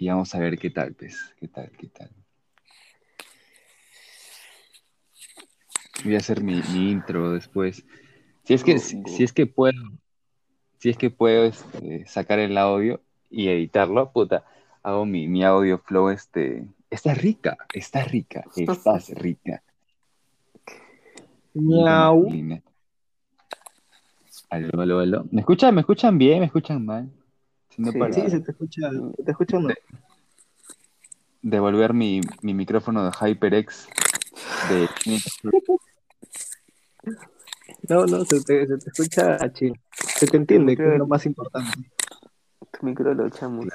Y 0.00 0.08
vamos 0.08 0.32
a 0.32 0.38
ver 0.38 0.56
qué 0.58 0.70
tal, 0.70 0.94
pues. 0.94 1.34
¿Qué 1.40 1.48
tal? 1.48 1.72
¿Qué 1.76 1.88
tal? 1.88 2.08
Voy 6.04 6.14
a 6.14 6.18
hacer 6.18 6.40
mi, 6.40 6.62
mi 6.72 6.92
intro 6.92 7.32
después. 7.32 7.84
Si 8.44 8.54
es 8.54 8.62
que, 8.62 8.78
si, 8.78 9.02
si 9.06 9.24
es 9.24 9.32
que 9.32 9.46
puedo, 9.46 9.90
si 10.78 10.90
es 10.90 10.96
que 10.96 11.10
puedo 11.10 11.46
este, 11.46 12.06
sacar 12.06 12.38
el 12.38 12.56
audio 12.56 13.00
y 13.28 13.48
editarlo, 13.48 14.12
puta, 14.12 14.44
hago 14.84 15.04
mi, 15.04 15.26
mi 15.26 15.42
audio 15.42 15.78
flow, 15.78 16.10
este. 16.10 16.64
Está 16.90 17.14
rica, 17.14 17.58
está 17.74 18.04
rica, 18.04 18.44
estás 18.56 19.08
rica. 19.10 19.64
Miau. 21.54 22.30
Aló, 24.48 24.80
aló, 24.80 25.00
aló. 25.00 25.26
¿Me 25.32 25.40
escuchan? 25.40 25.74
¿Me 25.74 25.80
escuchan 25.80 26.16
bien? 26.16 26.38
¿Me 26.38 26.46
escuchan 26.46 26.86
mal? 26.86 27.10
No, 27.78 27.92
Sí, 27.92 27.98
para 27.98 28.12
sí, 28.12 28.28
se 28.28 28.40
te 28.40 28.50
escucha, 28.50 28.90
se 29.16 29.22
te 29.22 29.30
escucha 29.30 29.58
no. 29.60 29.68
devolver 31.42 31.94
mi, 31.94 32.20
mi 32.42 32.52
micrófono 32.52 33.04
de 33.04 33.12
HyperX 33.12 33.86
de 34.68 34.88
No, 37.88 38.04
no, 38.06 38.24
se 38.24 38.42
te, 38.42 38.66
se 38.66 38.78
te 38.78 38.90
escucha 38.90 39.52
chill. 39.52 39.72
Se 39.92 40.26
te 40.26 40.36
entiende, 40.36 40.76
que 40.76 40.92
es 40.92 40.98
lo 40.98 41.06
más 41.06 41.24
importante. 41.24 41.88
Tu 42.72 42.84
micro 42.84 43.14
lo 43.14 43.26
echamos. 43.28 43.66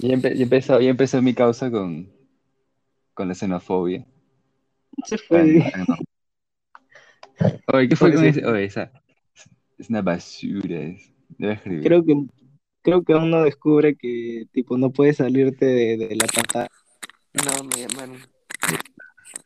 Empe- 0.00 0.40
empezó, 0.40 0.80
ya 0.80 0.90
empezó 0.90 1.20
mi 1.20 1.34
causa 1.34 1.70
con, 1.70 2.12
con 3.14 3.26
la 3.28 3.34
xenofobia. 3.34 4.06
Se 5.04 5.18
fue. 5.18 5.44
No. 5.88 5.96
Oye, 7.72 7.88
¿qué 7.88 7.96
fue 7.96 8.14
con 8.14 8.24
ese? 8.24 8.46
Oye, 8.46 8.64
esa 8.64 8.92
es 9.78 9.90
una 9.90 10.02
basura. 10.02 10.80
es- 10.80 11.12
Debe 11.38 11.54
escribir. 11.54 11.82
Creo 11.82 12.04
que, 12.04 12.14
creo 12.82 13.02
que 13.02 13.14
uno 13.14 13.42
descubre 13.42 13.96
que 13.96 14.46
tipo 14.52 14.76
no 14.78 14.90
puedes 14.90 15.16
salirte 15.16 15.64
de, 15.66 15.96
de 15.96 16.16
la 16.16 16.26
pantalla. 16.26 16.70
No, 17.32 17.64
me 17.64 17.86
llamaron. 17.88 18.16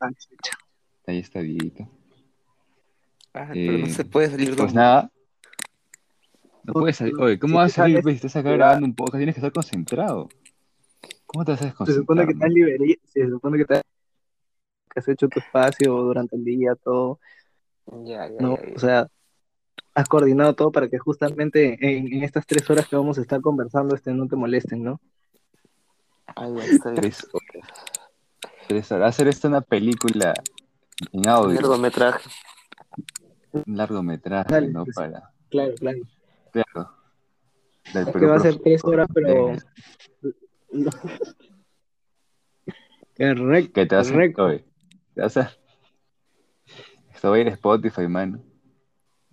Ah. 0.00 0.10
Ahí 1.06 1.18
está 1.18 1.40
Dieguito. 1.40 1.88
Ah, 3.32 3.48
pero 3.52 3.78
no 3.78 3.86
Eh, 3.86 3.90
se 3.90 4.04
puede 4.04 4.28
salir 4.30 4.50
de 4.50 4.56
Pues 4.56 4.74
nada. 4.74 5.10
No 6.64 6.72
puedes 6.74 6.96
salir. 6.96 7.14
Oye, 7.18 7.38
¿cómo 7.38 7.52
Si 7.52 7.56
vas 7.56 7.72
a 7.72 7.74
salir? 7.74 7.94
sales, 7.96 8.02
Pues, 8.02 8.20
si 8.20 8.26
estás 8.26 8.36
acá 8.40 8.52
grabando 8.52 8.86
un 8.86 8.94
podcast, 8.94 9.18
tienes 9.18 9.34
que 9.34 9.40
estar 9.40 9.52
concentrado. 9.52 10.28
¿Cómo 11.26 11.44
te 11.44 11.52
vas 11.52 11.60
a 11.60 11.64
Se 11.64 11.68
desconcentrar? 11.68 12.02
supone 12.02 12.26
que 12.26 12.34
te 12.34 12.44
has 12.44 12.50
man? 12.50 12.52
liberi- 12.52 12.98
se 13.04 13.28
supone 13.30 13.58
que, 13.58 13.64
te 13.64 13.74
has, 13.74 13.82
que 14.92 15.00
has 15.00 15.08
hecho 15.08 15.28
tu 15.28 15.38
espacio 15.38 15.92
durante 15.94 16.36
el 16.36 16.44
día, 16.44 16.74
todo, 16.74 17.20
Ya, 18.04 18.28
ya, 18.28 18.36
¿no? 18.40 18.56
ya, 18.56 18.66
ya. 18.66 18.74
O 18.74 18.78
sea, 18.78 19.08
has 19.94 20.08
coordinado 20.08 20.54
todo 20.54 20.70
para 20.70 20.88
que 20.88 20.98
justamente 20.98 21.78
en, 21.80 22.12
en 22.12 22.22
estas 22.22 22.46
tres 22.46 22.68
horas 22.70 22.88
que 22.88 22.96
vamos 22.96 23.18
a 23.18 23.22
estar 23.22 23.40
conversando 23.40 23.94
este, 23.94 24.12
no 24.12 24.26
te 24.28 24.36
molesten, 24.36 24.84
¿no? 24.84 25.00
Ya 26.36 26.64
está 26.64 26.90
bien. 26.90 27.02
Tres 27.02 27.26
horas. 27.32 27.70
Tres 28.68 28.92
horas. 28.92 29.08
Hacer 29.08 29.28
esto 29.28 29.48
una 29.48 29.60
película 29.60 30.34
en 31.12 31.20
Un 31.20 31.28
audio, 31.28 31.54
largometraje. 31.54 32.30
un 33.52 33.76
largometraje, 33.76 34.52
Dale, 34.52 34.68
¿no? 34.68 34.84
pues. 34.84 34.96
Para, 34.96 35.32
Claro, 35.50 35.74
claro. 35.76 35.98
claro. 36.52 36.90
Del 37.94 38.08
Es 38.08 38.14
que 38.14 38.26
va 38.26 38.36
a 38.36 38.40
ser 38.40 38.58
tres 38.58 38.84
horas, 38.84 39.08
pero... 39.14 39.56
Correcto, 43.16 43.72
¿Qué 43.74 43.86
te 43.86 43.96
vas 43.96 44.10
a 44.10 44.14
te 44.14 45.20
vas 45.22 45.36
a... 45.38 45.50
Esto 47.14 47.30
va 47.30 47.36
a 47.36 47.38
ir 47.40 47.48
a 47.48 47.52
Spotify, 47.52 48.06
mano. 48.06 48.40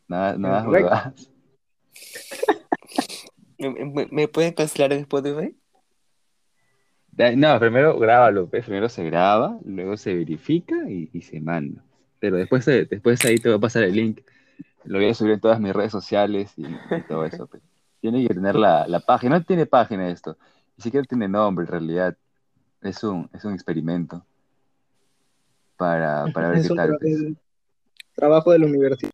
Nada, 0.08 0.38
nada. 0.38 1.14
¿Me, 3.58 3.70
me, 3.70 4.08
me 4.12 4.28
pueden 4.28 4.54
cancelar 4.54 4.94
en 4.94 5.00
Spotify? 5.02 5.56
No, 7.36 7.60
primero 7.60 7.98
grábalo, 7.98 8.50
pues. 8.50 8.66
Primero 8.66 8.90
se 8.90 9.04
graba, 9.06 9.58
luego 9.64 9.96
se 9.98 10.14
verifica 10.14 10.76
y, 10.90 11.10
y 11.14 11.22
se 11.22 11.40
manda. 11.40 11.82
Pero 12.20 12.36
después, 12.38 12.66
de- 12.66 12.86
después 12.86 13.24
ahí 13.26 13.38
te 13.40 13.50
va 13.50 13.56
a 13.56 13.60
pasar 13.60 13.84
el 13.84 13.94
link. 13.96 14.20
Lo 14.84 15.00
voy 15.00 15.10
a 15.10 15.14
subir 15.14 15.32
en 15.34 15.40
todas 15.40 15.60
mis 15.60 15.74
redes 15.74 15.92
sociales 15.92 16.54
y, 16.58 16.66
y 16.66 17.02
todo 17.08 17.26
eso. 17.26 17.48
pues. 17.48 17.64
Tiene 18.02 18.28
que 18.28 18.34
tener 18.34 18.56
la, 18.56 18.86
la 18.88 19.00
página. 19.00 19.40
No 19.40 19.46
tiene 19.46 19.66
página 19.66 20.10
esto. 20.10 20.38
Ni 20.78 20.84
siquiera 20.84 21.06
tiene 21.08 21.28
nombre 21.28 21.64
en 21.66 21.72
realidad. 21.72 22.18
Es 22.82 23.04
un, 23.04 23.30
es 23.34 23.44
un 23.46 23.54
experimento 23.54 24.24
para, 25.78 26.28
para 26.28 26.50
ver 26.50 26.58
Es 26.60 26.68
qué 26.68 26.70
un 26.72 26.78
tal. 26.78 26.90
tra- 26.92 26.98
pues. 27.00 27.14
el 27.14 27.38
trabajo 28.14 28.52
de 28.52 28.60
la 28.60 28.66
universidad. 28.68 29.12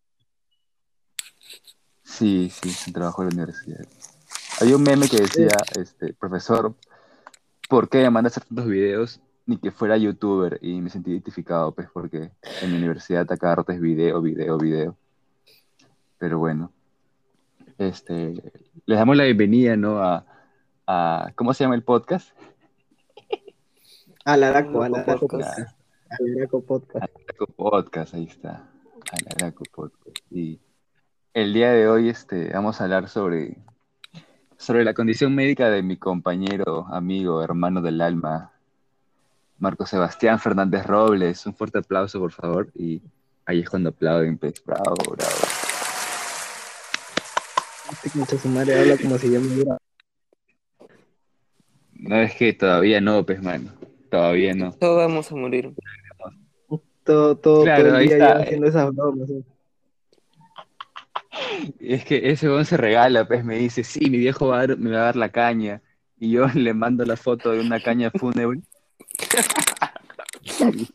Sí, 2.12 2.50
sí, 2.50 2.68
es 2.68 2.86
un 2.88 2.92
trabajo 2.92 3.22
de 3.24 3.30
la 3.30 3.34
universidad. 3.36 3.86
Hay 4.60 4.72
un 4.74 4.82
meme 4.82 5.08
que 5.08 5.16
decía, 5.16 5.48
este, 5.78 6.12
profesor, 6.12 6.74
¿por 7.70 7.88
qué 7.88 8.02
me 8.02 8.10
manda 8.10 8.28
a 8.28 8.30
hacer 8.30 8.44
tantos 8.44 8.66
videos? 8.66 9.20
Ni 9.46 9.56
que 9.56 9.70
fuera 9.72 9.96
youtuber. 9.96 10.58
Y 10.60 10.80
me 10.82 10.90
sentí 10.90 11.10
identificado, 11.10 11.72
pues, 11.72 11.88
porque 11.92 12.30
en 12.60 12.70
mi 12.70 12.76
universidad 12.76 13.30
a 13.32 13.36
cada 13.36 13.56
rato 13.56 13.72
es 13.72 13.80
video, 13.80 14.20
video, 14.20 14.58
video. 14.58 14.96
Pero 16.18 16.38
bueno, 16.38 16.70
este, 17.78 18.34
les 18.84 18.98
damos 18.98 19.16
la 19.16 19.24
bienvenida, 19.24 19.76
¿no? 19.76 19.98
A, 20.02 20.26
a- 20.86 21.32
¿cómo 21.34 21.54
se 21.54 21.64
llama 21.64 21.74
el 21.76 21.82
podcast? 21.82 22.30
Alaraco, 24.24 24.82
Alaraco 24.82 25.26
Podcast. 25.26 25.58
Podcast. 25.58 25.78
Alaraco 26.20 26.60
Podcast. 26.60 27.04
Alaraco 27.16 27.46
Podcast, 27.56 28.14
ahí 28.14 28.24
está. 28.24 28.68
Alaraco 29.10 29.64
Podcast. 29.72 30.18
Y 30.30 30.60
el 31.34 31.52
día 31.54 31.70
de 31.72 31.88
hoy 31.88 32.08
este, 32.08 32.50
vamos 32.52 32.80
a 32.80 32.84
hablar 32.84 33.08
sobre, 33.08 33.56
sobre 34.56 34.84
la 34.84 34.94
condición 34.94 35.34
médica 35.34 35.70
de 35.70 35.82
mi 35.82 35.96
compañero, 35.96 36.86
amigo, 36.90 37.42
hermano 37.42 37.80
del 37.80 38.00
alma, 38.00 38.52
Marco 39.58 39.86
Sebastián 39.86 40.38
Fernández 40.40 40.84
Robles. 40.86 41.46
Un 41.46 41.54
fuerte 41.54 41.78
aplauso, 41.78 42.18
por 42.18 42.32
favor. 42.32 42.68
Y 42.74 43.00
ahí 43.46 43.60
es 43.60 43.70
cuando 43.70 43.90
aplauden, 43.90 44.36
pues. 44.36 44.54
Bravo, 44.64 44.94
bravo. 44.96 45.30
Este 48.04 48.38
su 48.38 48.48
madre 48.48 48.80
habla 48.80 48.96
como 48.96 49.16
si 49.18 49.32
yo 49.32 49.40
me 49.40 49.46
hubiera... 49.46 49.78
No 51.92 52.16
es 52.16 52.34
que 52.34 52.52
todavía 52.52 53.00
no, 53.00 53.24
pues, 53.24 53.40
mano. 53.40 53.70
Todavía 54.10 54.52
no. 54.54 54.72
Todos 54.72 54.96
vamos 54.96 55.30
a 55.30 55.36
morir. 55.36 55.72
Todo, 57.04 57.36
todo, 57.36 57.62
Claro, 57.62 57.84
todo 57.84 57.88
el 57.90 57.96
ahí 57.96 58.06
día 58.08 58.16
está. 58.16 58.28
lleva 58.28 58.42
haciendo 58.42 58.66
esas 58.66 58.94
bromas. 58.94 59.28
¿sí? 59.28 59.44
Es 61.80 62.04
que 62.04 62.30
ese 62.30 62.48
weón 62.48 62.64
se 62.64 62.76
regala, 62.76 63.26
pues 63.26 63.44
me 63.44 63.56
dice, 63.58 63.84
sí, 63.84 64.08
mi 64.10 64.18
viejo 64.18 64.48
va 64.48 64.60
a 64.60 64.66
dar- 64.66 64.78
me 64.78 64.90
va 64.90 64.98
a 64.98 65.04
dar 65.04 65.16
la 65.16 65.30
caña. 65.30 65.82
Y 66.18 66.30
yo 66.30 66.46
le 66.54 66.74
mando 66.74 67.04
la 67.04 67.16
foto 67.16 67.50
de 67.52 67.60
una 67.60 67.80
caña 67.80 68.10
fúnebre. 68.10 68.60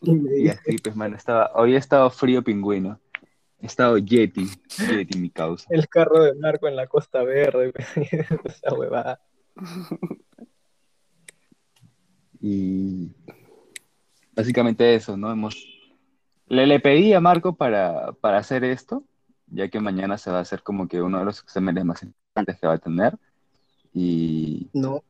Y 0.04 0.50
así, 0.50 0.78
pues, 0.84 0.96
mano, 0.96 1.16
estaba, 1.16 1.52
hoy 1.56 1.76
ha 1.76 1.78
estado 1.80 2.10
frío 2.10 2.44
pingüino. 2.44 3.00
He 3.62 3.66
estado 3.66 3.98
Yeti, 3.98 4.46
Yeti 4.90 5.18
mi 5.20 5.30
causa. 5.30 5.66
el 5.72 5.88
carro 5.88 6.22
de 6.24 6.34
Marco 6.36 6.68
en 6.68 6.76
la 6.76 6.88
Costa 6.88 7.24
Verde. 7.24 7.72
esa 8.44 8.74
huevada. 8.76 9.22
Y 12.42 13.12
básicamente 14.36 14.96
eso, 14.96 15.18
¿no? 15.18 15.32
Hemos... 15.32 15.56
Le, 16.48 16.66
le 16.68 16.80
pedí 16.80 17.14
a 17.14 17.20
Marco 17.20 17.56
para, 17.56 18.12
para 18.14 18.38
hacer 18.38 18.64
esto, 18.64 19.04
ya 19.48 19.68
que 19.70 19.80
mañana 19.80 20.18
se 20.18 20.32
va 20.32 20.40
a 20.40 20.42
hacer 20.42 20.62
como 20.64 20.88
que 20.88 21.02
uno 21.02 21.20
de 21.20 21.26
los 21.26 21.40
exámenes 21.42 21.86
más 21.86 22.04
importantes 22.04 22.60
que 22.60 22.68
va 22.68 22.74
a 22.74 22.78
tener. 22.80 23.18
Y, 23.94 24.70
No, 24.74 25.04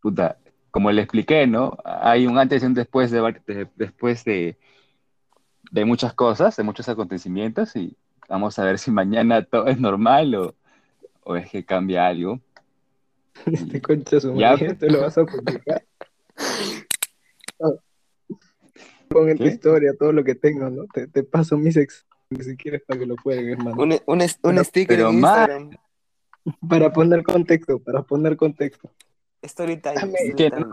puta, 0.00 0.38
como 0.70 0.90
le 0.90 1.02
expliqué, 1.02 1.46
¿no? 1.46 1.76
Hay 1.84 2.26
un 2.26 2.38
antes 2.38 2.62
y 2.62 2.66
un 2.66 2.74
después 2.74 3.10
de, 3.10 3.20
de- 3.46 3.68
después 3.76 4.24
de, 4.24 4.58
de 5.70 5.84
muchas 5.84 6.12
cosas, 6.14 6.56
de 6.56 6.62
muchos 6.62 6.88
acontecimientos, 6.88 7.76
y 7.76 7.96
vamos 8.28 8.58
a 8.58 8.64
ver 8.64 8.78
si 8.78 8.90
mañana 8.90 9.44
todo 9.44 9.66
es 9.66 9.78
normal 9.78 10.34
o, 10.34 10.54
o 11.24 11.36
es 11.36 11.50
que 11.50 11.64
cambia 11.64 12.06
algo. 12.06 12.40
este 13.46 13.80
concha 13.80 14.20
su 14.20 14.34
Ya. 14.34 14.50
madre, 14.50 14.74
te 14.74 14.90
lo 14.90 15.00
vas 15.02 15.16
a 15.16 15.24
publicar. 15.24 15.84
Pon 19.08 19.28
en 19.28 19.38
tu 19.38 19.44
historia 19.44 19.92
todo 19.98 20.12
lo 20.12 20.24
que 20.24 20.34
tengo, 20.34 20.70
¿no? 20.70 20.86
Te, 20.86 21.06
te 21.06 21.22
paso 21.22 21.56
mis 21.58 21.76
ex 21.76 22.06
si 22.42 22.56
quieres 22.56 22.82
para 22.86 23.00
que 23.00 23.06
lo 23.06 23.16
puedan, 23.16 23.48
hermano. 23.48 23.82
Un, 23.82 23.98
un, 24.06 24.20
es- 24.20 24.38
un 24.42 24.52
Pero- 24.52 24.64
sticker 24.64 24.96
pero 24.96 25.10
en 25.10 25.20
más- 25.20 25.38
Instagram. 25.48 25.70
Para 26.68 26.92
poner 26.92 27.22
contexto, 27.22 27.78
para 27.78 28.02
poner 28.02 28.36
contexto. 28.36 28.90
Story 29.42 29.76
time. 29.76 29.94
Dame- 29.94 30.18
story 30.30 30.64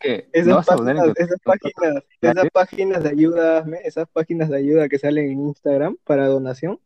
¿Qué? 0.00 0.28
Esas, 0.32 0.46
no 0.48 0.56
vas 0.56 0.68
a 0.70 0.76
poner 0.76 0.96
en 0.96 1.02
páginas, 1.02 1.16
esas, 1.18 1.40
páginas, 1.42 2.04
esas 2.20 2.50
páginas 2.52 3.02
de 3.02 3.08
ayuda, 3.10 3.64
esas 3.84 4.08
páginas 4.08 4.48
de 4.50 4.56
ayuda 4.58 4.88
que 4.88 4.98
salen 4.98 5.30
en 5.30 5.40
Instagram 5.48 5.96
para 6.04 6.26
donación, 6.26 6.80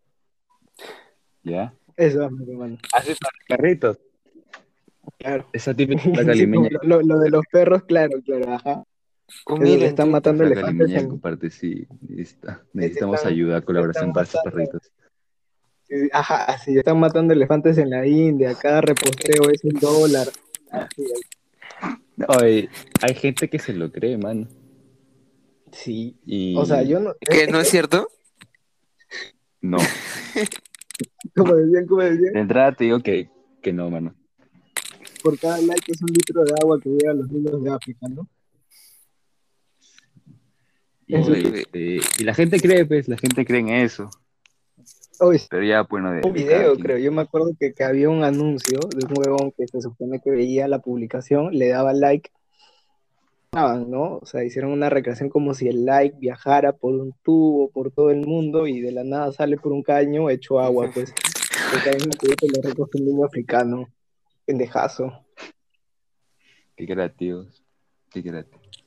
¿Ya? 1.43 1.73
eso 1.97 2.25
hazme, 2.25 2.45
hermano. 2.49 2.79
Así 2.93 3.15
para 3.15 3.33
carritos. 3.49 3.99
Claro. 5.19 5.47
Esa 5.53 5.75
típica 5.75 6.03
Sí, 6.35 6.47
lo- 6.83 7.03
lo 7.03 7.19
de 7.19 7.31
los 7.31 7.45
perros, 7.51 7.83
claro, 7.85 8.21
claro, 8.25 8.53
ajá. 8.53 8.85
Humilde 9.47 9.87
están 9.87 10.11
matando 10.11 10.45
elefantes 10.45 10.91
en, 10.91 11.09
comparte, 11.09 11.51
sí. 11.51 11.87
necesita- 12.09 12.63
necesitamos 12.73 13.17
están- 13.17 13.33
ayuda, 13.33 13.61
colaboración 13.61 14.13
para 14.13 14.25
estos 14.25 14.41
perritos. 14.43 14.83
Sí, 15.89 15.95
Ajá, 16.13 16.59
si 16.59 16.77
están 16.79 16.99
matando 17.01 17.33
elefantes 17.33 17.79
en 17.79 17.91
la 17.91 18.07
India, 18.07 18.55
cada 18.55 18.81
reposteo 18.81 19.51
es 19.51 19.65
un 19.65 19.79
dólar. 19.81 20.29
Oye, 22.41 22.69
hay 23.01 23.15
gente 23.15 23.49
que 23.49 23.59
se 23.59 23.73
lo 23.73 23.91
cree, 23.93 24.19
mano. 24.19 24.49
Sí. 25.73 26.17
Y 26.27 26.57
O 26.57 26.65
sea, 26.65 26.83
yo 26.83 26.99
no. 27.01 27.15
¿Qué? 27.21 27.47
¿No 27.47 27.61
es 27.61 27.69
cierto? 27.71 28.09
no. 29.61 29.79
Como 31.37 31.55
decían, 31.55 31.87
como 31.87 32.03
decían, 32.03 32.33
De 32.33 32.41
entrada 32.41 32.73
te 32.73 32.85
digo 32.85 32.99
que, 33.01 33.31
que 33.63 33.73
no, 33.73 33.89
mano. 33.89 34.15
por 35.23 35.39
cada 35.39 35.59
like 35.61 35.93
es 35.93 36.03
un 36.03 36.09
litro 36.09 36.43
de 36.45 36.53
agua 36.61 36.81
que 36.81 36.89
llega 36.91 37.13
a 37.13 37.15
los 37.15 37.31
niños 37.31 37.63
de 37.63 37.71
África, 37.71 38.09
¿no? 38.09 38.29
Y, 41.09 41.17
Eso- 41.17 41.33
este, 41.35 41.99
y 42.19 42.23
la 42.25 42.35
gente 42.35 42.61
cree, 42.61 42.85
pues, 42.85 43.09
la 43.09 43.17
gente 43.17 43.45
cree 43.45 43.61
en 43.61 43.69
eso. 43.71 44.09
Oye, 45.21 45.41
Pero 45.51 45.65
ya, 45.65 45.83
bueno, 45.83 46.13
de, 46.13 46.21
un 46.25 46.33
de 46.35 46.45
cada 46.45 46.59
video, 46.59 46.73
quien. 46.75 46.85
creo. 46.85 46.99
Yo 46.99 47.11
me 47.11 47.23
acuerdo 47.23 47.51
que, 47.59 47.73
que 47.73 47.83
había 47.83 48.09
un 48.09 48.23
anuncio 48.23 48.79
de 48.79 49.05
un 49.07 49.15
huevón 49.19 49.53
que 49.57 49.67
se 49.67 49.81
supone 49.81 50.21
que 50.23 50.31
veía 50.31 50.69
la 50.69 50.79
publicación, 50.81 51.51
le 51.59 51.69
daba 51.69 51.93
like, 51.93 52.31
¿no? 53.53 54.19
O 54.19 54.27
sea, 54.27 54.45
hicieron 54.45 54.71
una 54.71 54.91
recreación 54.91 55.29
como 55.31 55.55
si 55.55 55.67
el 55.67 55.85
like 55.87 56.17
viajara 56.21 56.73
por 56.73 56.95
un 56.95 57.15
tubo, 57.25 57.71
por 57.71 57.91
todo 57.91 58.11
el 58.11 58.21
mundo, 58.27 58.67
y 58.69 58.81
de 58.81 58.93
la 58.93 59.03
nada 59.03 59.33
sale 59.33 59.57
por 59.57 59.73
un 59.73 59.83
caño 59.83 60.31
hecho 60.31 60.61
agua, 60.61 60.91
pues. 60.95 61.13
Lo 61.73 62.63
recoge 62.63 62.99
un 62.99 63.05
niño 63.07 63.25
africano. 63.27 63.89
Pendejazo. 64.45 65.25
Qué 66.77 66.87
creativos. 66.87 67.63
Qué 68.11 68.23
creativos. 68.23 68.85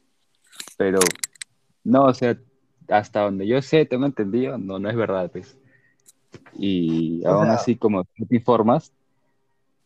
Pero, 0.77 1.00
no, 1.83 2.06
o 2.06 2.13
sea, 2.13 2.38
hasta 2.88 3.22
donde 3.22 3.48
yo 3.48 3.62
sé, 3.62 3.86
tengo 3.86 4.06
entendido, 4.06 4.57
no, 4.57 4.80
no 4.80 4.89
es 4.89 4.95
verdad, 4.95 5.31
pues. 5.31 5.57
Y 6.54 7.25
aún 7.25 7.45
sea- 7.45 7.54
así, 7.56 7.75
como 7.75 8.04
te 8.04 8.36
informas, 8.36 8.92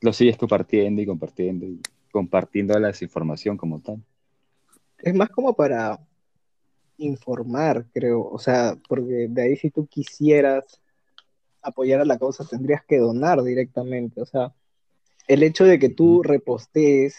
lo 0.02 0.14
sigues 0.14 0.38
compartiendo 0.38 1.02
y 1.02 1.06
compartiendo 1.06 1.66
y 1.66 1.80
compartiendo 2.12 2.78
la 2.80 2.88
desinformación 2.88 3.58
como 3.58 3.80
tal. 3.80 4.02
Es 5.00 5.14
más 5.14 5.30
como 5.30 5.54
para 5.54 6.00
informar, 6.98 7.86
creo. 7.94 8.28
O 8.28 8.40
sea, 8.40 8.78
porque 8.88 9.28
de 9.30 9.42
ahí 9.42 9.56
si 9.58 9.70
tú 9.70 9.88
quisieras 9.88 10.82
apoyar 11.62 12.02
a 12.02 12.06
la 12.06 12.18
causa, 12.18 12.46
tendrías 12.46 12.84
que 12.86 12.98
donar 12.98 13.42
directamente. 13.44 14.22
O 14.22 14.26
sea, 14.26 14.54
el 15.28 15.44
hecho 15.44 15.66
de 15.66 15.80
que 15.80 15.90
tú 15.90 16.24
repostees 16.24 17.18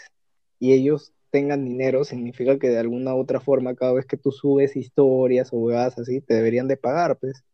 y 0.59 0.73
ellos 0.73 1.13
tengan 1.37 1.67
dinero 1.67 2.03
significa 2.03 2.59
que 2.59 2.71
de 2.71 2.79
alguna 2.79 3.15
u 3.15 3.19
otra 3.19 3.41
forma, 3.41 3.75
cada 3.75 3.93
vez 3.93 4.07
que 4.07 4.17
tú 4.17 4.33
subes 4.33 4.75
historias 4.75 5.53
o 5.53 5.59
huevadas 5.59 5.99
así, 5.99 6.23
te 6.23 6.33
deberían 6.33 6.67
de 6.67 6.79
pagar, 6.79 7.19
pues. 7.19 7.45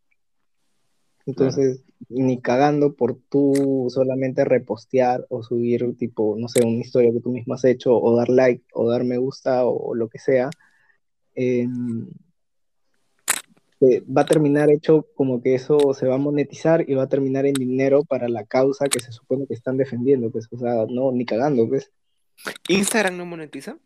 Entonces, 1.26 1.82
ni 2.08 2.40
cagando 2.40 2.94
por 2.94 3.18
tú 3.28 3.88
solamente 3.88 4.44
repostear 4.44 5.26
o 5.30 5.42
subir, 5.42 5.96
tipo, 5.96 6.36
no 6.38 6.46
sé, 6.46 6.64
una 6.64 6.78
historia 6.78 7.10
que 7.10 7.18
tú 7.18 7.32
mismo 7.32 7.54
has 7.54 7.64
hecho, 7.64 8.00
o 8.00 8.16
dar 8.16 8.28
like, 8.28 8.64
o 8.72 8.88
dar 8.88 9.02
me 9.02 9.18
gusta, 9.18 9.66
o, 9.66 9.96
lo 9.96 10.08
que 10.08 10.20
sea, 10.20 10.48
eh, 11.34 11.66
eh, 13.80 14.04
va 14.06 14.22
a 14.22 14.26
terminar 14.26 14.70
hecho 14.70 15.08
como 15.16 15.42
que 15.42 15.56
eso 15.56 15.92
se 15.92 16.06
va 16.06 16.14
a 16.14 16.18
monetizar 16.18 16.88
y 16.88 16.94
va 16.94 17.04
a 17.04 17.08
terminar 17.08 17.46
en 17.46 17.54
dinero 17.54 18.04
para 18.04 18.28
la 18.28 18.44
causa 18.44 18.86
que 18.86 19.00
se 19.00 19.10
supone 19.10 19.48
que 19.48 19.54
están 19.54 19.76
defendiendo, 19.76 20.30
pues, 20.30 20.46
o 20.52 20.56
sea, 20.56 20.86
no, 20.88 21.10
ni 21.10 21.24
cagando, 21.24 21.68
pues. 21.68 21.90
¿Instagram 22.68 23.16
no 23.16 23.26
monetiza? 23.26 23.76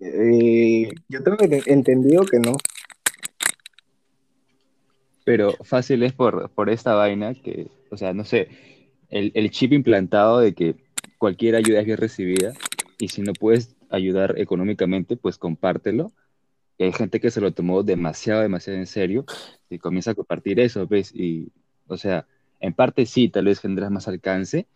Eh, 0.00 0.88
yo 1.08 1.22
tengo 1.22 1.36
ente- 1.38 1.62
entendido 1.66 2.24
que 2.24 2.38
no. 2.38 2.52
Pero 5.24 5.52
fácil 5.64 6.02
es 6.02 6.12
por, 6.12 6.50
por 6.50 6.70
esta 6.70 6.94
vaina 6.94 7.34
que, 7.34 7.68
o 7.90 7.96
sea, 7.96 8.14
no 8.14 8.24
sé, 8.24 8.48
el, 9.10 9.32
el 9.34 9.50
chip 9.50 9.72
implantado 9.72 10.40
de 10.40 10.54
que 10.54 10.76
cualquier 11.18 11.56
ayuda 11.56 11.80
es 11.80 11.86
bien 11.86 11.98
recibida 11.98 12.52
y 12.98 13.08
si 13.08 13.22
no 13.22 13.32
puedes 13.34 13.76
ayudar 13.90 14.38
económicamente, 14.38 15.16
pues 15.16 15.36
compártelo. 15.36 16.12
Y 16.78 16.84
hay 16.84 16.92
gente 16.92 17.20
que 17.20 17.30
se 17.30 17.42
lo 17.42 17.52
tomó 17.52 17.82
demasiado, 17.82 18.40
demasiado 18.40 18.78
en 18.78 18.86
serio 18.86 19.26
y 19.68 19.78
comienza 19.78 20.12
a 20.12 20.14
compartir 20.14 20.58
eso, 20.60 20.86
¿ves? 20.86 21.14
Y, 21.14 21.52
o 21.86 21.98
sea, 21.98 22.26
en 22.58 22.72
parte 22.72 23.04
sí, 23.04 23.28
tal 23.28 23.44
vez 23.44 23.60
generas 23.60 23.90
más 23.90 24.08
alcance, 24.08 24.66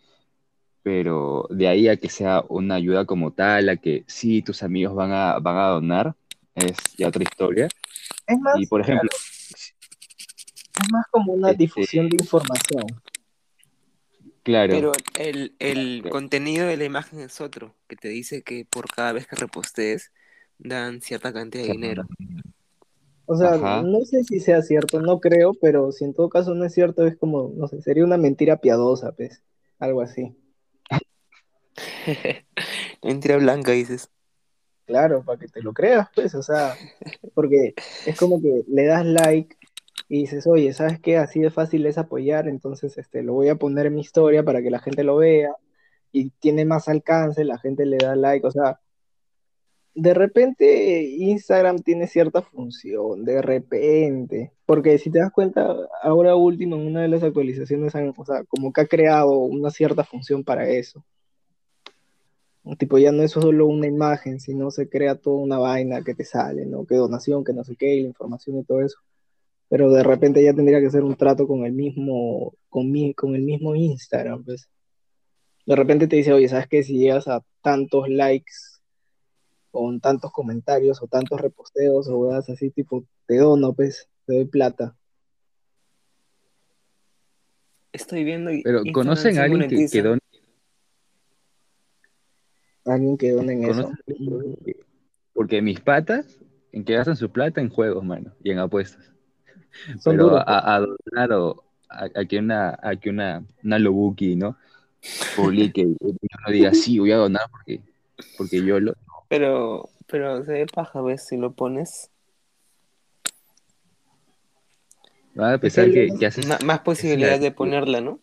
pero 0.84 1.46
de 1.50 1.66
ahí 1.66 1.88
a 1.88 1.96
que 1.96 2.10
sea 2.10 2.44
una 2.48 2.74
ayuda 2.76 3.06
como 3.06 3.32
tal, 3.32 3.70
a 3.70 3.76
que 3.78 4.04
sí, 4.06 4.42
tus 4.42 4.62
amigos 4.62 4.94
van 4.94 5.10
a, 5.12 5.38
van 5.40 5.56
a 5.56 5.68
donar, 5.68 6.14
es 6.54 6.76
ya 6.98 7.08
otra 7.08 7.22
historia. 7.22 7.68
Es 8.26 8.38
más, 8.38 8.60
Y 8.60 8.66
por 8.66 8.82
ejemplo, 8.82 9.08
es 9.10 9.74
más 10.92 11.06
como 11.10 11.32
una 11.32 11.50
este- 11.52 11.64
difusión 11.64 12.10
de 12.10 12.16
información. 12.20 12.84
claro. 14.42 14.74
Pero 14.74 14.92
el, 15.18 15.54
el 15.58 16.04
contenido 16.10 16.66
de 16.66 16.76
la 16.76 16.84
imagen 16.84 17.20
es 17.20 17.40
otro, 17.40 17.74
que 17.88 17.96
te 17.96 18.08
dice 18.08 18.42
que 18.42 18.66
por 18.68 18.86
cada 18.86 19.12
vez 19.12 19.26
que 19.26 19.36
repostees 19.36 20.12
dan 20.58 21.00
cierta 21.00 21.32
cantidad 21.32 21.64
de 21.64 21.72
dinero. 21.72 22.04
O 23.24 23.38
sea, 23.38 23.54
Ajá. 23.54 23.80
no 23.80 24.04
sé 24.04 24.22
si 24.22 24.38
sea 24.38 24.60
cierto, 24.60 25.00
no 25.00 25.18
creo, 25.18 25.54
pero 25.54 25.92
si 25.92 26.04
en 26.04 26.12
todo 26.12 26.28
caso 26.28 26.54
no 26.54 26.66
es 26.66 26.74
cierto, 26.74 27.06
es 27.06 27.16
como, 27.16 27.50
no 27.56 27.68
sé, 27.68 27.80
sería 27.80 28.04
una 28.04 28.18
mentira 28.18 28.58
piadosa, 28.58 29.12
pues, 29.12 29.42
algo 29.78 30.02
así. 30.02 30.36
Mentira 33.02 33.36
blanca, 33.36 33.72
dices. 33.72 34.10
Claro, 34.86 35.24
para 35.24 35.38
que 35.38 35.48
te 35.48 35.62
lo 35.62 35.72
creas, 35.72 36.08
pues, 36.14 36.34
o 36.34 36.42
sea, 36.42 36.74
porque 37.34 37.74
es 38.06 38.18
como 38.18 38.40
que 38.40 38.64
le 38.68 38.84
das 38.84 39.06
like 39.06 39.56
y 40.08 40.20
dices, 40.22 40.46
oye, 40.46 40.72
¿sabes 40.74 41.00
qué? 41.00 41.16
Así 41.16 41.40
de 41.40 41.50
fácil 41.50 41.86
es 41.86 41.96
apoyar, 41.96 42.48
entonces 42.48 42.98
este, 42.98 43.22
lo 43.22 43.32
voy 43.32 43.48
a 43.48 43.56
poner 43.56 43.86
en 43.86 43.94
mi 43.94 44.02
historia 44.02 44.42
para 44.42 44.62
que 44.62 44.70
la 44.70 44.80
gente 44.80 45.02
lo 45.02 45.16
vea 45.16 45.56
y 46.12 46.30
tiene 46.30 46.64
más 46.66 46.88
alcance, 46.88 47.44
la 47.44 47.58
gente 47.58 47.86
le 47.86 47.96
da 47.96 48.14
like, 48.14 48.46
o 48.46 48.50
sea, 48.50 48.78
de 49.94 50.12
repente 50.12 51.02
Instagram 51.02 51.78
tiene 51.78 52.06
cierta 52.06 52.42
función, 52.42 53.24
de 53.24 53.40
repente, 53.40 54.52
porque 54.66 54.98
si 54.98 55.10
te 55.10 55.20
das 55.20 55.32
cuenta, 55.32 55.74
ahora 56.02 56.36
último 56.36 56.76
en 56.76 56.86
una 56.88 57.02
de 57.02 57.08
las 57.08 57.22
actualizaciones, 57.22 57.94
o 58.16 58.24
sea, 58.24 58.44
como 58.44 58.72
que 58.72 58.82
ha 58.82 58.86
creado 58.86 59.38
una 59.38 59.70
cierta 59.70 60.04
función 60.04 60.44
para 60.44 60.68
eso. 60.68 61.04
Tipo, 62.78 62.96
ya 62.96 63.12
no 63.12 63.22
es 63.22 63.32
solo 63.32 63.66
una 63.66 63.86
imagen, 63.86 64.40
sino 64.40 64.70
se 64.70 64.88
crea 64.88 65.16
toda 65.16 65.36
una 65.36 65.58
vaina 65.58 66.02
que 66.02 66.14
te 66.14 66.24
sale, 66.24 66.64
¿no? 66.64 66.86
Que 66.86 66.96
donación, 66.96 67.44
que 67.44 67.52
no 67.52 67.62
sé 67.62 67.76
qué, 67.76 67.94
y 67.94 68.02
la 68.02 68.08
información 68.08 68.58
y 68.58 68.64
todo 68.64 68.80
eso. 68.80 68.96
Pero 69.68 69.90
de 69.90 70.02
repente 70.02 70.42
ya 70.42 70.54
tendría 70.54 70.80
que 70.80 70.90
ser 70.90 71.04
un 71.04 71.14
trato 71.14 71.46
con 71.46 71.66
el 71.66 71.72
mismo, 71.72 72.54
con 72.70 72.90
mi, 72.90 73.12
con 73.12 73.34
el 73.34 73.42
mismo 73.42 73.74
Instagram, 73.74 74.44
pues. 74.44 74.68
De 75.66 75.76
repente 75.76 76.06
te 76.06 76.16
dice, 76.16 76.32
oye, 76.32 76.48
¿sabes 76.48 76.66
qué? 76.66 76.82
Si 76.82 76.98
llegas 76.98 77.28
a 77.28 77.44
tantos 77.60 78.08
likes, 78.08 78.52
o 79.70 79.98
tantos 80.00 80.32
comentarios, 80.32 81.02
o 81.02 81.06
tantos 81.06 81.40
reposteos, 81.40 82.08
o 82.08 82.16
weas 82.16 82.48
así, 82.48 82.70
tipo, 82.70 83.04
te 83.26 83.36
dono, 83.36 83.74
pues, 83.74 84.08
te 84.26 84.36
doy 84.36 84.44
plata. 84.46 84.96
Estoy 87.92 88.24
viendo 88.24 88.50
y 88.50 88.62
Pero 88.62 88.82
¿conocen 88.92 89.38
a 89.38 89.44
alguien 89.44 89.68
que, 89.68 89.86
que 89.86 90.02
done? 90.02 90.20
Alguien 92.86 93.16
que 93.16 93.32
done 93.32 93.52
en 93.54 93.64
eso. 93.64 93.92
Porque 95.32 95.62
mis 95.62 95.80
patas, 95.80 96.38
en 96.72 96.84
que 96.84 96.94
gastan 96.94 97.16
su 97.16 97.30
plata 97.30 97.60
en 97.60 97.70
juegos, 97.70 98.04
mano, 98.04 98.32
y 98.42 98.50
en 98.50 98.58
apuestas. 98.58 99.10
Son 100.00 100.16
Pero 100.16 100.24
duros, 100.24 100.44
pues. 100.44 100.56
a, 100.56 100.74
a 100.76 100.80
donar 100.80 101.32
o 101.32 101.64
a, 101.88 102.04
a 102.14 102.24
que 102.24 102.38
una, 102.38 102.78
a 102.82 102.96
que 102.96 103.10
una, 103.10 103.44
una 103.62 103.78
Lobuki, 103.78 104.36
¿no? 104.36 104.56
Publique 105.36 105.82
y 105.82 105.96
uno 106.00 106.16
diga, 106.52 106.72
sí, 106.74 106.98
voy 106.98 107.12
a 107.12 107.16
donar 107.16 107.48
porque, 107.50 107.80
porque 108.38 108.64
yo 108.64 108.78
lo... 108.80 108.94
Pero, 109.28 109.88
pero 110.06 110.44
se 110.44 110.52
ve 110.52 110.66
paja, 110.66 111.00
¿ves? 111.02 111.26
Si 111.26 111.36
lo 111.36 111.52
pones, 111.52 112.10
Van 115.34 115.54
a 115.54 115.58
pensar 115.58 115.90
que, 115.90 116.08
que 116.16 116.26
haces... 116.26 116.46
ma- 116.46 116.58
más 116.64 116.80
posibilidades 116.80 117.40
de 117.40 117.50
ponerla, 117.50 118.00
¿no? 118.00 118.20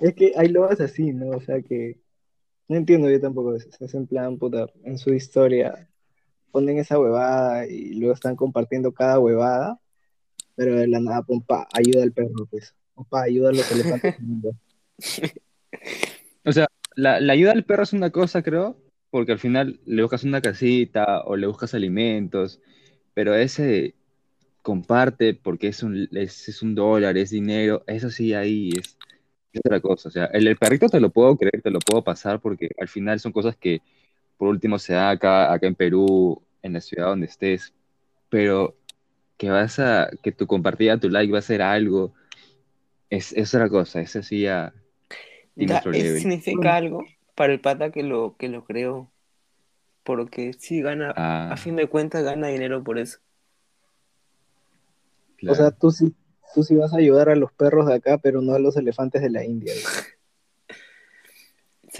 Es 0.00 0.14
que 0.14 0.32
hay 0.36 0.48
lobas 0.48 0.80
así, 0.80 1.12
¿no? 1.12 1.36
O 1.36 1.40
sea 1.40 1.60
que 1.60 1.98
no 2.68 2.76
entiendo 2.76 3.10
yo 3.10 3.20
tampoco 3.20 3.54
eso. 3.54 3.68
Es 3.80 3.94
en 3.94 4.06
plan, 4.06 4.38
puta, 4.38 4.66
en 4.84 4.98
su 4.98 5.12
historia 5.12 5.88
ponen 6.50 6.78
esa 6.78 6.98
huevada 6.98 7.66
y 7.66 7.94
luego 7.94 8.14
están 8.14 8.36
compartiendo 8.36 8.92
cada 8.92 9.18
huevada, 9.18 9.78
pero 10.54 10.76
de 10.76 10.88
la 10.88 11.00
nada, 11.00 11.22
pum, 11.22 11.42
pa, 11.42 11.68
ayuda 11.72 12.02
al 12.02 12.12
perro, 12.12 12.46
pues. 12.50 12.74
O 12.94 13.04
pa, 13.04 13.22
ayuda 13.22 13.50
a 13.50 13.52
los 13.52 13.70
elefantes. 13.72 14.16
O 16.48 16.52
sea, 16.52 16.68
la, 16.94 17.20
la 17.20 17.32
ayuda 17.32 17.50
al 17.50 17.64
perro 17.64 17.82
es 17.82 17.92
una 17.92 18.10
cosa, 18.10 18.40
creo, 18.40 18.80
porque 19.10 19.32
al 19.32 19.40
final 19.40 19.80
le 19.84 20.02
buscas 20.02 20.22
una 20.22 20.40
casita 20.40 21.22
o 21.22 21.34
le 21.34 21.48
buscas 21.48 21.74
alimentos, 21.74 22.60
pero 23.14 23.34
ese 23.34 23.96
comparte 24.62 25.34
porque 25.34 25.68
es 25.68 25.82
un, 25.82 26.08
es, 26.12 26.48
es 26.48 26.62
un 26.62 26.74
dólar, 26.74 27.16
es 27.16 27.30
dinero, 27.30 27.82
eso 27.86 28.10
sí 28.10 28.34
ahí 28.34 28.70
es, 28.76 28.96
es 29.58 29.62
otra 29.66 29.80
cosa. 29.80 30.08
O 30.08 30.12
sea, 30.12 30.26
el, 30.26 30.46
el 30.48 30.56
perrito 30.56 30.88
te 30.88 31.00
lo 31.00 31.10
puedo 31.10 31.36
creer, 31.36 31.62
te 31.62 31.70
lo 31.70 31.78
puedo 31.80 32.02
pasar 32.04 32.40
porque 32.40 32.70
al 32.80 32.88
final 32.88 33.20
son 33.20 33.32
cosas 33.32 33.56
que 33.56 33.82
por 34.38 34.48
último 34.48 34.78
se 34.78 34.94
dan 34.94 35.10
acá, 35.16 35.52
acá 35.52 35.66
en 35.66 35.74
Perú, 35.74 36.42
en 36.62 36.74
la 36.74 36.80
ciudad 36.80 37.08
donde 37.08 37.26
estés, 37.26 37.74
pero 38.30 38.76
que 39.38 39.50
vas 39.50 39.78
a, 39.80 40.10
que 40.22 40.32
tu 40.32 40.46
compartida, 40.46 40.98
tu 40.98 41.10
like 41.10 41.32
va 41.32 41.40
a 41.40 41.42
ser 41.42 41.62
algo, 41.62 42.14
es, 43.10 43.32
es 43.32 43.54
otra 43.54 43.68
cosa, 43.68 44.00
eso 44.00 44.22
sí 44.22 44.42
ya 44.42 44.72
Da- 45.56 45.78
eso 45.92 46.18
significa 46.20 46.76
algo 46.76 47.04
para 47.34 47.52
el 47.52 47.60
pata 47.60 47.90
que 47.90 48.02
lo, 48.02 48.36
que 48.36 48.48
lo 48.48 48.64
creó. 48.64 49.10
Porque 50.04 50.52
sí 50.54 50.82
gana, 50.82 51.10
Ah, 51.16 51.52
a 51.52 51.56
fin 51.56 51.76
de 51.76 51.88
cuentas 51.88 52.24
gana 52.24 52.48
dinero 52.48 52.82
por 52.84 52.98
eso. 52.98 53.18
O 55.48 55.54
sea, 55.54 55.70
claro. 55.70 55.76
tú 55.78 55.90
sí, 55.90 56.14
tú 56.56 56.62
sí 56.62 56.74
vas 56.74 56.94
a 56.94 56.96
ayudar 56.96 57.28
a 57.28 57.36
los 57.36 57.52
perros 57.52 57.86
de 57.86 57.92
acá, 57.92 58.16
pero 58.16 58.40
no 58.40 58.54
a 58.54 58.58
los 58.58 58.78
elefantes 58.78 59.20
de 59.20 59.28
la 59.28 59.44
India. 59.44 59.74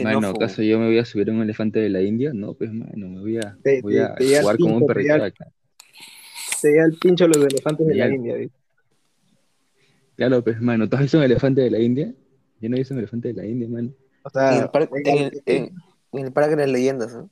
Mano, 0.02 0.20
Xenófobo. 0.20 0.42
¿acaso 0.44 0.62
yo 0.62 0.78
me 0.78 0.86
voy 0.86 0.98
a 0.98 1.04
subir 1.04 1.28
a 1.28 1.32
un 1.34 1.42
elefante 1.42 1.78
de 1.78 1.90
la 1.90 2.00
India? 2.00 2.30
No, 2.32 2.54
pues, 2.54 2.72
mano, 2.72 3.06
me 3.06 3.20
voy 3.20 3.36
a, 3.36 3.54
Te- 3.62 3.82
voy 3.82 3.96
te- 3.96 4.00
a 4.02 4.14
te 4.14 4.24
llega 4.24 4.38
el 4.38 4.42
jugar 4.44 4.58
como 4.58 4.76
un 4.78 4.86
perrito 4.86 5.22
acá. 5.22 5.46
Se 6.58 6.74
da 6.74 6.84
el 6.86 6.96
pincho 6.98 7.26
a 7.26 7.28
los 7.28 7.36
elefantes 7.36 7.86
de 7.86 7.94
la 7.96 8.08
India. 8.08 8.34
dice. 8.36 8.54
Claro, 10.16 10.42
pues, 10.42 10.58
mano, 10.62 10.88
¿tú 10.88 10.96
has 10.96 11.02
visto 11.02 11.18
un 11.18 11.24
elefante 11.24 11.60
de 11.60 11.70
la 11.70 11.78
India? 11.78 12.14
Yo 12.62 12.70
no 12.70 12.76
he 12.76 12.78
visto 12.78 12.94
un 12.94 13.00
elefante 13.00 13.28
de 13.28 13.34
la 13.34 13.44
India, 13.44 13.68
mano. 13.68 13.90
O 14.22 14.28
En 14.28 14.32
sea, 14.32 14.62
el, 14.62 14.70
par- 14.70 14.88
en 15.04 15.18
el- 15.18 15.24
el- 15.34 15.42
en- 15.44 15.74
en 16.12 16.24
el 16.26 16.32
parque 16.32 16.56
de 16.56 16.62
las 16.62 16.70
leyendas, 16.70 17.12
¿no? 17.14 17.28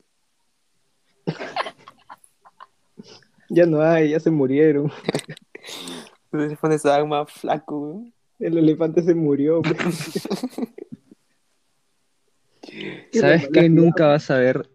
ya 3.48 3.64
no 3.64 3.80
hay, 3.80 4.10
ya 4.10 4.20
se 4.20 4.30
murieron. 4.30 4.92
Los 6.34 6.46
elefantes 6.46 6.78
estaban 6.84 7.08
más 7.08 7.30
flacos, 7.30 7.92
güey. 7.94 8.12
El 8.40 8.58
elefante 8.58 9.00
se 9.02 9.14
murió. 9.14 9.62
güey. 9.62 9.74
¿Sabes 13.12 13.48
qué 13.52 13.68
nunca 13.68 14.08
vas 14.08 14.28
a 14.32 14.38
ver? 14.38 14.68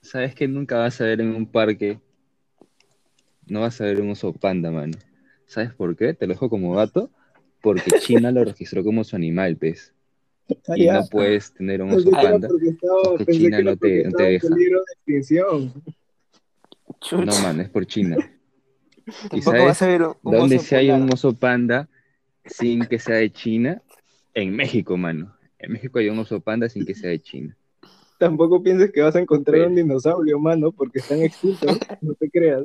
¿Sabes 0.00 0.34
qué 0.34 0.48
nunca 0.48 0.78
vas 0.78 1.00
a 1.00 1.04
ver 1.04 1.20
en 1.20 1.28
un 1.34 1.46
parque? 1.46 2.00
No 3.46 3.60
vas 3.60 3.80
a 3.80 3.84
ver 3.84 4.00
un 4.00 4.10
oso 4.10 4.32
panda, 4.32 4.70
mano. 4.72 4.98
¿Sabes 5.46 5.72
por 5.74 5.94
qué? 5.96 6.12
Te 6.14 6.26
lo 6.26 6.32
dejo 6.34 6.50
como 6.50 6.74
dato. 6.76 7.08
Porque 7.62 7.90
China 8.00 8.32
lo 8.32 8.44
registró 8.44 8.82
como 8.82 9.04
su 9.04 9.14
animal, 9.14 9.56
pez. 9.56 9.92
Ah, 10.68 10.74
Y 10.76 10.86
ya. 10.86 10.94
no 10.94 11.06
puedes 11.06 11.52
tener 11.54 11.82
un 11.82 11.92
oso 11.92 12.10
panda. 12.10 12.48
porque 12.48 13.32
China 13.32 13.60
no 13.62 13.76
te- 13.76 14.02
no 14.04 14.10
te 14.12 14.22
deja. 14.24 14.48
de 14.48 14.70
extinción. 14.96 15.72
No, 17.12 17.40
mano, 17.42 17.62
es 17.62 17.68
por 17.70 17.86
China. 17.86 18.16
¿Y 19.32 19.40
Tampoco 19.40 19.42
sabes 19.42 19.64
vas 19.64 19.82
a 19.82 19.86
ver 19.86 20.02
un, 20.02 20.14
dónde 20.22 20.56
oso 20.56 20.64
sí 20.64 20.74
hay 20.74 20.90
un 20.90 21.12
oso 21.12 21.32
panda 21.34 21.88
sin 22.44 22.84
que 22.86 22.98
sea 22.98 23.16
de 23.16 23.30
China? 23.30 23.82
En 24.34 24.54
México, 24.54 24.96
mano. 24.96 25.34
En 25.58 25.72
México 25.72 25.98
hay 25.98 26.08
un 26.08 26.18
oso 26.18 26.40
panda 26.40 26.68
sin 26.68 26.84
que 26.84 26.94
sea 26.94 27.10
de 27.10 27.20
China. 27.20 27.56
Tampoco 28.18 28.62
pienses 28.62 28.92
que 28.92 29.02
vas 29.02 29.16
a 29.16 29.20
encontrar 29.20 29.66
un 29.66 29.74
dinosaurio, 29.74 30.38
mano, 30.38 30.72
porque 30.72 30.98
están 30.98 31.22
extintos. 31.22 31.78
No 32.00 32.14
te 32.14 32.30
creas. 32.30 32.64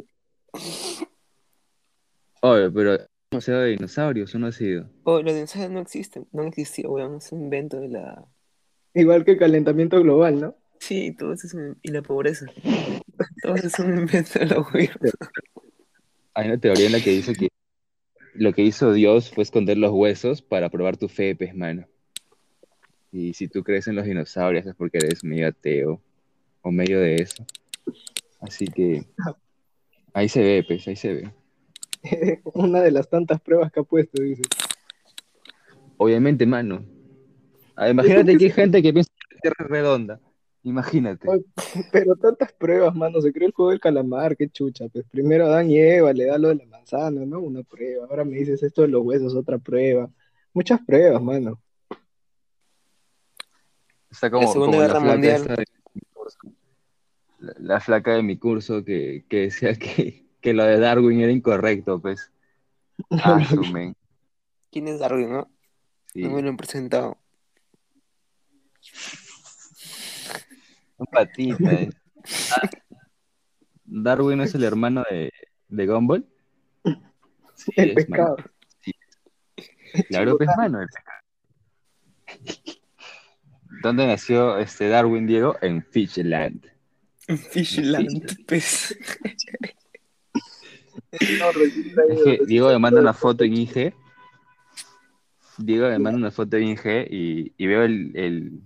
Oye, 2.42 2.72
pero 2.72 2.98
no 3.32 3.42
sea 3.42 3.60
de 3.60 3.72
dinosaurios, 3.72 4.34
¿o 4.34 4.40
no 4.40 4.48
ha 4.48 4.52
sido? 4.52 4.90
Oh, 5.04 5.22
los 5.22 5.34
dinosaurios 5.34 5.72
no 5.72 5.80
existen, 5.80 6.28
no 6.32 6.42
han 6.42 6.48
existido, 6.48 6.92
weón, 6.92 7.18
es 7.18 7.32
un 7.32 7.44
invento 7.44 7.80
de 7.80 7.90
la... 7.90 8.26
Igual 8.94 9.26
que 9.26 9.32
el 9.32 9.38
calentamiento 9.38 10.02
global, 10.02 10.40
¿no? 10.40 10.56
Sí, 10.80 11.16
todo 11.18 11.34
eso 11.34 11.48
es 11.48 11.54
un... 11.54 11.78
y 11.82 11.92
la 11.92 12.02
pobreza. 12.02 12.46
Todo 13.42 13.56
eso 13.56 13.68
es 13.68 13.80
un 13.80 14.00
invento 14.00 14.40
de 14.40 14.46
la 14.46 14.56
gobierno. 14.56 15.12
Hay 16.40 16.48
una 16.48 16.58
teoría 16.58 16.86
en 16.86 16.94
la 16.94 17.02
que 17.02 17.10
dice 17.10 17.34
que 17.34 17.50
lo 18.34 18.54
que 18.54 18.62
hizo 18.62 18.94
Dios 18.94 19.30
fue 19.30 19.44
esconder 19.44 19.78
los 19.78 19.92
huesos 19.92 20.42
para 20.42 20.70
probar 20.70 20.96
tu 20.96 21.10
fe, 21.10 21.36
pues, 21.36 21.54
mano. 21.54 21.86
Y 23.12 23.34
si 23.34 23.50
tú 23.50 23.62
crees 23.62 23.88
en 23.88 23.98
los 23.98 24.06
dinosaurios 24.06 24.66
es 24.66 24.74
porque 24.74 25.00
eres 25.00 25.22
medio 25.22 25.50
ateo 25.50 26.02
o 26.62 26.72
medio 26.72 27.02
de 27.02 27.16
eso. 27.16 27.46
Así 28.40 28.68
que 28.68 29.04
ahí 30.14 30.30
se 30.30 30.42
ve, 30.42 30.64
pues, 30.66 30.88
ahí 30.88 30.96
se 30.96 31.14
ve. 31.14 31.34
Una 32.54 32.84
de 32.84 32.92
las 32.92 33.10
tantas 33.10 33.42
pruebas 33.42 33.70
que 33.70 33.82
ha 33.82 33.84
puesto, 33.84 34.24
dice. 34.24 34.44
Obviamente, 35.98 36.46
mano. 36.46 36.86
Ah, 37.76 37.90
imagínate 37.90 38.38
que 38.38 38.46
hay 38.46 38.52
gente 38.52 38.82
que 38.82 38.94
piensa 38.94 39.12
que 39.12 39.36
la 39.36 39.42
Tierra 39.42 39.66
es 39.66 39.70
redonda. 39.70 40.22
Imagínate. 40.64 41.28
Pero 41.92 42.16
tantas 42.16 42.52
pruebas, 42.54 42.94
mano. 42.96 43.22
Se 43.22 43.32
creó 43.32 43.48
el 43.48 43.54
juego 43.54 43.72
del 43.72 43.80
calamar, 43.80 44.36
qué 44.36 44.50
chucha. 44.50 44.88
Pues 44.90 45.06
primero 45.10 45.46
Adán 45.46 45.70
y 45.70 45.78
Eva 45.80 46.12
le 46.14 46.26
da 46.26 46.38
lo 46.38 46.50
de 46.50 46.56
la 46.56 46.66
manzana, 46.66 47.26
¿no? 47.26 47.40
Una 47.40 47.64
prueba. 47.64 48.06
Ahora 48.10 48.26
me 48.26 48.38
dices 48.38 48.62
esto 48.64 48.82
de 48.82 48.90
los 48.90 49.04
huesos, 49.04 49.36
otra 49.36 49.58
prueba. 49.58 50.10
Muchas 50.54 50.82
pruebas, 50.82 51.22
mano. 51.22 51.62
Está 54.12 54.30
como, 54.30 54.44
La 54.48 54.52
Segunda 54.52 54.72
como 54.72 54.82
Guerra 54.82 55.00
flaca 55.00 55.14
Mundial. 55.14 55.42
esta 55.42 55.56
de 55.56 55.66
mi 55.94 56.02
curso. 56.14 56.38
La, 57.40 57.54
la 57.60 57.80
flaca 57.80 58.14
de 58.16 58.24
mi 58.24 58.38
curso 58.38 58.84
que, 58.84 59.24
que 59.30 59.38
decía 59.42 59.76
que, 59.76 60.26
que 60.42 60.54
lo 60.54 60.64
de 60.64 60.80
Darwin 60.80 61.22
era 61.22 61.32
incorrecto, 61.32 62.02
pues. 62.02 62.32
Ah, 63.12 63.40
su 63.46 63.64
men. 63.64 63.96
¿Quién 64.72 64.90
es 64.90 65.00
Darwin, 65.00 65.32
no? 65.32 65.50
Sí. 66.08 66.24
No 66.24 66.32
me 66.32 66.42
lo 66.42 66.50
han 66.50 66.58
presentado. 66.58 67.18
Un 71.00 71.06
patita. 71.08 71.72
eh. 71.74 71.90
Ah, 72.56 72.70
Darwin 73.86 74.42
es 74.42 74.54
el 74.56 74.64
hermano 74.64 75.04
de, 75.10 75.32
de 75.68 75.88
Gumball. 75.88 76.26
Sí, 77.56 77.72
El 77.76 77.90
es, 77.90 77.96
pescado. 77.96 78.36
mano. 78.38 78.50
Claro, 80.10 80.38
pues, 80.38 80.50
mano, 80.58 80.82
el 80.82 80.88
pescado. 80.88 81.20
¿Dónde 83.82 84.06
nació 84.08 84.58
este 84.58 84.90
Darwin, 84.90 85.26
Diego? 85.26 85.56
En 85.62 85.84
Fishland. 85.84 86.66
Fishland, 87.52 88.46
pues. 88.48 88.98
Es 91.12 92.24
que 92.24 92.40
Diego 92.46 92.68
me 92.70 92.80
manda 92.80 93.00
una 93.02 93.14
foto 93.14 93.44
en 93.44 93.54
IG. 93.54 93.94
Diego 95.58 95.88
me 95.88 96.00
manda 96.00 96.18
una 96.18 96.32
foto 96.32 96.58
en 96.58 96.68
IG 96.70 97.08
y, 97.10 97.54
y 97.58 97.68
veo 97.68 97.84
el, 97.84 98.12
el- 98.16 98.62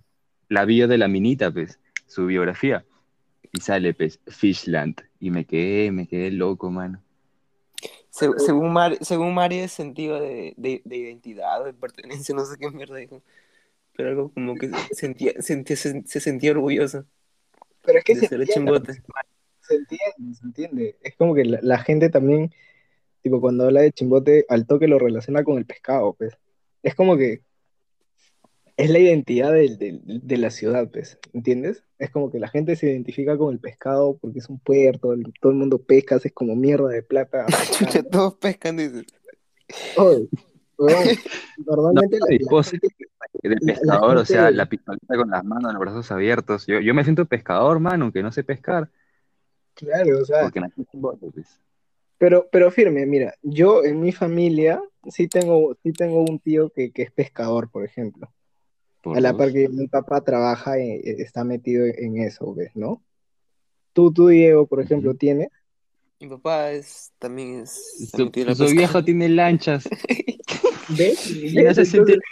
la 0.49 0.65
bio 0.65 0.87
de 0.87 0.97
la 0.99 1.07
minita, 1.07 1.49
pues, 1.51 1.79
su 2.13 2.25
biografía. 2.27 2.85
Y 3.51 3.61
sale, 3.61 3.93
pues, 3.93 4.19
Fishland. 4.27 5.01
Y 5.19 5.29
me 5.31 5.45
quedé, 5.45 5.91
me 5.91 6.07
quedé 6.07 6.31
loco, 6.31 6.71
mano. 6.71 7.01
Se- 8.09 8.37
según, 8.37 8.71
Mar- 8.71 8.97
según 9.01 9.33
Mario 9.33 9.63
es 9.63 9.71
sentido 9.71 10.19
de, 10.19 10.53
de, 10.57 10.81
de 10.85 10.97
identidad 10.97 11.61
o 11.61 11.65
de 11.65 11.73
pertenencia, 11.73 12.33
no 12.35 12.45
sé 12.45 12.57
qué 12.57 12.69
mierda 12.71 12.95
dijo. 12.97 13.21
Pero 13.95 14.09
algo 14.09 14.31
como 14.31 14.55
que 14.55 14.69
sentía, 14.91 15.33
sentía- 15.39 15.75
se, 15.75 16.03
se 16.05 16.19
sentía 16.19 16.51
orgulloso 16.51 17.05
Pero 17.83 17.99
es 17.99 18.03
que 18.05 18.15
se 18.15 18.25
entiende, 18.25 18.47
chimbote. 18.53 18.93
se 19.61 19.75
entiende, 19.75 20.35
se 20.35 20.45
entiende. 20.45 20.97
Es 21.01 21.15
como 21.15 21.35
que 21.35 21.45
la, 21.45 21.59
la 21.61 21.77
gente 21.79 22.09
también, 22.09 22.51
tipo, 23.21 23.41
cuando 23.41 23.65
habla 23.65 23.81
de 23.81 23.91
chimbote, 23.91 24.45
al 24.49 24.65
toque 24.65 24.87
lo 24.87 24.99
relaciona 24.99 25.43
con 25.43 25.57
el 25.57 25.65
pescado, 25.65 26.13
pues. 26.13 26.37
Es 26.81 26.95
como 26.95 27.17
que 27.17 27.41
es 28.77 28.89
la 28.89 28.99
identidad 28.99 29.53
del- 29.53 29.77
del- 29.77 30.01
de 30.03 30.37
la 30.37 30.49
ciudad, 30.49 30.89
pues, 30.91 31.19
¿entiendes? 31.33 31.83
Es 31.99 32.09
como 32.09 32.31
que 32.31 32.39
la 32.39 32.47
gente 32.47 32.75
se 32.75 32.87
identifica 32.89 33.37
con 33.37 33.53
el 33.53 33.59
pescado 33.59 34.17
porque 34.17 34.39
es 34.39 34.49
un 34.49 34.59
puerto, 34.59 35.13
el- 35.13 35.31
todo 35.39 35.51
el 35.51 35.57
mundo 35.59 35.77
pesca, 35.79 36.15
es 36.23 36.31
como 36.33 36.55
mierda 36.55 36.89
de 36.89 37.03
plata. 37.03 37.45
Chucha, 38.01 38.03
todos 38.03 38.35
pescan, 38.35 38.77
dices. 38.77 39.05
Oye, 39.97 40.27
weón, 40.77 41.03
normalmente 41.65 42.17
No, 42.19 42.25
la- 42.25 42.31
la 42.31 42.37
tipo, 42.37 42.63
gente- 42.63 42.87
De 43.43 43.49
La- 43.49 43.55
la 43.61 43.73
pescador, 43.73 44.17
o 44.17 44.25
sea, 44.25 44.51
la 44.51 44.65
pistolita 44.67 45.15
con 45.17 45.29
las 45.29 45.43
manos, 45.43 45.71
los 45.73 45.79
brazos 45.79 46.11
abiertos. 46.11 46.65
Yo, 46.67 46.79
yo 46.79 46.93
me 46.93 47.03
siento 47.03 47.25
pescador, 47.25 47.79
mano, 47.79 48.05
aunque 48.05 48.21
no 48.23 48.31
sé 48.31 48.43
pescar. 48.43 48.89
claro, 49.75 50.19
o 50.21 50.25
sea, 50.25 50.43
Porque 50.43 50.61
pues. 51.33 51.59
Pero, 52.17 52.47
pero 52.51 52.71
firme, 52.71 53.05
mira, 53.05 53.33
yo 53.41 53.83
en 53.83 53.99
mi 53.99 54.11
familia 54.11 54.81
sí 55.09 55.27
tengo, 55.27 55.75
sí 55.83 55.91
tengo 55.91 56.21
un 56.21 56.39
tío 56.39 56.69
que, 56.69 56.91
que 56.91 57.01
es 57.03 57.11
pescador, 57.11 57.69
por 57.69 57.83
ejemplo. 57.83 58.31
Por 59.03 59.17
A 59.17 59.21
la 59.21 59.31
dos. 59.33 59.37
par 59.37 59.51
que 59.51 59.67
mi 59.67 59.87
papá 59.87 60.21
trabaja, 60.21 60.79
y 60.79 61.01
está 61.03 61.43
metido 61.43 61.85
en 61.85 62.17
eso, 62.17 62.53
¿ves? 62.55 62.71
¿No? 62.73 63.03
Tú, 63.91 64.13
tú, 64.13 64.29
Diego, 64.29 64.65
por 64.65 64.81
ejemplo, 64.81 65.11
Ujú. 65.11 65.19
tienes. 65.19 65.49
Mi 66.21 66.29
papá 66.29 66.71
es, 66.71 67.11
también 67.19 67.59
es... 67.59 68.09
Su, 68.15 68.31
en 68.33 68.55
su 68.55 68.67
viejo 68.67 69.03
tiene 69.03 69.27
lanchas 69.27 69.83
¿Ves? 70.97 71.29
y 71.29 71.53
no 71.53 71.73
se 71.73 71.83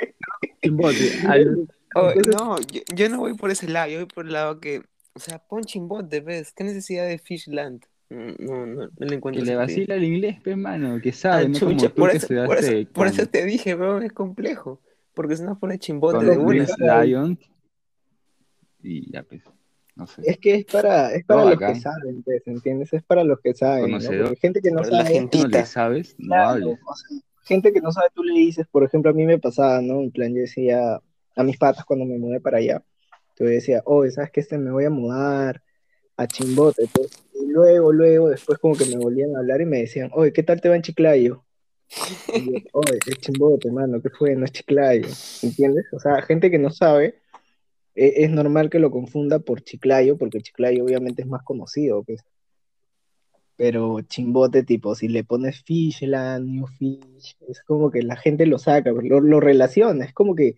Oh, 1.94 2.13
no, 2.25 2.58
yo, 2.72 2.82
yo 2.96 3.10
no 3.10 3.18
voy 3.18 3.34
por 3.34 3.51
ese 3.51 3.68
lado, 3.68 3.92
yo 3.92 3.98
voy 3.98 4.06
por 4.08 4.25
el 4.25 4.32
lado 4.32 4.62
que, 4.62 4.82
o 5.13 5.20
sea, 5.20 5.40
pon 5.40 5.63
chimbote, 5.63 6.22
¿ves? 6.22 6.54
¿Qué 6.54 6.63
necesidad 6.63 7.06
de 7.06 7.18
Fishland? 7.18 7.84
No, 8.10 8.34
no, 8.40 8.66
no, 8.66 8.66
no 8.66 8.90
le 8.98 9.08
que 9.08 9.16
encuentro 9.16 9.44
le 9.44 9.48
sentido. 9.48 9.58
vacila 9.58 9.96
el 9.96 10.04
inglés, 10.06 10.38
pues, 10.42 10.56
mano, 10.56 11.01
que 11.01 11.10
Ah, 11.10 11.13
sabe, 11.13 11.50
no 11.50 11.60
como 11.60 11.82
tú 11.90 11.96
por 11.96 12.12
que 12.12 12.18
eso, 12.18 12.28
por, 12.46 12.58
eso, 12.58 12.92
por 12.94 13.08
eso 13.08 13.25
te 13.25 13.44
dije, 13.44 13.75
weón, 13.75 14.04
es 14.04 14.13
complejo. 14.13 14.80
Porque 15.13 15.36
si 15.38 15.44
no 15.44 15.58
pone 15.60 15.77
chimbote 15.80 16.25
de 16.25 16.38
una. 16.38 17.03
Lion 17.03 17.38
y 18.84 19.12
ya, 19.12 19.24
pues, 19.24 19.41
no 19.96 20.08
sé. 20.08 20.22
Es 20.25 20.38
que 20.39 20.56
es 20.56 20.65
para, 20.65 21.13
es 21.13 21.24
para 21.25 21.41
No, 21.41 21.50
los 21.50 21.58
acá. 21.58 21.74
que 21.74 21.80
saben, 21.80 22.24
pues, 22.24 22.41
¿entiendes? 22.48 22.94
Es 22.94 23.03
para 23.03 23.24
los 23.24 23.39
que 23.41 23.53
saben, 23.53 23.91
¿no? 23.91 24.00
Gente 24.39 24.62
que 24.62 24.72
no 24.72 24.77
Para 24.77 24.89
la 24.91 25.03
sabe, 25.03 25.13
gente. 25.15 25.38
no 25.38 25.48
le 25.48 25.65
sabes, 25.65 26.15
no 26.18 26.27
Claro, 26.27 26.50
hables. 26.50 26.80
o 26.86 26.96
sea, 26.96 27.18
gente 27.44 27.74
que 27.74 27.82
no 27.82 27.91
sabe, 27.91 28.08
tú 28.13 28.24
le 28.24 28.34
dices, 28.39 28.65
por 28.72 28.84
ejemplo, 28.84 29.12
a 29.12 29.13
mí 29.13 29.25
me 29.25 29.38
pasaba, 29.39 29.82
¿no? 29.82 30.00
En 30.01 30.12
plan, 30.12 30.34
yo 30.34 30.41
decía 30.41 31.00
a 31.36 31.44
mis 31.44 31.58
patas 31.58 31.86
cuando 31.86 32.06
me 32.06 32.18
mudé 32.18 32.39
para 32.41 32.58
allá, 32.58 32.84
yo 33.38 33.46
decía, 33.46 33.82
oh, 33.86 34.08
¿sabes 34.10 34.32
qué? 34.32 34.39
Este, 34.41 34.58
me 34.58 34.72
voy 34.72 34.86
a 34.86 34.89
mudar 34.89 35.62
a 36.18 36.27
Chimbote, 36.27 36.88
pues. 36.94 37.12
Y 37.34 37.48
luego, 37.51 37.91
luego, 37.91 38.30
después 38.30 38.58
como 38.60 38.75
que 38.75 38.86
me 38.86 38.98
volvían 38.98 39.36
a 39.36 39.39
hablar 39.39 39.62
y 39.62 39.65
me 39.65 39.80
decían, 39.80 40.10
oye, 40.13 40.32
¿qué 40.34 40.44
tal 40.44 40.62
te 40.62 40.70
va 40.70 40.75
en 40.75 40.82
Chiclayo? 40.84 41.44
Oye, 42.74 43.00
es 43.05 43.17
Chimbote, 43.19 43.71
mano, 43.71 44.01
¿qué 44.01 44.10
fue? 44.10 44.36
No 44.36 44.45
es 44.45 44.51
Chiclayo, 44.51 45.07
¿entiendes? 45.41 45.86
O 45.91 46.00
sea, 46.00 46.21
gente 46.21 46.50
que 46.50 46.57
no 46.57 46.69
sabe, 46.69 47.15
e- 47.95 48.13
es 48.24 48.29
normal 48.29 48.69
que 48.69 48.79
lo 48.79 48.91
confunda 48.91 49.39
por 49.39 49.62
Chiclayo, 49.62 50.17
porque 50.17 50.41
Chiclayo 50.41 50.83
obviamente 50.83 51.21
es 51.24 51.27
más 51.27 51.43
conocido, 51.43 52.03
pues. 52.03 52.21
Pero 53.57 54.01
Chimbote, 54.01 54.63
tipo, 54.63 54.95
si 54.95 55.07
le 55.07 55.24
pones 55.24 55.63
Fishland, 55.63 56.48
New 56.48 56.67
Fish, 56.67 57.36
es 57.48 57.62
como 57.63 57.91
que 57.91 58.01
la 58.01 58.15
gente 58.15 58.45
lo 58.45 58.57
saca, 58.57 58.91
lo, 58.91 59.19
lo 59.19 59.39
relaciona, 59.39 60.05
es 60.05 60.13
como 60.13 60.36
que 60.36 60.55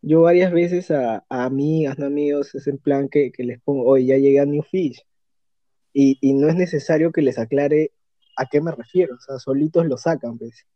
yo 0.00 0.22
varias 0.22 0.52
veces 0.52 0.90
a, 0.90 1.24
a 1.28 1.44
amigas, 1.44 1.98
no 1.98 2.06
amigos, 2.06 2.54
es 2.54 2.66
en 2.66 2.78
plan 2.78 3.08
que, 3.08 3.30
que 3.30 3.44
les 3.44 3.60
pongo, 3.60 3.84
oye, 3.84 4.06
ya 4.06 4.16
llegué 4.16 4.40
a 4.40 4.46
New 4.46 4.62
Fish. 4.62 5.04
Y, 5.92 6.18
y 6.20 6.32
no 6.32 6.48
es 6.48 6.56
necesario 6.56 7.12
que 7.12 7.22
les 7.22 7.38
aclare 7.38 7.92
a 8.36 8.46
qué 8.46 8.60
me 8.60 8.70
refiero, 8.72 9.14
o 9.16 9.20
sea, 9.20 9.38
solitos 9.38 9.86
lo 9.86 9.96
sacan, 9.96 10.38
pues. 10.38 10.66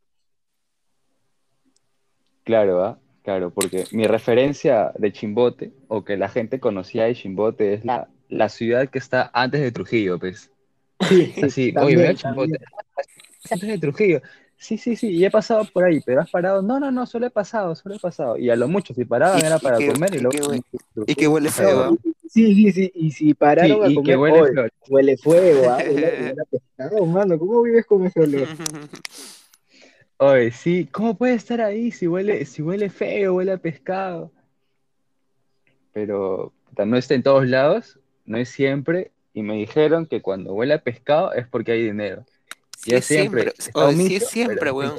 Claro, 2.45 2.85
¿ah? 2.85 2.99
Claro, 3.23 3.51
porque 3.51 3.85
mi 3.91 4.07
referencia 4.07 4.93
de 4.97 5.13
Chimbote, 5.13 5.73
o 5.89 6.05
que 6.05 6.17
la 6.17 6.29
gente 6.29 6.61
conocía 6.61 7.05
de 7.05 7.15
Chimbote, 7.15 7.75
es 7.75 7.85
la, 7.85 8.09
la 8.29 8.49
ciudad 8.49 8.89
que 8.89 8.99
está 8.99 9.31
antes 9.35 9.61
de 9.61 9.73
Trujillo, 9.73 10.19
pues. 10.19 10.51
Sí, 11.09 11.35
Así, 11.43 11.73
también, 11.73 12.15
Chimbote. 12.15 12.59
Antes 13.51 13.69
de 13.69 13.79
Trujillo. 13.79 14.23
Sí, 14.59 14.79
sí, 14.79 14.97
sí, 14.97 15.09
y 15.11 15.25
he 15.25 15.31
pasado 15.31 15.65
por 15.71 15.85
ahí, 15.85 16.01
pero 16.07 16.21
has 16.23 16.31
parado. 16.31 16.63
No, 16.63 16.81
no, 16.81 16.91
no, 16.91 17.05
solo 17.05 17.27
he 17.27 17.31
pasado, 17.31 17.75
solo 17.75 17.97
he 17.97 17.99
pasado. 17.99 18.39
Y 18.39 18.49
a 18.49 18.57
lo 18.57 18.69
mucho, 18.69 18.95
si 18.95 19.05
paraban 19.05 19.41
Y- 19.41 19.47
era 19.47 19.57
y 19.57 19.61
para 19.61 19.79
que- 19.79 19.93
comer 19.93 20.15
y 20.15 20.17
y 20.17 20.21
luego. 20.21 20.51
que 20.51 20.61
Y 21.07 21.15
que 21.15 21.29
huele 21.29 21.51
feo, 21.51 21.81
¿ah? 21.83 21.91
Sí, 22.29 22.55
sí, 22.55 22.73
sí, 22.73 22.93
y 22.95 23.11
si 23.11 23.27
Sí, 23.29 23.35
pararon 23.35 23.85
a 23.85 23.89
y 23.89 23.95
comer, 23.95 24.05
que 24.05 24.17
huele 24.17 24.71
huele 24.89 25.17
fuego, 25.19 25.71
¿ah? 25.71 25.79
Mano, 26.79 27.39
¿cómo 27.39 27.63
vives 27.63 27.87
con 27.87 28.05
ese 28.05 28.21
olor? 28.21 28.49
Oye, 30.19 30.51
sí, 30.51 30.87
¿cómo 30.91 31.17
puede 31.17 31.35
estar 31.35 31.61
ahí 31.61 31.91
si 31.91 32.07
huele, 32.07 32.45
si 32.47 32.63
huele 32.63 32.89
feo, 32.89 33.35
huele 33.35 33.53
a 33.53 33.59
pescado? 33.59 34.33
Pero 35.93 36.53
no 36.85 36.97
está 36.97 37.15
en 37.15 37.23
todos 37.23 37.47
lados, 37.47 37.99
no 38.25 38.39
es 38.39 38.49
siempre, 38.49 39.13
y 39.35 39.43
me 39.43 39.57
dijeron 39.57 40.07
que 40.07 40.23
cuando 40.23 40.55
huele 40.55 40.75
a 40.75 40.83
pescado 40.83 41.33
es 41.35 41.47
porque 41.47 41.73
hay 41.73 41.83
dinero. 41.85 42.25
Sí 42.77 42.95
es 42.95 43.05
siempre, 43.05 43.53
siempre, 43.59 43.83
oye, 43.83 43.97
sí 44.09 44.17
es 44.17 44.27
siempre, 44.29 44.71
weón. 44.71 44.99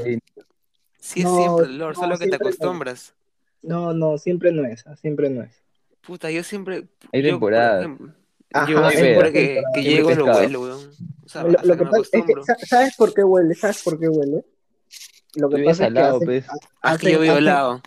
Sí 1.00 1.22
es 1.22 1.26
No, 1.26 1.36
siempre, 1.36 1.68
Lord, 1.70 1.96
no, 1.96 2.02
solo 2.02 2.12
que 2.14 2.26
te 2.26 2.30
siempre 2.30 2.40
no. 2.40 2.50
acostumbras. 2.50 3.16
No, 3.64 3.94
no, 3.94 4.18
siempre 4.18 4.52
no 4.52 4.66
es, 4.66 4.86
siempre 5.02 5.30
no 5.30 5.42
es. 5.44 5.64
Puta, 6.02 6.30
yo 6.30 6.44
siempre, 6.44 6.76
Hay 7.12 7.22
yo, 7.24 7.40
por 7.40 7.52
temporadas. 7.52 7.80
ejemplo, 7.80 8.14
Ajá, 8.54 8.72
yo 8.72 8.90
siempre 8.92 9.32
que, 9.34 9.62
que 9.74 9.84
llego 9.84 10.12
lo 10.12 10.26
huelo, 10.26 10.62
weón. 10.62 10.90
O 11.26 11.30
sea, 11.30 11.44
Lo, 11.44 11.58
lo 11.64 11.78
que 11.78 11.86
pasa 11.86 12.02
es 12.14 12.26
que, 12.26 12.66
¿sabes 12.66 12.96
por 12.96 13.14
qué 13.14 13.24
huele? 13.24 13.54
¿Sabes 13.56 13.84
por 13.84 14.00
qué 14.00 14.08
huele? 14.08 14.46
Lo 15.36 15.50
que 15.50 15.64
pasa 15.64 15.84
es 15.84 15.88
al 15.90 15.94
que 15.94 16.00
lado, 16.00 16.16
hacen, 16.16 16.26
pues, 16.26 16.46
Ah, 16.82 16.94
es 16.94 17.00
que 17.02 17.08
hacen, 17.08 17.12
yo 17.12 17.20
vivo 17.20 17.36
al 17.36 17.46
lado. 17.46 17.82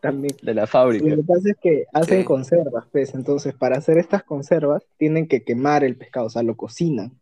también. 0.00 0.36
de 0.42 0.54
la 0.54 0.60
Lo 0.62 0.66
fábrica. 0.66 1.04
que 1.16 1.22
pasa 1.22 1.50
es 1.50 1.56
que 1.60 1.86
hacen 1.92 2.18
Sí. 2.20 2.24
conservas, 2.24 2.84
pues, 2.92 3.14
entonces 3.14 3.54
para 3.54 3.78
hacer 3.78 3.98
estas 3.98 4.22
conservas 4.22 4.84
tienen 4.98 5.26
que 5.26 5.42
quemar 5.42 5.82
el 5.84 5.96
pescado, 5.96 6.26
o 6.26 6.30
sea, 6.30 6.42
lo 6.42 6.56
cocinan. 6.56 7.18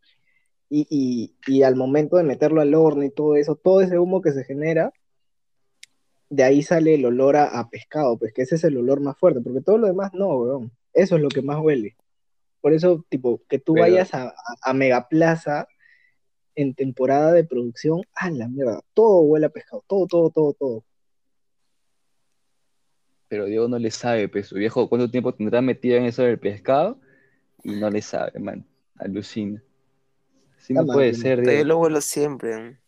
Y, 0.69 0.87
y, 0.91 1.37
y 1.47 1.63
al 1.63 1.77
momento 1.77 2.17
de 2.17 2.25
meterlo 2.25 2.61
al 2.61 2.75
horno 2.75 3.05
y 3.05 3.11
todo 3.11 3.37
eso, 3.37 3.55
todo 3.55 3.81
ese 3.81 3.99
humo 4.01 4.21
que 4.21 4.33
se 4.33 4.43
genera, 4.45 4.93
de 6.29 6.43
ahí 6.43 6.63
sale 6.63 6.95
el 6.97 7.05
olor 7.05 7.37
a, 7.37 7.45
a 7.61 7.71
pescado, 7.71 8.19
pues 8.19 8.33
que 8.33 8.43
ese 8.43 8.57
es 8.57 8.65
el 8.65 8.77
olor 8.77 9.01
más 9.01 9.17
fuerte, 9.17 9.41
porque 9.41 9.61
todo 9.61 9.79
lo 9.79 9.87
demás 9.87 10.11
no, 10.13 10.27
weón. 10.37 10.73
Eso 10.93 11.15
es 11.17 11.23
lo 11.23 11.29
que 11.29 11.41
más 11.43 11.61
huele. 11.63 11.95
Por 12.67 12.75
eso, 12.75 13.07
tipo, 13.09 13.41
que 13.49 13.61
tú 13.61 13.75
Pero- 13.75 13.85
vayas 13.85 14.13
a, 14.13 14.35
a, 14.61 14.73
Megaplaza 14.75 15.69
en 16.57 16.75
temporada 16.75 17.31
de 17.33 17.45
producción, 17.45 18.03
a 18.13 18.29
la 18.29 18.49
mierda, 18.49 18.81
todo 18.93 19.21
huele 19.21 19.47
a 19.47 19.51
pescado, 19.51 19.85
todo, 19.87 20.09
todo, 20.09 20.31
todo, 20.31 20.53
todo. 20.53 20.85
Pero 23.29 23.45
Diego 23.45 23.69
no 23.69 23.79
le 23.79 23.93
sabe, 23.93 24.29
pues, 24.29 24.49
su 24.49 24.57
viejo, 24.57 24.89
¿cuánto 24.89 25.09
tiempo 25.09 25.33
tendrá 25.33 25.61
metido 25.63 25.97
en 25.97 26.07
eso 26.07 26.25
del 26.25 26.41
pescado? 26.41 26.99
Y 27.63 27.77
no 27.77 27.89
le 27.89 28.03
sabe, 28.03 28.37
man, 28.41 28.67
alucina. 28.97 29.63
Así 30.59 30.75
no 30.75 30.81
Está 30.81 30.93
puede 30.93 31.13
mal, 31.13 31.21
ser, 31.21 31.39
Puta, 31.39 31.51
Yo 31.51 31.55
Diego. 31.55 31.69
lo 31.69 31.79
huelo 31.79 32.01
siempre. 32.01 32.81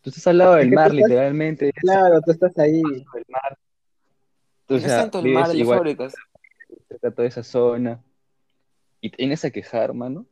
Tú 0.00 0.10
estás 0.10 0.26
al 0.26 0.38
lado 0.38 0.56
Es 0.56 0.64
del 0.64 0.74
mar, 0.74 0.86
estás- 0.90 0.96
literalmente. 0.96 1.72
Claro, 1.74 2.20
tú 2.22 2.32
estás 2.32 2.58
ahí. 2.58 2.82
del 2.82 3.24
mar. 3.28 3.56
Tú, 4.66 4.74
No 4.74 4.74
o 4.74 4.78
es 4.78 4.82
sea, 4.82 5.00
tanto 5.02 5.20
el 5.20 5.32
mar 5.32 5.46
de 5.46 5.54
las 5.54 5.68
fábricas. 5.68 6.14
cerca 6.88 7.08
de 7.08 7.14
toda 7.14 7.28
esa 7.28 7.44
zona. 7.44 8.02
Y 9.06 9.10
te 9.10 9.18
vienes 9.18 9.44
a 9.44 9.52
quejar, 9.52 9.94
mano. 9.94 10.26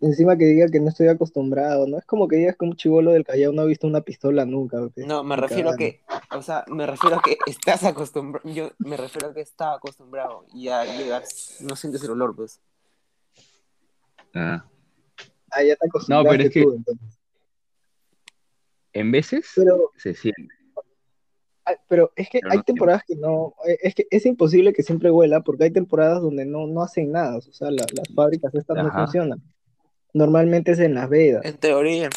Encima 0.00 0.36
que 0.36 0.44
diga 0.44 0.66
que 0.66 0.80
no 0.80 0.88
estoy 0.88 1.06
acostumbrado, 1.06 1.86
¿no? 1.86 1.98
Es 1.98 2.04
como 2.04 2.26
que 2.26 2.34
digas 2.34 2.56
que 2.58 2.64
un 2.64 2.74
chivolo 2.74 3.12
del 3.12 3.24
Callao 3.24 3.52
no 3.52 3.62
ha 3.62 3.64
visto 3.64 3.86
una 3.86 4.00
pistola 4.00 4.44
nunca. 4.44 4.78
No, 4.96 5.22
me 5.22 5.36
refiero 5.36 5.70
a 5.70 5.76
que, 5.76 6.00
o 6.32 6.42
sea, 6.42 6.64
me 6.66 6.84
refiero 6.84 7.14
a 7.14 7.22
que 7.22 7.38
estás 7.46 7.84
acostumbrado, 7.84 8.50
yo 8.50 8.72
me 8.78 8.96
refiero 8.96 9.28
a 9.28 9.34
que 9.34 9.42
está 9.42 9.74
acostumbrado 9.74 10.46
y 10.52 10.66
al 10.66 10.98
llegar 10.98 11.22
no 11.60 11.76
sientes 11.76 12.02
el 12.02 12.10
olor, 12.10 12.34
pues. 12.34 12.60
Ah. 14.34 14.68
Ah, 15.52 15.62
ya 15.62 15.76
te 15.76 15.86
acostumbraste 15.86 16.36
pero 16.36 16.48
es 16.48 16.54
que- 16.54 16.62
tú, 16.64 16.74
entonces. 16.74 17.20
En 18.94 19.12
veces 19.12 19.46
Pero, 19.54 19.92
se 19.96 20.12
siente. 20.14 20.54
Pero 21.88 22.12
es 22.16 22.28
que 22.28 22.40
Pero 22.40 22.52
hay 22.52 22.58
no 22.58 22.64
temporadas 22.64 23.02
que 23.06 23.16
no, 23.16 23.54
eh, 23.66 23.78
es 23.82 23.94
que 23.94 24.06
es 24.10 24.26
imposible 24.26 24.72
que 24.72 24.82
siempre 24.82 25.10
huela 25.10 25.40
porque 25.42 25.64
hay 25.64 25.70
temporadas 25.70 26.20
donde 26.22 26.44
no, 26.44 26.66
no 26.66 26.82
hacen 26.82 27.10
nada, 27.12 27.36
o 27.38 27.40
sea, 27.40 27.70
la- 27.70 27.86
las 27.94 28.08
fábricas 28.14 28.54
estas 28.54 28.76
no 28.76 28.92
funcionan. 28.92 29.42
Normalmente 30.12 30.72
es 30.72 30.78
en 30.78 30.94
las 30.94 31.08
vedas. 31.08 31.44
En 31.44 31.56
teoría, 31.56 32.10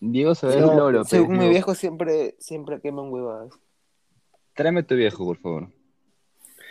Diego 0.00 0.34
se 0.34 0.46
ve 0.48 0.60
No, 0.60 0.72
el 0.72 0.76
loro, 0.78 1.04
según 1.04 1.38
mi 1.38 1.48
viejo 1.48 1.74
siempre, 1.74 2.34
siempre 2.38 2.80
queman 2.80 3.10
huevadas. 3.10 3.52
Tráeme 4.54 4.82
tu 4.82 4.94
viejo, 4.96 5.24
por 5.24 5.38
favor. 5.38 5.68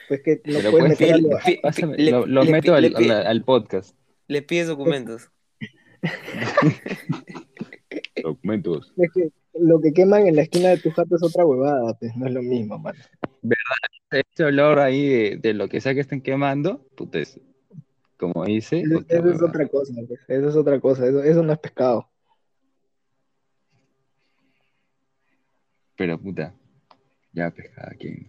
Pues 0.07 0.21
que 0.21 0.35
no 0.45 0.59
Pero 0.59 0.71
puedes 0.71 0.87
pues, 0.87 0.99
meter 0.99 1.07
Pi- 1.07 1.13
algo. 1.13 1.29
pi- 1.45 1.59
Pásame, 1.61 1.97
le- 1.97 2.11
lo, 2.11 2.25
lo 2.25 2.43
le- 2.43 2.51
meto 2.51 2.71
le- 2.79 2.87
al, 2.87 2.93
le- 2.93 3.11
al- 3.13 3.27
al 3.27 3.43
podcast. 3.43 3.95
Le 4.27 4.41
pides 4.41 4.67
documentos. 4.67 5.29
Documentos. 8.23 8.93
Es 8.97 9.11
que 9.11 9.29
lo 9.53 9.79
que 9.81 9.93
queman 9.93 10.25
en 10.25 10.37
la 10.37 10.43
esquina 10.43 10.69
de 10.69 10.77
tu 10.77 10.89
jato 10.91 11.15
es 11.15 11.23
otra 11.23 11.45
huevada, 11.45 11.93
pues 11.99 12.15
no 12.15 12.25
es 12.25 12.33
lo 12.33 12.41
mismo, 12.41 12.79
man. 12.79 12.95
Este 14.09 14.43
olor 14.45 14.79
ahí 14.79 15.07
de, 15.07 15.37
de 15.37 15.53
lo 15.53 15.67
que 15.67 15.81
sea 15.81 15.93
que 15.93 15.99
estén 15.99 16.21
quemando, 16.21 16.87
puta, 16.95 17.19
es, 17.19 17.39
como 18.17 18.45
dice, 18.45 18.81
Eso, 18.81 19.03
es 19.09 19.41
otra 19.41 19.67
cosa, 19.67 19.93
pues, 20.07 20.21
Eso 20.27 20.49
es 20.49 20.55
otra 20.55 20.79
cosa. 20.79 21.05
Eso, 21.05 21.21
eso 21.21 21.43
no 21.43 21.51
es 21.51 21.59
pescado. 21.59 22.09
Pero 25.97 26.17
puta, 26.17 26.55
ya 27.33 27.51
pescada 27.51 27.91
aquí. 27.91 28.27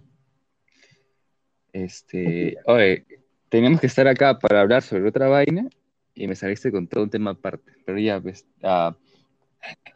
Este, 1.73 2.57
oye, 2.67 3.07
teníamos 3.49 3.81
que 3.81 3.87
estar 3.87 4.09
acá 4.09 4.39
para 4.39 4.61
hablar 4.61 4.83
sobre 4.83 5.09
otra 5.09 5.29
vaina 5.29 5.69
y 6.15 6.27
me 6.27 6.35
saliste 6.35 6.73
con 6.73 6.89
todo 6.89 7.05
un 7.05 7.11
tema 7.11 7.31
aparte. 7.31 7.73
Pero 7.85 7.99
ya, 7.99 8.21
pues, 8.21 8.47
ah, 8.63 8.97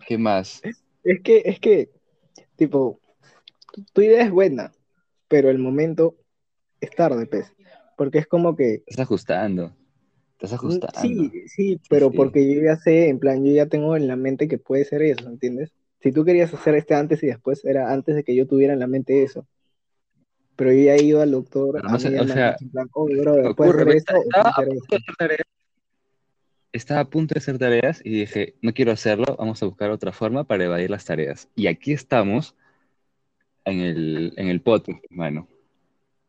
¿qué 0.07 0.19
más? 0.19 0.63
Es 1.05 1.21
que, 1.23 1.43
es 1.45 1.61
que, 1.61 1.91
tipo, 2.57 3.01
tu, 3.73 3.85
tu 3.93 4.01
idea 4.03 4.23
es 4.23 4.31
buena, 4.31 4.73
pero 5.29 5.51
el 5.51 5.59
momento 5.59 6.17
es 6.81 6.91
tarde, 6.91 7.27
pues. 7.27 7.53
Porque 7.97 8.19
es 8.19 8.27
como 8.27 8.55
que, 8.55 8.83
Estás 8.87 9.01
ajustando. 9.01 9.75
Estás 10.33 10.53
ajustando. 10.53 11.01
sí, 11.01 11.33
sí, 11.49 11.81
pero 11.89 12.11
sí. 12.11 12.17
porque 12.17 12.55
yo 12.55 12.63
ya 12.63 12.77
sé, 12.77 13.09
en 13.09 13.19
plan, 13.19 13.45
yo 13.45 13.53
ya 13.53 13.67
tengo 13.67 13.97
en 13.97 14.07
la 14.07 14.17
mente 14.17 14.47
que 14.47 14.59
puede 14.59 14.85
ser 14.85 15.03
eso, 15.03 15.29
¿entiendes? 15.29 15.73
Si 16.01 16.13
tú 16.13 16.25
querías 16.25 16.55
hacer 16.55 16.77
este 16.77 16.95
antes 16.95 17.23
y 17.25 17.27
después, 17.27 17.65
era 17.65 17.93
antes 17.93 18.15
de 18.15 18.23
que 18.23 18.37
yo 18.37 18.47
tuviera 18.47 18.73
en 18.73 18.79
la 18.79 18.87
mente 18.87 19.25
eso. 19.25 19.47
Pero 20.55 20.73
yo 20.73 20.79
ya 20.79 20.95
he 20.95 21.03
ido 21.03 21.23
al 21.23 21.33
doctor, 21.33 21.73
Pero 21.73 21.89
a 21.89 21.93
no 21.93 21.99
sé, 21.99 22.21
o 22.21 22.27
sea, 22.27 22.57
en 22.61 22.71
plan, 22.71 22.89
oh, 22.93 23.07
brother, 23.07 23.55
¿puedes 23.57 23.75
ocurre, 23.75 23.83
hacer 23.83 23.97
esto 23.97 24.15
Estaba 26.79 27.01
a 27.01 27.05
punto 27.11 27.35
de 27.35 27.39
hacer 27.41 27.59
tareas 27.59 28.01
y 28.05 28.11
dije, 28.21 28.55
no 28.63 28.73
quiero 28.73 28.93
hacerlo, 28.93 29.35
vamos 29.37 29.61
a 29.61 29.67
buscar 29.67 29.91
otra 29.91 30.13
forma 30.13 30.45
para 30.45 30.65
evadir 30.65 30.91
las 30.91 31.05
tareas. 31.05 31.49
Y 31.57 31.67
aquí 31.67 31.93
estamos 31.93 32.55
en 33.65 33.81
el, 33.81 34.33
en 34.37 34.47
el 34.49 34.61
podcast, 34.61 35.01
pues, 35.01 35.11
mano. 35.11 35.49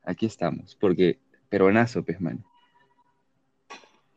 Aquí 0.03 0.25
estamos, 0.25 0.75
porque 0.75 1.19
peruanazo, 1.49 2.03
pues, 2.03 2.19
mano. 2.19 2.43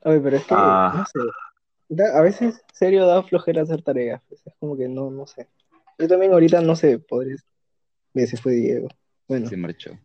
Oye, 0.04 0.20
pero 0.20 0.36
es 0.38 0.44
que, 0.44 0.54
Ah. 0.56 0.92
no 0.96 1.04
sé, 1.04 1.28
da- 1.90 2.18
a 2.18 2.22
veces, 2.22 2.62
serio, 2.72 3.06
da 3.06 3.22
flojera 3.22 3.60
hacer 3.62 3.82
tareas, 3.82 4.22
pues, 4.28 4.40
es 4.46 4.54
como 4.58 4.74
que 4.74 4.88
no, 4.88 5.10
no 5.10 5.26
sé. 5.26 5.48
Yo 5.98 6.08
también 6.08 6.32
ahorita, 6.32 6.62
no 6.62 6.74
sé, 6.76 6.98
podría, 6.98 7.36
Ve, 8.14 8.26
se 8.26 8.38
fue 8.38 8.52
Diego. 8.52 8.88
Bueno, 9.28 9.48
Se 9.50 9.56
marchó. 9.58 9.98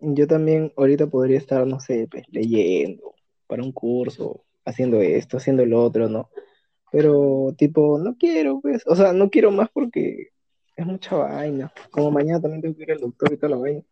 yo 0.00 0.26
también 0.26 0.70
ahorita 0.76 1.06
podría 1.06 1.38
estar, 1.38 1.66
no 1.66 1.80
sé, 1.80 2.08
pues, 2.10 2.24
leyendo 2.30 3.14
para 3.46 3.62
un 3.62 3.72
curso, 3.72 4.44
haciendo 4.64 5.00
esto, 5.00 5.36
haciendo 5.36 5.64
lo 5.66 5.82
otro, 5.82 6.08
¿no? 6.08 6.30
Pero, 6.90 7.54
tipo, 7.58 7.98
no 7.98 8.16
quiero, 8.16 8.60
pues, 8.60 8.82
o 8.86 8.94
sea, 8.94 9.12
no 9.12 9.28
quiero 9.30 9.50
más 9.50 9.68
porque 9.70 10.28
es 10.76 10.86
mucha 10.86 11.16
vaina. 11.16 11.72
Como 11.90 12.10
mañana 12.10 12.40
también 12.40 12.62
tengo 12.62 12.76
que 12.76 12.84
ir 12.84 12.92
al 12.92 13.00
doctor 13.00 13.32
y 13.32 13.36
toda 13.36 13.50
la 13.50 13.56
vaina. 13.56 13.82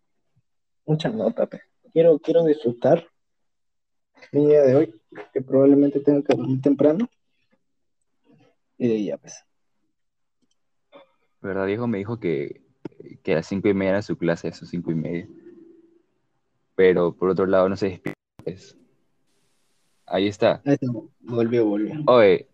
Mucha 0.87 1.09
nota, 1.09 1.47
pues. 1.47 1.63
Quiero, 1.93 2.19
quiero 2.19 2.45
disfrutar 2.45 3.07
mi 4.31 4.47
día 4.47 4.63
de 4.63 4.77
hoy, 4.77 5.01
que 5.33 5.43
probablemente 5.43 6.01
tenga 6.01 6.23
que 6.23 6.37
dormir 6.37 6.63
temprano. 6.63 7.09
Y 8.79 8.89
de 8.89 8.95
ahí 8.95 9.07
ya, 9.07 9.19
pues. 9.19 9.45
¿Verdad, 11.41 11.67
viejo? 11.67 11.87
Me 11.87 11.99
dijo 11.99 12.21
que, 12.21 12.63
que 13.23 13.33
a 13.33 13.37
las 13.37 13.47
cinco 13.47 13.69
y 13.69 13.75
media 13.75 13.91
era 13.91 14.03
su 14.03 14.17
clase, 14.17 14.49
a 14.49 14.53
sus 14.53 14.71
cinco 14.71 14.91
y 14.93 14.95
media. 14.95 15.29
Pero 16.77 17.15
por 17.15 17.31
otro 17.31 17.47
lado 17.47 17.69
no 17.69 17.77
se 17.77 17.91
despierta. 17.91 18.21
pues. 18.45 18.77
Ahí 20.13 20.29
está. 20.29 20.61
Ahí 20.67 20.75
está, 20.75 20.87
volvió, 21.21 21.65
volvió. 21.65 21.95
Oye, 22.07 22.47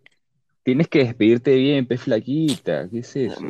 tienes 0.63 0.87
que 0.87 1.01
despedirte 1.01 1.57
bien, 1.57 1.87
pez 1.87 2.03
flaquita. 2.03 2.89
¿Qué 2.89 3.01
es 3.01 3.17
eso? 3.17 3.41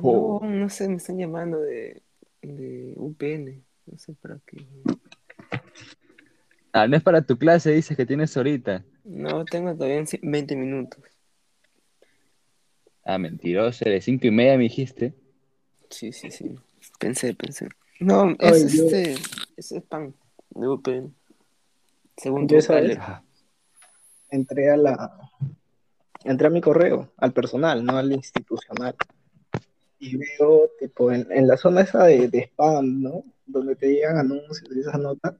Oh. 0.00 0.38
No, 0.40 0.48
no 0.48 0.68
sé, 0.68 0.88
me 0.88 0.94
están 0.96 1.18
llamando 1.18 1.58
de, 1.58 2.00
de 2.42 2.92
UPN. 2.96 3.60
No 3.86 3.98
sé 3.98 4.14
para 4.14 4.38
qué. 4.46 4.64
Ah, 6.72 6.86
no 6.86 6.96
es 6.96 7.02
para 7.02 7.22
tu 7.22 7.36
clase, 7.38 7.72
dices 7.72 7.96
que 7.96 8.06
tienes 8.06 8.36
ahorita. 8.36 8.84
No, 9.02 9.44
tengo 9.44 9.74
todavía 9.74 9.96
en 9.98 10.06
ci- 10.06 10.20
20 10.22 10.54
minutos. 10.54 11.02
Ah, 13.04 13.18
mentiroso, 13.18 13.84
de 13.84 14.00
cinco 14.00 14.28
y 14.28 14.30
media 14.30 14.56
me 14.56 14.64
dijiste. 14.64 15.12
Sí, 15.90 16.12
sí, 16.12 16.30
sí. 16.30 16.54
Pensé, 17.00 17.34
pensé. 17.34 17.68
No, 17.98 18.30
es 18.38 18.72
yo- 18.72 18.84
este. 18.84 19.14
Es 19.56 19.72
spam 19.72 20.12
de 20.50 20.68
UPN. 20.68 21.12
Según 22.16 22.46
Tyler. 22.46 22.98
Ah, 23.00 23.22
Entré 24.36 24.70
a 24.70 24.76
la. 24.76 25.30
Entré 26.24 26.48
a 26.48 26.50
mi 26.50 26.60
correo, 26.60 27.12
al 27.16 27.32
personal, 27.32 27.82
no 27.84 27.96
al 27.96 28.12
institucional. 28.12 28.94
Y 29.98 30.16
veo, 30.16 30.70
tipo, 30.78 31.10
en, 31.10 31.26
en 31.30 31.48
la 31.48 31.56
zona 31.56 31.80
esa 31.80 32.04
de, 32.04 32.28
de 32.28 32.40
spam, 32.40 33.02
¿no? 33.02 33.24
Donde 33.46 33.76
te 33.76 33.90
llegan 33.90 34.18
anuncios 34.18 34.62
y 34.74 34.80
esas 34.80 35.00
notas. 35.00 35.36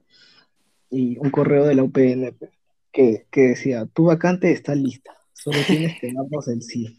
Y 0.89 1.19
un 1.19 1.29
correo 1.29 1.65
de 1.65 1.75
la 1.75 1.83
UPN 1.83 2.35
pues, 2.39 2.51
que, 2.91 3.27
que 3.29 3.41
decía: 3.49 3.85
Tu 3.93 4.05
vacante 4.05 4.51
está 4.51 4.73
lista, 4.73 5.15
solo 5.33 5.59
tienes 5.67 5.99
que 5.99 6.11
darnos 6.11 6.47
el 6.47 6.63
sí. 6.63 6.97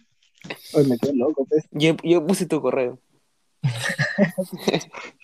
Oye, 0.75 0.89
me 0.89 0.99
quedé 0.99 1.15
loco, 1.17 1.45
pues. 1.47 1.67
Yo, 1.73 1.97
yo 2.05 2.25
puse 2.25 2.47
tu 2.47 2.61
correo. 2.61 3.01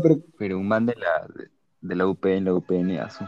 Pero 0.00 0.22
pero 0.38 0.58
un 0.58 0.68
man 0.68 0.86
de 0.86 0.94
la, 0.96 1.28
de 1.82 1.96
la 1.96 2.06
UPN, 2.06 2.46
la 2.46 2.54
UPN, 2.54 2.98
asu. 2.98 3.24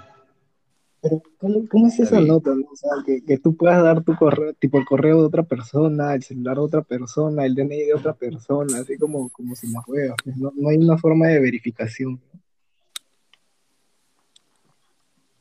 Pero, 1.05 1.23
¿cómo, 1.39 1.69
cómo 1.71 1.87
es 1.89 2.01
esa 2.01 2.19
nota? 2.19 2.55
no? 2.55 2.63
O 2.73 2.77
sea, 2.77 2.91
que, 3.05 3.23
que 3.23 3.37
tú 3.37 3.55
puedas 3.55 3.83
dar 3.83 4.03
tu 4.03 4.17
correo, 4.17 4.55
tipo 4.55 4.79
el 4.79 4.87
correo 4.87 5.19
de 5.21 5.27
otra 5.27 5.43
persona, 5.43 6.15
el 6.15 6.23
celular 6.23 6.57
de 6.57 6.63
otra 6.63 6.81
persona, 6.81 7.45
el 7.45 7.55
DNI 7.55 7.85
de 7.85 7.93
otra 7.95 8.15
persona, 8.15 8.79
así 8.79 8.97
como, 8.97 9.29
como 9.29 9.55
si 9.55 9.71
las 9.71 9.85
juegas. 9.85 10.17
No, 10.37 10.51
no 10.57 10.71
hay 10.71 10.79
una 10.79 10.97
forma 10.97 11.29
de 11.29 11.41
verificación. 11.41 12.19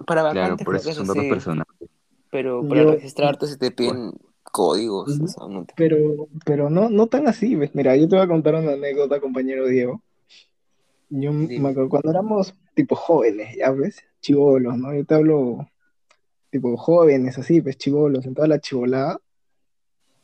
Para 0.05 0.31
Claro, 0.31 0.57
por 0.57 0.75
eso 0.75 0.91
son 0.91 1.07
datos 1.07 1.23
sí, 1.23 1.29
personales. 1.29 1.65
pero 2.29 2.67
para 2.67 2.83
Yo- 2.83 2.91
registrarte 2.91 3.47
se 3.47 3.57
te 3.57 3.71
piden 3.71 4.11
códigos. 4.43 5.15
Ujú. 5.15 5.23
o 5.23 5.27
sea, 5.27 5.47
no 5.47 5.65
te- 5.65 5.73
Pero, 5.77 6.27
pero 6.45 6.69
no, 6.69 6.89
no 6.89 7.07
tan 7.07 7.27
así, 7.27 7.55
¿ves? 7.55 7.73
Mira, 7.73 7.95
yo 7.95 8.09
te 8.09 8.17
voy 8.17 8.25
a 8.25 8.27
contar 8.27 8.55
una 8.55 8.73
anécdota, 8.73 9.21
compañero 9.21 9.65
Diego. 9.67 10.01
Yo 11.09 11.31
me 11.31 11.45
acuerdo 11.69 11.87
cuando 11.89 12.09
éramos 12.09 12.53
tipo 12.75 12.95
jóvenes, 12.95 13.55
ya 13.57 13.71
ves, 13.71 14.03
chivolos, 14.23 14.77
¿no? 14.77 14.95
Yo 14.95 15.05
te 15.05 15.13
hablo 15.13 15.69
tipo 16.49 16.75
jóvenes, 16.77 17.37
así, 17.37 17.61
pues 17.61 17.77
chivolos, 17.77 18.25
en 18.25 18.33
toda 18.33 18.47
la 18.47 18.59
chivolada, 18.59 19.19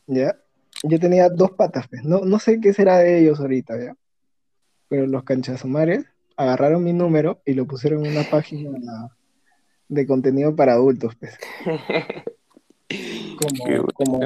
¿ya? 0.07 0.35
Yo 0.83 0.99
tenía 0.99 1.29
dos 1.29 1.51
patas, 1.51 1.87
pues, 1.89 2.03
no, 2.03 2.21
no 2.21 2.39
sé 2.39 2.59
qué 2.61 2.73
será 2.73 2.99
de 2.99 3.19
ellos 3.19 3.39
ahorita, 3.39 3.77
¿ya? 3.77 3.95
Pero 4.87 5.05
los 5.05 5.23
canchasumares 5.23 6.05
agarraron 6.37 6.83
mi 6.83 6.93
número 6.93 7.41
y 7.45 7.53
lo 7.53 7.67
pusieron 7.67 8.05
en 8.05 8.13
una 8.13 8.23
página 8.29 9.09
de 9.89 10.07
contenido 10.07 10.55
para 10.55 10.73
adultos, 10.73 11.15
pues, 11.19 11.37
como, 13.37 13.85
como, 13.93 14.19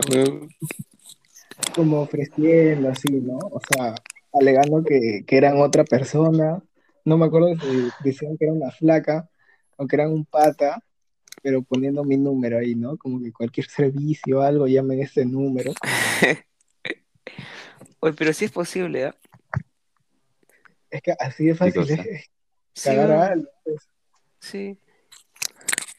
como 1.76 2.02
ofreciendo 2.02 2.90
así, 2.90 3.10
¿no? 3.10 3.38
O 3.38 3.60
sea, 3.68 3.96
alegando 4.34 4.84
que, 4.84 5.24
que 5.26 5.38
eran 5.38 5.60
otra 5.60 5.84
persona. 5.84 6.62
No 7.06 7.18
me 7.18 7.26
acuerdo 7.26 7.56
si 7.56 7.90
decían 8.04 8.38
que 8.38 8.46
era 8.46 8.54
una 8.54 8.72
flaca 8.72 9.30
o 9.78 9.88
que 9.88 9.96
eran 9.96 10.12
un 10.12 10.26
pata, 10.26 10.84
pero 11.42 11.62
poniendo 11.62 12.04
mi 12.04 12.18
número 12.18 12.58
ahí, 12.60 12.76
¿no? 12.76 12.98
Como 12.98 13.22
que 13.22 13.32
cualquier 13.32 13.68
servicio 13.70 14.40
o 14.40 14.42
algo, 14.42 14.68
llamen 14.68 15.02
ese 15.02 15.26
número. 15.26 15.74
Oye, 18.00 18.14
pero 18.18 18.34
sí 18.34 18.46
es 18.46 18.52
posible, 18.52 19.06
¿ah? 19.06 19.16
Es 20.90 21.02
que 21.02 21.14
así 21.20 21.46
de 21.46 21.56
fácil 21.56 21.82
es 21.90 22.30
Sí, 22.76 22.90
cagar 22.90 23.12
a 23.12 23.28
alguien. 23.28 23.50
pues. 23.64 23.88
sí. 24.40 24.78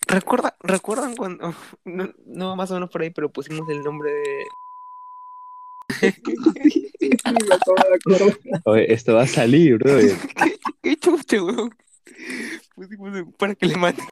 Recuerda, 0.06 0.54
¿Recuerdan 0.60 1.16
cuando, 1.16 1.54
no, 1.84 2.12
no 2.26 2.56
más 2.56 2.70
o 2.70 2.74
menos 2.74 2.90
por 2.90 3.02
ahí, 3.02 3.10
pero 3.10 3.30
pusimos 3.32 3.68
el 3.70 3.82
nombre 3.82 4.10
de... 4.12 4.44
Sí. 6.00 6.14
Oye, 8.64 8.92
esto 8.92 9.14
va 9.14 9.22
a 9.22 9.26
salir, 9.26 9.78
bro. 9.78 9.98
¿Qué 10.82 10.96
chucha, 10.96 11.42
weón? 11.42 11.74
Para 13.38 13.54
que 13.54 13.66
le 13.66 13.76
mande. 13.76 14.02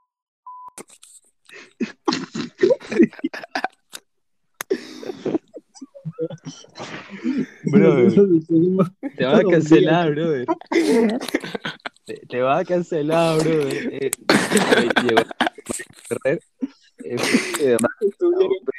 Bro, 7.65 8.09
te 9.17 9.25
va 9.25 9.39
a 9.39 9.43
cancelar, 9.43 10.15
bro. 10.15 10.45
Te, 12.05 12.17
te 12.29 12.41
va 12.41 12.59
a 12.59 12.65
cancelar, 12.65 13.39
bro. 13.39 13.69
Eh, 13.69 14.11
a 14.29 15.35
correr. 16.09 16.41
Eh, 17.05 17.77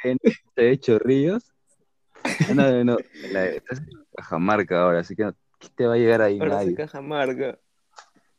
fue 0.00 0.16
de 0.56 0.70
hecho 0.70 0.98
ríos. 0.98 1.52
No, 2.54 2.70
no, 2.70 2.84
no. 2.84 2.96
La, 3.32 3.46
estás 3.46 3.78
en 3.78 3.86
Cajamarca 4.16 4.82
ahora, 4.82 5.00
así 5.00 5.14
que 5.14 5.24
no, 5.24 5.34
¿qué 5.58 5.68
te 5.74 5.86
va 5.86 5.94
a 5.94 5.98
llegar 5.98 6.22
ahí? 6.22 6.38
Ahora 6.40 6.56
Nadie. 6.56 6.74
Cajamarca. 6.74 7.58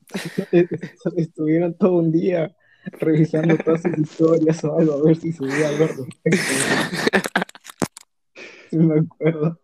estuvieron 1.18 1.74
todo 1.76 1.94
un 1.94 2.12
día 2.12 2.56
revisando 3.00 3.58
todas 3.58 3.82
sus 3.82 3.98
historias 3.98 4.64
o 4.64 4.78
algo, 4.78 4.94
a 4.94 5.04
ver 5.04 5.16
si 5.18 5.32
subía 5.34 5.70
algo 5.70 5.84
al 5.86 5.98
respecto. 5.98 6.54
Sí 8.70 8.78
me 8.78 9.00
acuerdo. 9.00 9.60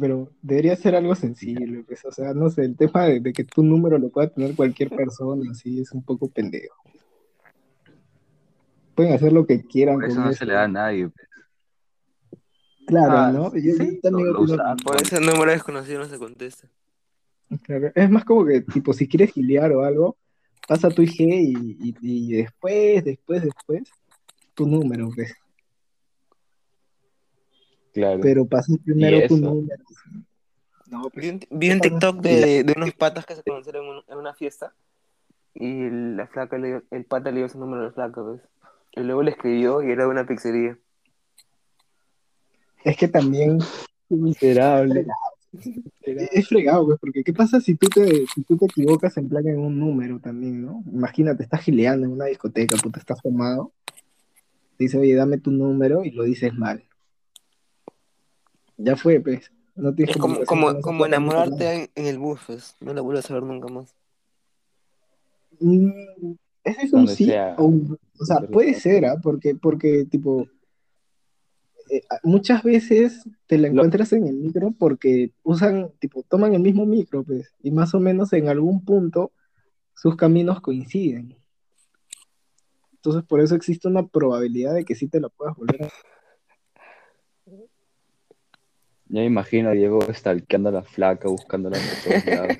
Pero 0.00 0.30
debería 0.40 0.74
ser 0.76 0.94
algo 0.94 1.14
sensible, 1.14 1.84
pues, 1.86 2.02
o 2.06 2.10
sea, 2.12 2.32
no 2.32 2.48
sé, 2.48 2.64
el 2.64 2.74
tema 2.76 3.04
de, 3.04 3.20
de 3.20 3.32
que 3.34 3.44
tu 3.44 3.62
número 3.62 3.98
lo 3.98 4.08
pueda 4.08 4.28
tener 4.30 4.54
cualquier 4.56 4.88
persona, 4.88 5.50
así 5.50 5.78
es 5.80 5.92
un 5.92 6.02
poco 6.02 6.28
pendejo. 6.30 6.74
Pueden 8.94 9.12
hacer 9.12 9.32
lo 9.32 9.46
que 9.46 9.62
quieran 9.66 9.96
Por 9.96 10.04
eso 10.06 10.14
con 10.14 10.24
no 10.24 10.30
eso. 10.30 10.38
se 10.38 10.46
le 10.46 10.54
da 10.54 10.64
a 10.64 10.68
nadie. 10.68 11.08
pues. 11.10 11.28
Claro, 12.86 13.12
Ah, 13.18 13.30
¿no? 13.32 13.54
Yo, 13.54 13.74
sí, 13.74 13.94
yo 13.96 14.00
también 14.00 14.28
lo- 14.28 14.32
lo 14.34 14.38
opino 14.40 14.54
usan. 14.54 14.76
lo 14.78 14.84
Por 14.84 15.02
ese 15.02 15.20
número 15.20 15.50
desconocido 15.50 15.98
no 15.98 16.06
se 16.06 16.18
contesta. 16.18 16.68
Claro, 17.62 17.90
Es 17.94 18.10
más 18.10 18.24
como 18.24 18.44
que, 18.44 18.60
tipo, 18.62 18.92
si 18.92 19.06
quieres 19.08 19.32
gilear 19.32 19.72
o 19.72 19.82
algo, 19.82 20.16
pasa 20.66 20.88
tu 20.90 21.02
IG 21.02 21.20
y, 21.20 21.76
y- 21.80 21.96
y 22.00 22.32
después, 22.36 23.04
después, 23.04 23.42
después, 23.42 23.82
tu 24.54 24.66
número, 24.66 25.10
pues. 25.14 25.34
Claro. 27.92 28.20
Pero 28.22 28.44
pasa 28.46 28.72
primero 28.84 29.26
tu 29.28 29.36
número. 29.36 29.82
No, 30.90 31.02
Vi 31.04 31.10
pues. 31.10 31.30
un, 31.32 31.40
vi 31.58 31.70
un 31.70 31.80
TikTok 31.80 32.16
de, 32.20 32.64
de 32.64 32.72
unos 32.76 32.92
patas 32.94 33.24
que 33.26 33.36
se 33.36 33.42
conocieron 33.42 33.84
en, 33.84 33.90
un- 33.92 34.04
en 34.08 34.18
una 34.18 34.34
fiesta 34.34 34.74
y 35.54 35.88
la 35.90 36.26
flaca 36.26 36.58
le 36.58 36.66
dio- 36.68 36.82
el 36.90 37.04
pata 37.04 37.30
le 37.30 37.38
dio 37.38 37.48
su 37.48 37.58
número 37.58 37.82
a 37.82 37.86
la 37.86 37.92
flaca, 37.92 38.22
pues. 38.22 38.40
Y 38.96 39.00
luego 39.00 39.22
le 39.22 39.30
escribió 39.32 39.82
y 39.82 39.90
era 39.90 40.04
de 40.04 40.10
una 40.10 40.26
pizzería. 40.26 40.76
Es 42.84 42.96
que 42.96 43.08
también 43.08 43.58
Miserable. 44.08 45.06
Es 46.02 46.48
fregado, 46.48 46.84
pues, 46.86 46.98
porque 47.00 47.22
¿qué 47.24 47.32
pasa 47.32 47.60
si 47.60 47.74
tú 47.74 47.88
te, 47.88 48.26
si 48.26 48.42
tú 48.44 48.56
te 48.56 48.66
equivocas 48.66 49.16
en 49.16 49.28
plan 49.28 49.46
en 49.46 49.58
un 49.58 49.78
número 49.78 50.18
también, 50.20 50.62
¿no? 50.64 50.82
Imagínate, 50.92 51.42
estás 51.42 51.60
gileando 51.62 52.06
en 52.06 52.12
una 52.12 52.26
discoteca, 52.26 52.76
puta, 52.76 52.98
estás 52.98 53.22
tomado, 53.22 53.72
te 54.76 54.84
dice, 54.84 54.98
oye, 54.98 55.14
dame 55.14 55.38
tu 55.38 55.50
número 55.50 56.04
y 56.04 56.10
lo 56.10 56.24
dices 56.24 56.54
mal. 56.54 56.82
Ya 58.76 58.96
fue, 58.96 59.20
pues. 59.20 59.50
No 59.76 59.94
tienes 59.94 60.14
Es 60.14 60.20
como, 60.20 60.44
como, 60.44 60.80
como 60.80 61.06
enamorarte 61.06 61.72
en, 61.72 61.90
en 61.94 62.06
el 62.06 62.18
bus, 62.18 62.40
pues. 62.46 62.76
No 62.80 62.94
la 62.94 63.00
vuelves 63.00 63.28
a 63.30 63.34
ver 63.34 63.42
nunca 63.42 63.68
más. 63.72 63.94
Mm, 65.60 65.90
Ese 66.64 66.82
es 66.82 66.92
un 66.92 67.00
Donde 67.00 67.14
sí 67.16 67.26
sea. 67.26 67.54
o 67.58 67.64
un- 67.64 67.98
o 68.18 68.24
sea, 68.24 68.40
puede 68.40 68.74
ser, 68.74 69.04
¿ah? 69.06 69.16
Porque, 69.22 69.54
porque, 69.54 70.04
tipo, 70.04 70.46
eh, 71.96 72.02
muchas 72.22 72.62
veces 72.62 73.24
te 73.46 73.58
la 73.58 73.68
Lo- 73.68 73.74
encuentras 73.74 74.12
en 74.12 74.26
el 74.26 74.34
micro 74.36 74.72
porque 74.78 75.32
usan, 75.42 75.90
tipo, 75.98 76.22
toman 76.22 76.54
el 76.54 76.60
mismo 76.62 76.86
micro, 76.86 77.22
pues, 77.24 77.52
y 77.62 77.70
más 77.70 77.94
o 77.94 78.00
menos 78.00 78.32
en 78.32 78.48
algún 78.48 78.84
punto 78.84 79.32
sus 79.94 80.16
caminos 80.16 80.60
coinciden. 80.60 81.36
Entonces, 82.92 83.22
por 83.24 83.40
eso 83.40 83.54
existe 83.54 83.86
una 83.88 84.06
probabilidad 84.06 84.74
de 84.74 84.84
que 84.84 84.94
sí 84.94 85.08
te 85.08 85.20
la 85.20 85.28
puedas 85.28 85.54
volver 85.56 85.84
a... 85.84 85.88
Ya 89.06 89.20
me 89.20 89.26
imagino 89.26 89.68
a 89.68 89.72
Diego 89.72 90.00
stalkeando 90.12 90.70
a 90.70 90.72
la 90.72 90.82
flaca, 90.82 91.28
buscándola 91.28 91.76
por 91.78 92.12
todos 92.12 92.26
lados. 92.26 92.56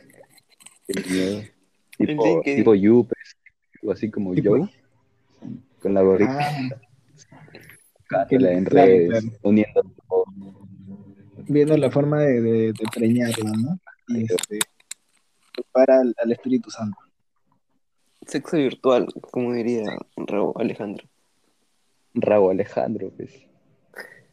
Tipo, 1.96 2.42
tipo 2.42 2.74
You, 2.74 3.06
pues, 3.08 3.36
o 3.82 3.90
así 3.92 4.10
como 4.10 4.34
Tipo- 4.34 4.58
yo, 4.58 4.68
con 5.80 5.94
la 5.94 6.02
gorrita, 6.02 6.38
Ah, 6.38 6.80
buscándola 8.20 8.52
en 8.52 8.66
redes, 8.66 9.08
claro. 9.10 9.26
uniendo 9.42 9.82
todo. 10.08 10.24
viendo 11.48 11.76
la 11.76 11.90
forma 11.90 12.20
de, 12.20 12.40
de, 12.40 12.72
de 12.72 12.84
preñarla, 12.92 13.50
¿no? 13.50 13.78
Y 14.08 14.24
este, 14.24 14.58
para 15.72 16.00
al, 16.00 16.14
al 16.18 16.32
Espíritu 16.32 16.70
Santo. 16.70 16.98
Sexo 18.26 18.56
virtual, 18.56 19.06
como 19.30 19.52
diría 19.52 19.84
Raúl 20.16 20.52
Alejandro. 20.56 21.06
Raúl 22.14 22.52
Alejandro, 22.52 23.10
pues. 23.16 23.30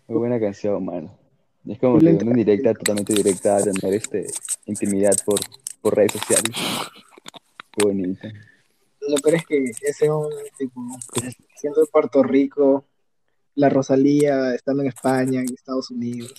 Muy 0.08 0.20
buena 0.20 0.40
canción, 0.40 0.84
mano. 0.86 1.18
Es 1.68 1.80
como 1.80 2.00
que 2.00 2.06
una 2.08 2.32
indirecta, 2.32 2.74
totalmente 2.74 3.14
directa, 3.14 3.58
a 3.58 3.64
tener 3.64 3.94
este, 3.94 4.26
intimidad 4.66 5.14
por, 5.26 5.40
por 5.82 5.96
redes 5.96 6.14
sociales. 6.14 6.56
Qué 7.72 7.86
bonito. 7.86 8.28
Lo 9.08 9.16
peor 9.18 9.36
es 9.36 9.46
que 9.46 9.72
ese 9.82 10.10
hombre, 10.10 10.38
tipo, 10.58 10.82
siendo 11.56 11.82
de 11.82 11.88
Puerto 11.88 12.24
Rico, 12.24 12.86
la 13.56 13.70
Rosalía 13.70 14.54
estando 14.54 14.84
en 14.84 14.90
España, 14.90 15.42
en 15.42 15.54
Estados 15.54 15.92
Unidos. 15.92 16.34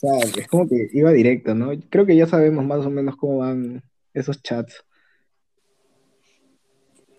O 0.00 0.06
sea, 0.06 0.18
es 0.18 0.48
como 0.48 0.68
que 0.68 0.88
iba 0.92 1.10
directo, 1.12 1.54
¿no? 1.54 1.70
Creo 1.88 2.06
que 2.06 2.16
ya 2.16 2.26
sabemos 2.26 2.64
más 2.64 2.84
o 2.84 2.90
menos 2.90 3.16
cómo 3.16 3.38
van 3.38 3.82
esos 4.12 4.42
chats. 4.42 4.84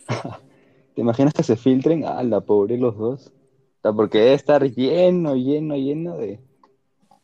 ¿Te 0.96 1.02
imaginas 1.02 1.34
que 1.34 1.44
se 1.44 1.56
filtren? 1.56 2.06
Ah, 2.06 2.24
la 2.24 2.42
pobre 2.42 2.78
los 2.78 2.98
dos. 2.98 3.28
O 3.28 3.82
sea, 3.82 3.94
porque 3.94 4.20
debe 4.20 4.34
estar 4.34 4.64
lleno, 4.64 5.36
lleno, 5.36 5.76
lleno 5.76 6.18
de. 6.18 6.40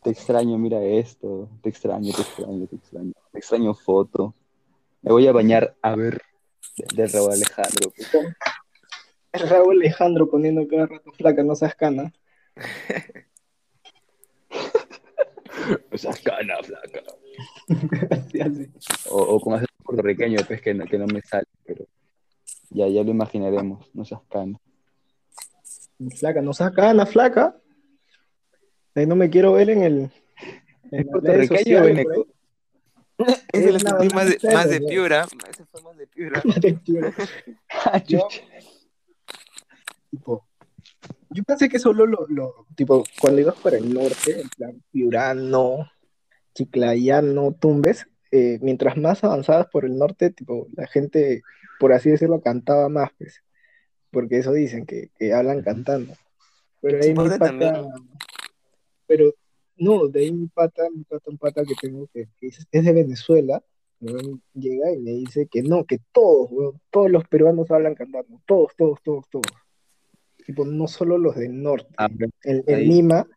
Te 0.01 0.09
extraño, 0.11 0.57
mira 0.57 0.81
esto. 0.83 1.49
Te 1.61 1.69
extraño, 1.69 2.13
te 2.13 2.21
extraño, 2.21 2.67
te 2.67 2.75
extraño. 2.77 3.13
Te 3.31 3.37
extraño 3.37 3.73
foto. 3.73 4.33
Me 5.01 5.11
voy 5.11 5.27
a 5.27 5.31
bañar 5.31 5.75
a 5.81 5.95
ver 5.95 6.21
de, 6.77 7.03
de 7.03 7.07
Raúl 7.07 7.33
Alejandro. 7.33 7.91
El 9.31 9.41
Raúl 9.49 9.79
Alejandro 9.81 10.29
poniendo 10.29 10.67
cada 10.67 10.87
rato 10.87 11.11
flaca, 11.11 11.43
no 11.43 11.55
seas 11.55 11.75
cana. 11.75 12.11
Esa 15.91 16.13
cana, 16.23 16.55
flaca. 16.63 17.03
Así. 18.15 18.71
O, 19.09 19.17
o 19.17 19.39
con 19.39 19.53
acento 19.53 19.73
puertorriqueño, 19.83 20.39
pues 20.47 20.61
que 20.61 20.73
no, 20.73 20.85
que 20.85 20.97
no 20.97 21.05
me 21.07 21.21
sale, 21.21 21.45
pero 21.65 21.85
ya, 22.69 22.87
ya 22.87 23.03
lo 23.03 23.11
imaginaremos, 23.11 23.89
no 23.93 24.03
seas 24.05 24.21
cana. 24.29 24.59
Flaca, 26.17 26.41
no 26.41 26.53
seas 26.53 26.71
cana, 26.71 27.05
flaca. 27.05 27.55
Ahí 28.95 29.05
no 29.05 29.15
me 29.15 29.29
quiero 29.29 29.53
ver 29.53 29.69
en 29.69 29.83
el. 29.83 30.11
En 30.91 31.07
redes 31.21 31.49
puertorriqueño. 31.49 31.83
Ese 33.51 33.69
Es 33.69 33.81
sentí 33.81 33.83
nada 33.83 34.03
más 34.13 34.29
de, 34.29 34.37
más 34.43 34.53
más 34.53 34.69
de 34.69 34.81
piura. 34.81 35.27
Ese 35.49 35.65
fue 35.65 35.81
más 35.81 35.97
de 35.97 36.07
piura. 36.07 36.41
Ah, 37.85 38.01
Yo-. 38.05 38.27
Tipo, 40.09 40.45
yo 41.29 41.43
pensé 41.43 41.69
que 41.69 41.79
solo 41.79 42.05
lo, 42.05 42.25
lo- 42.27 42.65
tipo, 42.75 43.03
cuando 43.21 43.41
ibas 43.41 43.55
para 43.55 43.77
el 43.77 43.93
norte, 43.93 44.41
en 44.41 44.49
plan, 44.49 44.83
Piurano, 44.91 45.89
Chiclayano, 46.53 47.53
Tumbes, 47.53 48.07
eh, 48.31 48.59
mientras 48.61 48.97
más 48.97 49.23
avanzabas 49.23 49.67
por 49.67 49.85
el 49.85 49.97
norte, 49.97 50.29
tipo, 50.31 50.67
la 50.75 50.87
gente, 50.87 51.41
por 51.79 51.93
así 51.93 52.09
decirlo, 52.09 52.41
cantaba 52.41 52.89
más, 52.89 53.09
pues, 53.17 53.43
porque 54.11 54.37
eso 54.39 54.53
dicen, 54.53 54.85
que, 54.85 55.09
que 55.17 55.33
hablan 55.33 55.61
cantando. 55.61 56.13
Pero 56.81 56.97
ahí 57.03 57.09
mi 57.09 57.15
pata, 57.39 57.51
pero, 59.07 59.33
no, 59.77 60.07
de 60.07 60.19
ahí 60.21 60.31
mi 60.31 60.47
pata, 60.47 60.83
mi 60.93 61.03
pata, 61.03 61.29
un 61.29 61.37
pata 61.37 61.63
que 61.65 61.75
tengo 61.75 62.07
que, 62.13 62.27
que 62.39 62.47
es, 62.47 62.67
es 62.71 62.85
de 62.85 62.91
Venezuela, 62.93 63.63
llega 64.53 64.91
y 64.93 64.97
me 64.99 65.11
dice 65.11 65.47
que 65.47 65.61
no, 65.61 65.85
que 65.85 65.99
todos, 66.11 66.49
weón, 66.51 66.81
todos 66.89 67.09
los 67.11 67.27
peruanos 67.27 67.69
hablan 67.71 67.95
cantando, 67.95 68.41
todos, 68.45 68.73
todos, 68.77 69.01
todos, 69.03 69.27
todos. 69.29 69.51
Tipo, 70.49 70.65
no 70.65 70.87
solo 70.87 71.19
los 71.19 71.35
del 71.35 71.61
norte. 71.61 71.93
Ah, 71.95 72.09
En, 72.41 72.63
Lima, 72.89 73.27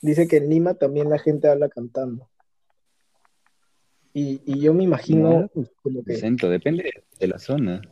dice 0.00 0.26
que 0.26 0.38
en 0.38 0.48
Lima 0.48 0.72
también 0.72 1.10
la 1.10 1.18
gente 1.18 1.48
habla 1.48 1.68
cantando. 1.68 2.30
Y, 4.14 4.40
y 4.46 4.60
yo 4.60 4.72
me 4.72 4.82
imagino, 4.82 5.40
no, 5.40 5.48
pues, 5.48 5.70
como 5.82 6.02
que, 6.02 6.14
depende 6.48 7.04
de 7.20 7.26
la 7.26 7.38
zona. 7.38 7.82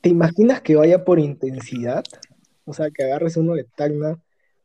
¿te 0.00 0.08
imaginas 0.08 0.62
que 0.62 0.74
vaya 0.74 1.04
por 1.04 1.18
intensidad? 1.18 2.02
O 2.64 2.72
sea, 2.72 2.88
que 2.90 3.04
agarres 3.04 3.36
uno 3.36 3.52
de 3.52 3.64
Tacna, 3.64 4.18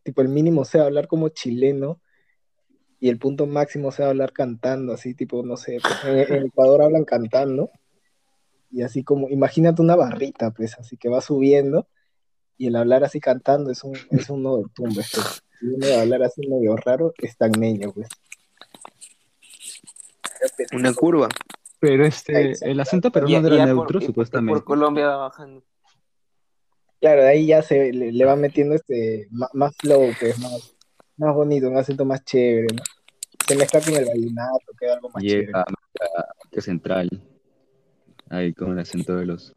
tipo 0.03 0.21
el 0.21 0.29
mínimo 0.29 0.63
sea 0.63 0.83
hablar 0.85 1.07
como 1.07 1.27
chileno 1.27 1.99
y 3.01 3.09
el 3.09 3.19
punto 3.19 3.45
máximo 3.45 3.91
sea 3.91 4.07
hablar 4.07 4.31
cantando, 4.31 4.93
así 4.93 5.15
tipo, 5.15 5.43
no 5.43 5.57
sé, 5.57 5.79
pues, 5.81 6.29
en, 6.29 6.33
en 6.33 6.45
Ecuador 6.45 6.83
hablan 6.83 7.03
cantando 7.03 7.71
y 8.71 8.83
así 8.83 9.03
como, 9.03 9.27
imagínate 9.27 9.81
una 9.81 9.97
barrita, 9.97 10.51
pues, 10.51 10.79
así 10.79 10.95
que 10.95 11.09
va 11.09 11.19
subiendo 11.19 11.89
y 12.63 12.67
el 12.67 12.77
hablar 12.77 13.03
así 13.03 13.19
cantando 13.19 13.71
es 13.71 13.83
un, 13.83 13.93
es 14.11 14.29
uno 14.29 14.57
de 14.59 14.63
tumbes, 14.73 15.11
pues. 15.13 15.43
Y 15.61 15.65
uno 15.67 15.85
de 15.85 15.99
hablar 15.99 16.23
así 16.23 16.47
medio 16.47 16.77
raro 16.77 17.13
es 17.17 17.35
tagneño, 17.35 17.91
pues. 17.91 18.07
Una 20.71 20.93
curva. 20.93 21.27
Pero 21.81 22.05
este, 22.05 22.53
el 22.61 22.79
acento 22.79 23.11
peruano 23.11 23.45
era 23.47 23.57
ya 23.57 23.63
por- 23.65 23.75
neutro, 23.75 23.99
y 23.99 24.05
supuestamente. 24.05 24.53
por 24.53 24.63
Colombia 24.63 25.07
va 25.07 25.17
bajando. 25.17 25.61
Claro, 27.01 27.23
de 27.23 27.27
ahí 27.27 27.47
ya 27.47 27.61
se 27.61 27.91
le, 27.91 28.13
le 28.13 28.25
va 28.25 28.37
metiendo 28.37 28.75
este 28.75 29.27
ma- 29.29 29.49
más, 29.51 29.75
flow, 29.75 30.11
pues, 30.17 30.39
más, 30.39 30.73
más 31.17 31.35
bonito, 31.35 31.67
un 31.67 31.75
acento 31.75 32.05
más 32.05 32.23
chévere, 32.23 32.67
¿no? 32.73 32.81
Se 33.45 33.57
mezcla 33.57 33.81
con 33.81 33.93
el 33.93 34.05
vallenato, 34.05 34.65
queda 34.79 34.93
algo 34.93 35.09
más 35.09 35.21
chévere. 35.21 35.51
A 35.53 36.61
Central, 36.61 37.09
ahí 38.29 38.53
con 38.53 38.71
el 38.71 38.79
acento 38.79 39.17
de 39.17 39.25
los 39.25 39.53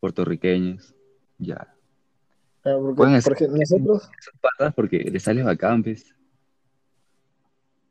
puertorriqueños. 0.00 0.94
Ya. 1.38 1.73
Claro, 2.64 2.80
porque, 2.80 2.96
Pueden 2.96 3.14
hacer- 3.14 3.34
porque 3.36 3.48
nosotros, 3.48 4.10
patas 4.40 4.74
porque 4.74 4.98
les 4.98 5.22
sale 5.22 5.42
bacán, 5.44 5.82
pues. 5.84 6.06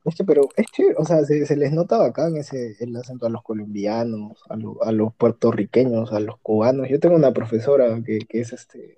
es 0.05 0.15
que, 0.15 0.23
pero 0.25 0.49
es 0.57 0.65
chévere, 0.71 0.95
o 0.97 1.05
sea, 1.05 1.23
se, 1.23 1.45
se 1.45 1.55
les 1.55 1.71
nota 1.71 1.97
bacán 1.97 2.35
ese, 2.35 2.75
el 2.81 2.93
acento 2.97 3.25
a 3.25 3.29
los 3.29 3.41
colombianos, 3.43 4.41
a, 4.49 4.55
lo- 4.57 4.83
a 4.83 4.91
los 4.91 5.13
puertorriqueños, 5.13 6.11
a 6.11 6.19
los 6.19 6.37
cubanos. 6.39 6.89
Yo 6.89 6.99
tengo 6.99 7.15
una 7.15 7.31
profesora 7.31 8.01
que, 8.05 8.19
que 8.27 8.41
es 8.41 8.51
este 8.51 8.97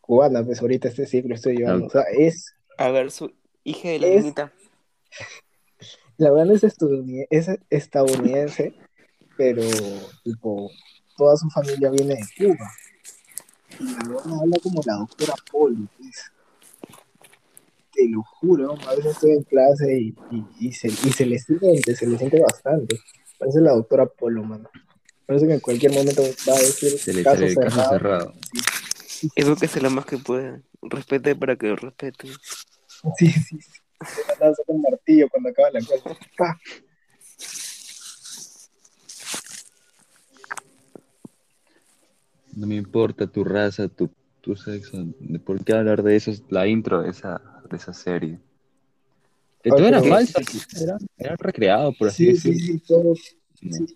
cubana, 0.00 0.42
pues 0.42 0.60
ahorita 0.62 0.88
este 0.88 1.06
ciclo 1.06 1.34
estoy 1.34 1.58
llevando. 1.58 1.86
O 1.86 1.90
sea, 1.90 2.02
es, 2.10 2.54
A 2.78 2.90
ver, 2.90 3.10
su 3.10 3.30
hija 3.64 3.90
de 3.90 3.98
la 4.00 4.06
Es- 4.08 4.22
niñita. 4.22 4.52
la 6.16 6.30
verdad 6.32 6.54
es, 6.56 6.64
estadounid- 6.64 7.26
es 7.30 7.48
estadounidense, 7.70 8.74
pero 9.36 9.62
tipo, 10.24 10.70
toda 11.16 11.36
su 11.36 11.48
familia 11.50 11.90
viene 11.90 12.14
de 12.14 12.24
Cuba. 12.38 12.66
Y 13.80 13.84
la 13.84 13.98
buena 14.08 14.40
habla 14.40 14.56
como 14.62 14.82
la 14.84 14.94
doctora 14.94 15.34
Poli, 15.50 15.88
pues. 15.96 16.32
Te 17.92 18.08
lo 18.08 18.22
juro, 18.22 18.76
a 18.86 18.94
veces 18.94 19.12
estoy 19.12 19.32
en 19.32 19.42
clase 19.42 19.98
y, 19.98 20.14
y, 20.30 20.68
y 20.68 20.72
se, 20.72 20.88
y 20.88 20.92
se 21.12 21.26
le 21.26 21.38
siente, 21.38 21.96
se 21.96 22.06
le 22.06 22.16
siente 22.16 22.40
bastante. 22.40 23.00
Parece 23.38 23.60
la 23.60 23.72
doctora 23.72 24.06
Polo, 24.06 24.44
mano. 24.44 24.68
Parece 25.26 25.46
que 25.46 25.54
en 25.54 25.60
cualquier 25.60 25.92
momento 25.92 26.22
va 26.22 26.54
a 26.54 26.58
decir 26.58 26.98
Se 26.98 27.12
le 27.12 27.22
caso 27.22 27.44
el 27.44 27.54
caso 27.54 27.70
cerrado. 27.70 27.90
cerrado. 27.90 28.34
Edúquese 29.34 29.80
lo 29.80 29.90
más 29.90 30.06
que 30.06 30.18
pueda. 30.18 30.60
Respete 30.82 31.34
para 31.34 31.56
que 31.56 31.68
lo 31.68 31.76
respeten. 31.76 32.30
Sí, 33.18 33.30
sí, 33.30 33.60
sí. 33.60 33.80
Se 34.00 34.74
martillo 34.74 35.28
cuando 35.28 35.50
acaba 35.50 35.70
la 35.72 35.80
clase. 35.80 36.18
¡Pa! 36.36 36.58
No 42.58 42.66
me 42.66 42.74
importa 42.74 43.28
tu 43.28 43.44
raza, 43.44 43.86
tu, 43.88 44.10
tu 44.40 44.56
sexo. 44.56 45.06
¿Por 45.44 45.64
qué 45.64 45.74
hablar 45.74 46.02
de 46.02 46.16
eso? 46.16 46.32
Es 46.32 46.42
la 46.50 46.66
intro 46.66 47.02
de 47.02 47.10
esa, 47.10 47.40
de 47.70 47.76
esa 47.76 47.92
serie. 47.92 48.40
Que 49.62 49.70
Ah, 49.70 49.76
todo 49.76 49.86
era 49.86 50.02
falso, 50.02 50.40
era, 50.80 50.98
era 51.16 51.36
recreado, 51.36 51.92
por 51.92 52.08
así 52.08 52.26
Sí, 52.26 52.36
sí, 52.36 52.52
decirlo. 52.52 52.72
sí, 52.74 52.82
todo, 52.88 53.14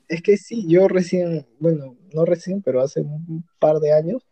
es 0.09 0.23
que 0.23 0.37
sí, 0.37 0.65
yo 0.69 0.87
recién, 0.87 1.45
bueno, 1.59 1.97
no 2.15 2.25
recién, 2.25 2.63
pero 2.63 2.81
hace 2.83 3.01
un 3.01 3.45
par 3.59 3.81
de 3.81 3.93
años 3.93 4.23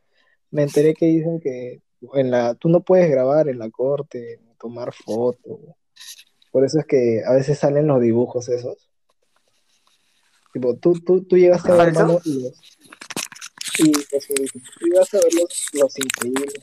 me 0.52 0.62
enteré 0.62 0.94
que 0.94 1.06
dicen 1.06 1.40
que 1.40 1.82
en 2.14 2.30
la, 2.30 2.54
tú 2.54 2.68
no 2.68 2.82
puedes 2.82 3.10
grabar 3.10 3.48
en 3.48 3.58
la 3.58 3.68
corte, 3.70 4.38
ni 4.46 4.54
tomar 4.54 4.92
fotos. 4.92 5.58
Por 6.52 6.64
eso 6.64 6.78
es 6.78 6.86
que 6.86 7.22
a 7.26 7.32
veces 7.32 7.58
salen 7.58 7.88
los 7.88 8.00
dibujos 8.00 8.48
esos. 8.48 8.88
Tipo, 10.52 10.76
tú, 10.76 10.92
tú, 11.04 11.22
tú 11.24 11.36
llegaste 11.36 11.70
a 11.70 11.74
ver, 11.74 11.94
¿Falso? 11.94 12.00
mano, 12.06 12.20
y 12.24 12.42
los, 12.42 12.60
y 13.80 13.92
tú 13.92 14.86
llegaste 14.86 15.16
a 15.16 15.20
ver 15.20 15.34
los, 15.34 15.68
los 15.72 15.98
increíbles. 15.98 16.54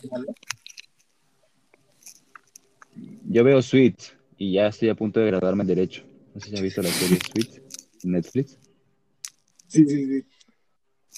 Yo 3.29 3.43
veo 3.43 3.61
Sweet 3.61 3.95
y 4.37 4.53
ya 4.53 4.67
estoy 4.67 4.89
a 4.89 4.95
punto 4.95 5.19
de 5.19 5.27
graduarme 5.27 5.63
en 5.63 5.67
Derecho. 5.67 6.03
No 6.33 6.41
sé 6.41 6.49
si 6.49 6.55
has 6.55 6.61
visto 6.61 6.81
la 6.81 6.89
serie 6.89 7.19
Sweet 7.19 7.61
en 8.03 8.11
Netflix. 8.11 8.59
Sí, 9.67 9.85
sí, 9.85 10.23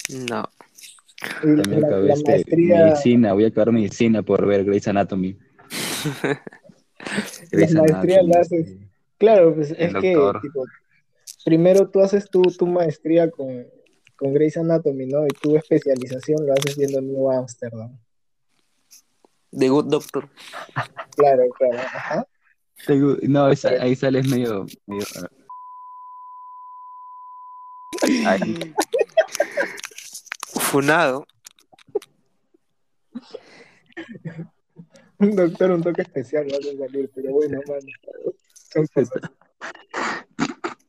sí. 0.04 0.26
No. 0.30 0.44
También 1.42 1.82
la, 1.82 1.88
acabé 1.88 2.08
la 2.08 2.14
este, 2.14 2.32
maestría, 2.32 2.86
medicina, 2.86 3.34
voy 3.34 3.44
a 3.44 3.48
acabar 3.48 3.72
medicina 3.74 4.24
por 4.24 4.46
ver 4.48 4.64
Grey's 4.64 4.88
Anatomy. 4.88 5.38
Grey's 7.52 7.74
La 7.74 7.82
maestría 7.82 8.24
la 8.24 8.40
haces. 8.40 8.78
Claro, 9.18 9.54
pues 9.54 9.72
El 9.72 9.78
es 9.78 9.94
que, 9.96 10.16
tipo, 10.42 10.66
primero 11.44 11.90
tú 11.90 12.00
haces 12.00 12.30
tu, 12.30 12.42
tu 12.42 12.66
maestría 12.66 13.30
con, 13.30 13.68
con 14.20 14.34
Grey's 14.34 14.58
Anatomy, 14.58 15.06
¿no? 15.08 15.26
Y 15.26 15.30
tu 15.30 15.56
especialización 15.56 16.46
lo 16.46 16.54
haces 16.54 16.78
viendo 16.78 17.02
New 17.02 17.32
Amsterdam. 17.32 17.98
The 19.52 19.70
Good 19.70 19.86
Doctor. 19.86 20.30
Claro, 21.16 21.44
claro. 21.58 21.78
Ajá. 21.80 22.28
No, 23.24 23.50
esa- 23.50 23.70
ahí 23.82 23.96
sales 23.96 24.28
medio. 24.28 24.66
medio 24.86 25.06
ahí. 28.26 28.74
Funado. 30.60 31.26
Un 35.18 35.36
doctor, 35.36 35.72
un 35.72 35.82
toque 35.84 36.02
especial 36.04 36.48
va 36.52 36.58
a 36.58 36.62
salir, 36.88 37.10
pero 37.14 37.32
bueno, 37.32 37.60
mano. 37.68 37.82
Son 38.54 38.86
cosas. 38.94 39.22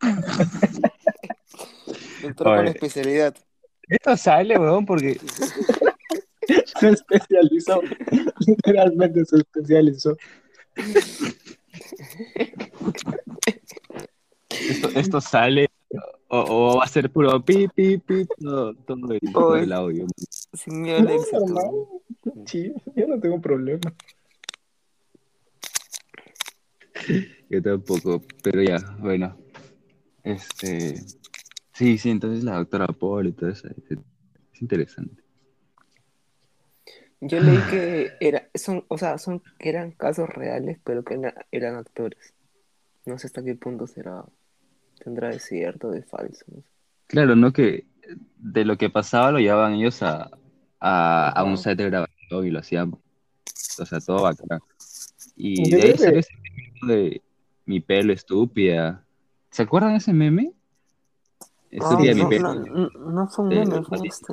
Doctor 2.22 2.56
con 2.56 2.68
especialidad. 2.68 3.34
Esto 3.88 4.16
sale, 4.16 4.58
weón, 4.58 4.86
porque 4.86 5.18
Se 6.80 6.88
especializó. 6.88 7.80
Literalmente 8.46 9.24
se 9.24 9.36
especializó. 9.38 10.16
esto, 14.48 14.88
esto 14.94 15.20
sale. 15.20 15.68
O, 16.28 16.38
o 16.72 16.76
va 16.78 16.84
a 16.84 16.88
ser 16.88 17.10
puro 17.10 17.44
pi, 17.44 17.66
pi, 17.68 17.98
pi, 17.98 18.24
todo, 18.38 18.74
todo 18.74 19.12
el, 19.12 19.20
todo 19.32 19.56
el 19.56 19.72
audio. 19.72 20.06
Sin 20.52 20.82
miedo 20.82 20.98
al 20.98 21.04
No, 21.04 21.10
éxito. 21.10 22.02
Sí, 22.46 22.72
yo 22.94 23.08
no 23.08 23.18
tengo 23.18 23.40
problema. 23.40 23.92
Yo 27.48 27.62
tampoco, 27.62 28.22
pero 28.42 28.62
ya, 28.62 28.78
bueno. 29.00 29.36
Este. 30.22 30.94
Sí, 31.80 31.96
sí, 31.96 32.10
entonces 32.10 32.44
la 32.44 32.56
doctora 32.56 32.88
Paul 32.88 33.28
y 33.28 33.32
todo 33.32 33.48
eso. 33.48 33.66
Es, 33.68 33.90
es 34.52 34.60
interesante. 34.60 35.22
Yo 37.22 37.40
leí 37.40 37.56
que 37.70 38.10
era, 38.20 38.50
son, 38.54 38.84
o 38.88 38.98
sea, 38.98 39.16
son, 39.16 39.42
que 39.58 39.70
eran 39.70 39.92
casos 39.92 40.28
reales, 40.28 40.78
pero 40.84 41.02
que 41.02 41.14
era- 41.14 41.46
eran 41.50 41.76
actores. 41.76 42.34
No 43.06 43.16
sé 43.18 43.28
hasta 43.28 43.42
qué 43.42 43.54
punto 43.54 43.86
será, 43.86 44.26
tendrá 45.02 45.30
de 45.30 45.38
cierto, 45.38 45.90
de 45.90 46.02
falso. 46.02 46.44
no 46.48 46.60
sé. 46.60 46.68
Claro, 47.06 47.34
¿no? 47.34 47.50
Que 47.50 47.86
de 48.36 48.66
lo 48.66 48.76
que 48.76 48.90
pasaba 48.90 49.32
lo 49.32 49.38
llevaban 49.38 49.72
ellos 49.72 50.02
a, 50.02 50.30
a, 50.80 51.30
a 51.30 51.44
un 51.44 51.56
set 51.56 51.78
de 51.78 51.86
grabación 51.88 52.46
y 52.46 52.50
lo 52.50 52.58
hacían, 52.58 52.92
o 52.92 53.86
sea, 53.86 54.00
todo 54.00 54.24
bacán. 54.24 54.60
Y 55.34 55.70
Yo 55.70 55.78
de 55.78 55.84
ahí 55.84 55.96
salió 55.96 56.20
ese 56.20 56.34
meme 56.42 56.94
de 56.94 57.22
mi 57.64 57.80
pelo 57.80 58.12
estúpida. 58.12 59.02
¿Se 59.50 59.62
acuerdan 59.62 59.92
de 59.92 59.96
ese 59.96 60.12
meme? 60.12 60.52
Ah, 61.80 61.96
mi 61.98 62.14
no, 62.14 62.28
pelo. 62.28 62.54
no, 62.54 62.64
no, 62.64 63.10
no 63.10 63.28
fue 63.28 63.44
un 63.44 63.52
Eh, 63.52 63.64
meme, 63.64 63.82
fue 63.84 63.98
este, 64.06 64.32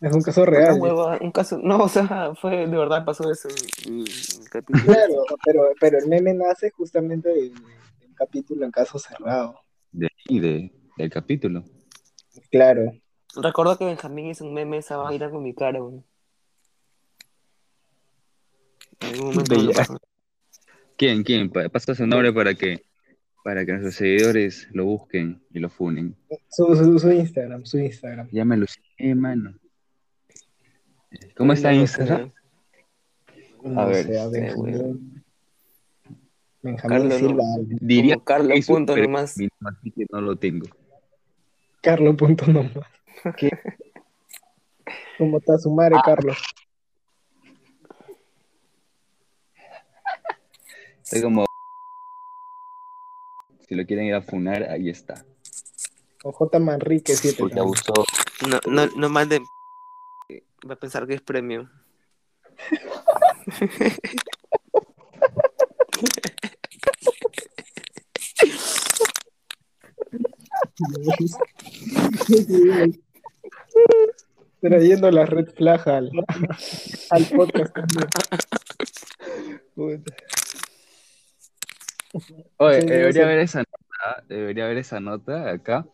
Es 0.00 0.12
un 0.12 0.22
caso 0.22 0.42
una 0.42 0.50
real. 0.50 0.78
hueva, 0.80 1.18
un 1.20 1.30
caso, 1.32 1.58
no, 1.62 1.78
o 1.84 1.88
sea, 1.88 2.34
fue, 2.34 2.66
de 2.66 2.76
verdad 2.76 3.04
pasó 3.04 3.30
eso 3.30 3.48
en, 3.86 4.00
en 4.00 4.04
el 4.42 4.48
capítulo. 4.50 4.84
Claro, 4.84 5.24
pero, 5.44 5.62
pero 5.80 5.98
el 5.98 6.06
meme 6.08 6.34
nace 6.34 6.70
justamente 6.70 7.28
de, 7.30 7.50
de 7.50 8.06
un 8.06 8.14
capítulo 8.14 8.64
en 8.64 8.70
caso 8.70 8.98
cerrado. 8.98 9.58
De 9.92 10.08
ahí, 10.28 10.38
de, 10.40 10.72
del 10.96 11.10
capítulo. 11.10 11.64
Claro. 12.50 12.92
Recuerdo 13.36 13.78
que 13.78 13.84
Benjamín 13.86 14.26
hizo 14.26 14.44
un 14.44 14.52
meme 14.54 14.78
esa 14.78 14.96
vaina 14.96 15.30
con 15.30 15.42
mi 15.42 15.54
cara, 15.54 15.78
güey. 15.78 16.02
En 19.00 19.08
algún 19.14 19.34
momento. 19.34 19.98
¿Quién? 20.96 21.22
¿Quién? 21.22 21.50
Pa- 21.50 21.68
Pasa 21.70 21.94
su 21.94 22.06
nombre 22.06 22.32
para 22.32 22.54
que, 22.54 22.84
para 23.42 23.64
que 23.64 23.72
nuestros 23.72 23.94
seguidores 23.94 24.68
lo 24.72 24.84
busquen 24.84 25.42
y 25.52 25.58
lo 25.58 25.70
funen. 25.70 26.14
Su, 26.50 26.74
su, 26.76 26.98
su 26.98 27.10
Instagram, 27.10 27.64
su 27.64 27.78
Instagram. 27.78 28.28
Ya 28.30 28.44
me 28.44 28.56
mano. 29.14 29.54
¿Cómo 31.36 31.52
está 31.52 31.72
Instagram? 31.72 32.32
No 33.62 33.80
A 33.80 33.86
ver, 33.86 34.06
sé, 34.06 34.18
a 34.18 34.24
este, 34.24 34.40
Benjamín. 34.40 35.24
Benjamín 36.62 36.98
Carlos, 36.98 37.18
Silva. 37.18 37.44
Diría 37.80 38.16
Carlos 38.24 38.66
punto 38.66 38.94
pero 38.94 39.06
nomás. 39.06 39.30
así 39.32 39.90
que 39.90 40.06
no 40.10 40.20
lo 40.20 40.36
tengo. 40.36 40.66
Carlos 41.82 42.16
punto 42.16 42.46
nomás. 42.46 42.72
¿Cómo 45.18 45.38
está 45.38 45.58
su 45.58 45.70
madre, 45.70 45.96
Ah. 45.98 46.02
Carlos? 46.04 46.38
Estoy 51.02 51.22
como... 51.22 51.49
Si 53.70 53.76
lo 53.76 53.86
quieren 53.86 54.06
ir 54.06 54.14
a 54.14 54.20
funar, 54.20 54.64
ahí 54.64 54.90
está. 54.90 55.24
O 56.24 56.32
J. 56.32 56.58
Manrique 56.58 57.14
7. 57.14 57.36
Porque 57.38 57.60
abusó. 57.60 57.92
No, 58.48 58.58
no, 58.68 58.86
no 58.96 59.08
manden. 59.08 59.44
Va 60.68 60.74
a 60.74 60.76
pensar 60.76 61.06
que 61.06 61.14
es 61.14 61.20
premio. 61.20 61.70
Trayendo 74.60 75.12
la 75.12 75.26
red 75.26 75.48
flag 75.54 75.88
al, 75.88 76.10
al 77.10 77.24
podcast. 77.26 77.72
Oye, 82.56 82.80
Sí, 82.80 82.86
debería 82.86 83.24
haber 83.24 83.38
esa 83.40 83.58
nota, 83.60 84.24
debería 84.28 84.64
haber 84.64 84.78
esa 84.78 85.00
nota 85.00 85.50
acá. 85.50 85.86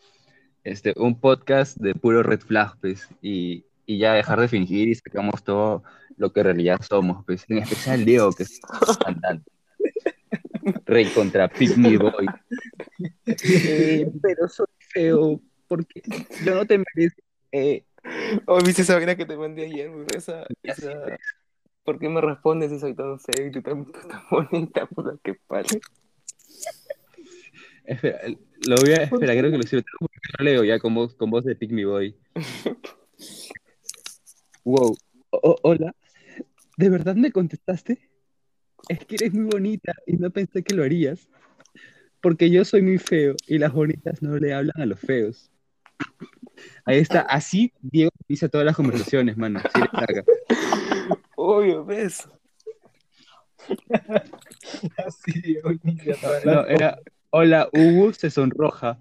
Este, 0.64 0.94
un 0.96 1.20
podcast 1.20 1.76
de 1.76 1.94
puro 1.94 2.22
red 2.22 2.40
flag, 2.40 2.76
pues, 2.80 3.08
y, 3.22 3.64
y 3.84 3.98
ya 3.98 4.14
dejar 4.14 4.40
de 4.40 4.48
fingir 4.48 4.88
y 4.88 4.94
sacamos 4.94 5.44
todo 5.44 5.84
lo 6.16 6.32
que 6.32 6.40
en 6.40 6.46
realidad 6.46 6.80
somos, 6.80 7.24
pues, 7.24 7.44
en 7.48 7.58
especial 7.58 8.04
Diego, 8.04 8.32
que 8.32 8.42
es 8.44 8.60
cantante. 9.04 9.50
Rey 10.84 11.06
contra 11.06 11.48
Pick 11.48 11.76
Me 11.76 11.96
Boy. 11.96 12.26
Eh, 13.26 14.10
pero 14.20 14.48
soy 14.48 14.66
feo, 14.78 15.40
porque 15.68 16.02
yo 16.44 16.54
no 16.54 16.66
te 16.66 16.78
merezco. 16.78 17.22
Eh, 17.52 17.84
Oh, 18.46 18.58
viste 18.64 18.82
esa 18.82 18.94
vaina 18.94 19.16
que 19.16 19.26
te 19.26 19.36
mandé 19.36 19.64
ayer? 19.64 19.90
Esa, 20.14 20.46
esa... 20.62 20.92
¿Por 21.84 21.98
qué 21.98 22.08
me 22.08 22.20
respondes 22.20 22.70
si 22.70 22.80
soy 22.80 22.94
tan 22.94 23.18
feo 23.20 23.46
y 23.46 23.50
tú 23.50 23.62
tan, 23.62 23.90
tan 23.92 24.22
bonita? 24.30 24.86
Puta 24.86 25.16
que 25.22 25.34
pare. 25.46 25.80
espera, 27.84 28.20
lo 28.66 28.76
voy 28.76 28.92
a, 28.92 29.02
espera, 29.04 29.36
creo 29.36 29.50
que 29.50 29.58
lo 29.58 29.62
siento, 29.64 29.88
porque 29.98 30.18
lo 30.38 30.44
leo 30.44 30.64
ya 30.64 30.78
con 30.78 30.94
voz, 30.94 31.14
con 31.14 31.30
voz 31.30 31.44
de 31.44 31.56
Pick 31.56 31.70
Me 31.70 31.84
Boy. 31.84 32.16
Wow. 34.64 34.96
O- 35.30 35.56
hola. 35.62 35.94
¿De 36.76 36.90
verdad 36.90 37.14
me 37.14 37.30
contestaste? 37.30 38.10
Es 38.88 38.98
que 39.06 39.14
eres 39.14 39.32
muy 39.32 39.44
bonita 39.44 39.92
y 40.08 40.14
no 40.16 40.30
pensé 40.30 40.64
que 40.64 40.74
lo 40.74 40.82
harías. 40.82 41.28
Porque 42.20 42.50
yo 42.50 42.64
soy 42.64 42.82
muy 42.82 42.98
feo 42.98 43.36
y 43.46 43.58
las 43.58 43.72
bonitas 43.72 44.22
no 44.22 44.36
le 44.36 44.52
hablan 44.52 44.80
a 44.80 44.86
los 44.86 44.98
feos. 44.98 45.52
Ahí 46.84 46.98
está. 46.98 47.20
Así 47.20 47.72
Diego 47.80 48.10
inicia 48.26 48.48
todas 48.48 48.64
las 48.64 48.74
conversaciones, 48.74 49.36
mano. 49.36 49.60
Sí. 49.72 49.80
Obvio, 51.36 51.84
¿ves? 51.84 52.28
Así, 55.06 55.58
No, 56.44 56.66
era. 56.66 56.98
Hola, 57.30 57.68
Hugo 57.72 58.12
se 58.12 58.30
sonroja. 58.30 58.98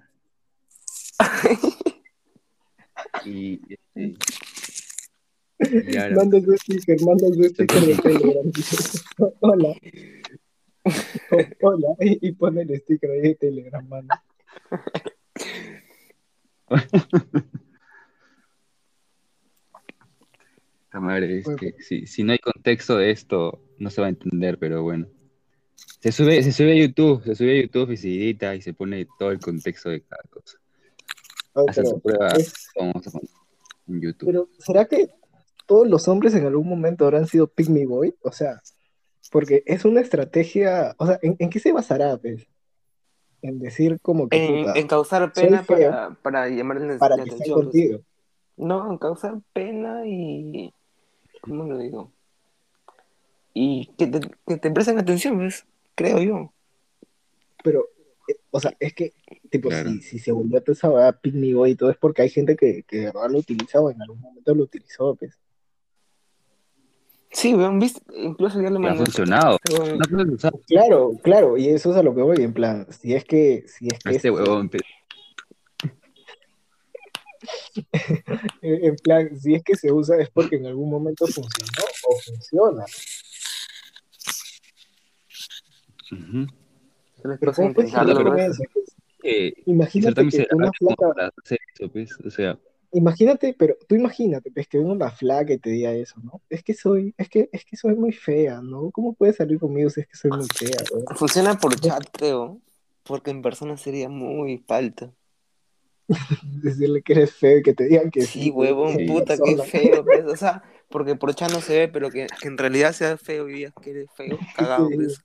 Y. 3.23 3.59
este, 3.95 4.17
y 5.91 5.97
ahora- 5.97 6.15
Manda 6.17 6.41
su 6.41 6.51
sticker, 6.57 6.97
manda 7.05 7.27
su 7.27 7.43
sticker 7.43 7.81
de 7.81 7.95
Telegram. 7.95 8.51
Hola. 9.39 9.69
O- 11.31 11.67
Hola. 11.67 11.87
Y, 12.01 12.27
y 12.27 12.31
pone 12.33 12.61
el 12.63 12.77
sticker 12.81 13.09
ahí 13.11 13.21
de 13.21 13.35
Telegram, 13.35 13.87
mano. 13.87 14.09
Madre, 20.93 21.39
es 21.39 21.47
que 21.59 21.75
si, 21.79 22.07
si 22.07 22.23
no 22.23 22.31
hay 22.31 22.39
contexto 22.39 22.97
de 22.97 23.11
esto, 23.11 23.61
no 23.77 23.89
se 23.89 24.01
va 24.01 24.07
a 24.07 24.09
entender, 24.11 24.57
pero 24.57 24.83
bueno. 24.83 25.07
Se 25.99 26.11
sube, 26.11 26.41
se 26.43 26.51
sube 26.51 26.71
a 26.73 26.75
YouTube, 26.85 27.23
se 27.23 27.35
sube 27.35 27.57
a 27.59 27.61
YouTube 27.63 27.91
y 27.91 27.97
se 27.97 28.07
edita 28.09 28.55
y 28.55 28.61
se 28.61 28.73
pone 28.73 29.07
todo 29.19 29.31
el 29.31 29.39
contexto 29.39 29.89
de 29.89 30.01
cada 30.01 30.21
cosa. 30.29 30.57
Oh, 31.53 31.65
Hasta 31.67 31.81
pero, 31.81 31.95
su 31.95 32.01
prueba 32.01 32.27
es- 32.29 32.69
vamos 32.77 33.07
a 33.07 33.11
poner 33.11 33.29
en 33.87 34.01
YouTube. 34.01 34.25
pero, 34.27 34.49
¿será 34.59 34.85
que 34.85 35.09
todos 35.65 35.87
los 35.87 36.07
hombres 36.07 36.35
en 36.35 36.45
algún 36.45 36.67
momento 36.69 37.05
habrán 37.05 37.27
sido 37.27 37.47
Pick 37.47 37.69
Me 37.69 37.85
Boy? 37.85 38.13
O 38.21 38.31
sea, 38.31 38.61
porque 39.31 39.63
es 39.65 39.83
una 39.85 40.01
estrategia. 40.01 40.95
O 40.97 41.07
sea, 41.07 41.17
¿en, 41.21 41.35
en 41.39 41.49
qué 41.49 41.59
se 41.59 41.71
basará, 41.71 42.17
pues? 42.17 42.47
En 43.41 43.59
decir 43.59 43.99
como 44.01 44.27
que. 44.29 44.37
En, 44.45 44.65
puta, 44.65 44.79
en 44.79 44.87
causar 44.87 45.33
pena 45.33 45.63
feo. 45.63 45.89
para, 45.91 46.09
para 46.21 46.49
llamar 46.49 46.81
la, 46.81 46.97
para 46.97 47.15
atención. 47.15 47.39
pues. 47.39 47.53
contigo. 47.65 47.99
No, 48.57 48.91
en 48.91 48.97
causar 48.97 49.35
pena 49.53 50.05
y. 50.05 50.71
¿Cómo 51.41 51.63
lo 51.65 51.77
digo? 51.77 52.11
Y 53.57 53.87
que 53.97 54.07
te, 54.07 54.19
que 54.45 54.57
te 54.57 54.69
presten 54.69 54.99
atención, 54.99 55.37
¿ves? 55.39 55.65
Creo 55.95 56.21
yo. 56.21 56.53
Pero, 57.63 57.87
eh, 58.27 58.35
O 58.51 58.59
sea, 58.59 58.75
es 58.81 58.93
que, 58.93 59.13
tipo, 59.49 59.69
Claro. 59.69 59.89
si, 59.91 60.01
si 60.01 60.19
se 60.19 60.33
volvió 60.33 60.61
toda 60.61 60.73
esa 60.73 61.13
Pygmy 61.21 61.53
Boy 61.53 61.71
y 61.71 61.75
todo, 61.75 61.89
es 61.89 61.95
porque 61.97 62.21
hay 62.23 62.29
gente 62.29 62.57
que, 62.57 62.83
que 62.83 62.97
de 62.97 63.05
verdad 63.05 63.29
lo 63.29 63.39
utiliza 63.39 63.79
o 63.79 63.89
en 63.89 64.01
algún 64.01 64.19
momento 64.19 64.53
lo 64.53 64.63
utilizó, 64.63 65.15
pues. 65.15 65.39
Sí, 67.31 67.53
weón, 67.55 67.79
viste, 67.79 68.01
incluso 68.17 68.61
ya 68.61 68.69
le 68.69 68.79
Que 68.79 68.87
ha 68.87 68.93
mandé. 68.93 69.05
funcionado. 69.05 69.57
Claro, 70.67 71.13
claro, 71.23 71.57
y 71.57 71.69
eso 71.69 71.91
es 71.91 71.97
a 71.97 72.03
lo 72.03 72.13
que 72.13 72.21
voy, 72.21 72.41
en 72.43 72.53
plan, 72.53 72.85
si 72.91 73.13
es 73.13 73.23
que, 73.23 73.63
si 73.67 73.87
es 73.87 74.05
a 74.05 74.09
que 74.09 74.15
este 74.17 74.31
huevón. 74.31 74.69
en 78.61 78.95
plan, 78.97 79.39
si 79.39 79.55
es 79.55 79.63
que 79.63 79.75
se 79.75 79.91
usa 79.91 80.17
es 80.17 80.29
porque 80.29 80.55
en 80.57 80.65
algún 80.65 80.89
momento 80.89 81.25
funcionó 81.27 81.83
o 82.07 82.19
funciona. 82.19 82.83
Ujú. 82.85 82.85
se 82.85 82.87
les 82.87 83.25
Pero 84.23 85.03
pasa 85.03 85.27
¿cómo 85.27 85.35
puedes 85.35 85.45
intentarlo, 85.45 85.94
ser 86.09 86.49
Imagínate 89.65 90.27
que 90.27 90.47
una 90.51 90.71
flaca, 90.71 91.33
pues. 91.91 92.17
O 92.23 92.29
sea, 92.29 92.59
imagínate, 92.91 93.55
pero 93.57 93.75
tú 93.87 93.95
imagínate, 93.95 94.51
pues, 94.51 94.67
que 94.67 94.77
una 94.79 95.11
flaca 95.11 95.53
y 95.53 95.57
te 95.57 95.69
diga 95.69 95.93
eso, 95.93 96.19
¿no? 96.21 96.41
Es 96.49 96.63
que 96.63 96.73
soy, 96.73 97.13
es 97.17 97.29
que, 97.29 97.49
es 97.51 97.65
que 97.65 97.75
soy 97.75 97.95
muy 97.95 98.11
fea, 98.11 98.61
¿no? 98.61 98.91
¿Cómo 98.91 99.13
puedes 99.13 99.35
salir 99.35 99.59
conmigo 99.59 99.89
si 99.89 100.01
es 100.01 100.07
que 100.07 100.15
soy 100.15 100.31
muy 100.31 100.47
fea? 100.55 100.83
Funciona 101.15 101.57
por 101.57 101.79
chat, 101.79 102.03
creo. 102.11 102.59
Porque 103.03 103.31
en 103.31 103.41
persona 103.41 103.77
sería 103.77 104.09
muy 104.09 104.59
falta. 104.67 105.11
Decirle 106.63 107.01
que 107.01 107.13
eres 107.13 107.33
feo 107.33 107.59
y 107.59 107.63
que 107.63 107.73
te 107.73 107.85
digan 107.85 108.11
que 108.11 108.21
Sí, 108.21 108.49
huevón, 108.51 108.99
en 108.99 109.07
puta, 109.07 109.35
qué 109.37 109.57
feo, 109.57 110.05
pues. 110.05 110.25
O 110.25 110.35
sea, 110.37 110.63
porque 110.89 111.15
por 111.15 111.33
chat 111.35 111.51
no 111.51 111.61
se 111.61 111.79
ve, 111.79 111.87
pero 111.87 112.09
que, 112.09 112.27
que 112.41 112.47
en 112.47 112.57
realidad 112.57 112.93
sea 112.93 113.17
feo 113.17 113.49
y 113.49 113.53
digas 113.53 113.73
que 113.81 113.89
eres 113.89 114.07
feo, 114.15 114.37
cagado, 114.55 114.87
Sí. 114.89 114.95
pues. 114.95 115.24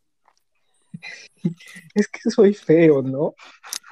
Es 1.94 2.08
que 2.08 2.30
soy 2.30 2.54
feo, 2.54 3.02
¿no? 3.02 3.34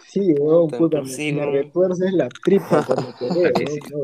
Sí, 0.08 0.32
weón, 0.34 0.66
Puta, 0.66 0.78
puta, 0.78 0.98
pues 1.00 1.10
me, 1.10 1.16
sí, 1.16 1.32
me 1.32 1.46
retuerces 1.46 2.12
la 2.12 2.28
tripa 2.28 2.84
cuando 2.86 3.12
te 3.12 3.28
veo, 3.34 3.52
sí, 3.66 3.80
no, 3.90 3.98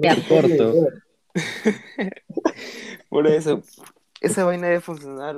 no 0.00 0.24
puedo 0.26 0.48
corto. 0.48 0.88
Por 3.08 3.26
eso, 3.26 3.62
esa 4.20 4.44
vaina 4.44 4.68
debe 4.68 4.80
funcionar 4.80 5.36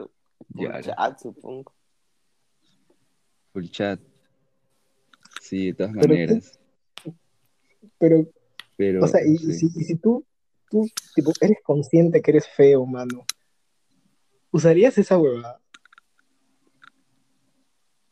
por 0.54 0.72
Ya. 0.72 0.80
chat, 0.80 1.18
supongo. 1.20 1.72
por 3.52 3.68
chat. 3.70 4.00
Sí, 5.40 5.66
de 5.66 5.74
todas 5.74 5.92
Pero 5.92 6.02
tú- 6.06 6.10
maneras. 6.12 6.58
Pero 7.98 8.26
Pero, 8.76 9.04
O 9.04 9.06
sea, 9.08 9.20
y, 9.26 9.34
y 9.34 9.38
sí. 9.38 9.52
si, 9.54 9.66
y 9.80 9.84
si 9.84 9.96
tú, 9.96 10.24
tú 10.70 10.86
tipo, 11.14 11.32
eres 11.40 11.58
consciente 11.64 12.20
que 12.20 12.30
eres 12.32 12.46
feo, 12.48 12.84
mano, 12.86 13.24
¿usarías 14.50 14.96
esa 14.98 15.16
huevada? 15.18 15.60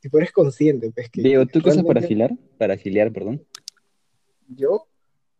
Tipo, 0.04 0.18
eres 0.18 0.32
consciente, 0.32 0.90
pues 0.94 1.08
que 1.08 1.22
Diego, 1.22 1.46
¿tú 1.46 1.62
qué 1.62 1.70
usas 1.70 1.82
para 1.82 2.00
afilar? 2.00 2.30
Para 2.58 2.74
afiliar, 2.74 3.10
perdón. 3.10 3.42
Yo, 4.48 4.86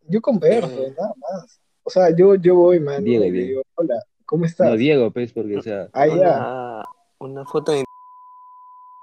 yo 0.07 0.19
converso, 0.23 0.87
Eh. 0.87 0.93
nada 0.97 1.13
más. 1.19 1.61
O 1.83 1.91
sea, 1.91 2.09
yo, 2.09 2.33
yo 2.33 2.55
voy, 2.55 2.79
mano, 2.79 3.01
Diego, 3.01 3.25
y 3.25 3.31
Diego. 3.31 3.47
digo, 3.47 3.63
hola, 3.75 4.03
¿cómo 4.25 4.45
estás? 4.45 4.67
No, 4.67 4.75
Diego, 4.75 5.11
pues, 5.11 5.31
porque, 5.33 5.57
o 5.57 5.61
sea, 5.61 5.87
Ah, 5.93 6.07
ya. 6.07 6.83
Una, 7.19 7.45
foto 7.45 7.73
de... 7.73 7.83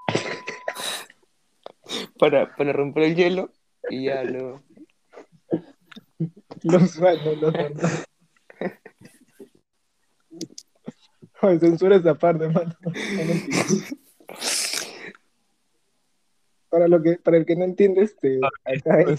para, 2.19 2.57
para 2.57 2.73
romper 2.73 3.05
el 3.05 3.15
hielo 3.15 3.53
y 3.89 4.07
ya 4.07 4.25
luego. 4.25 4.63
Lo 6.65 6.79
usual, 6.79 7.21
no. 7.41 7.53
Ay, 11.41 11.61
censura 11.61 11.95
esa 11.95 12.17
parte, 12.17 12.49
mano. 12.49 12.75
Para, 16.73 16.89
lo 16.89 17.03
que, 17.03 17.16
para 17.16 17.37
el 17.37 17.45
que 17.45 17.55
no 17.55 17.64
entiende, 17.64 18.01
este, 18.01 18.41
acá 18.43 18.97
no 18.97 19.07
va 19.07 19.12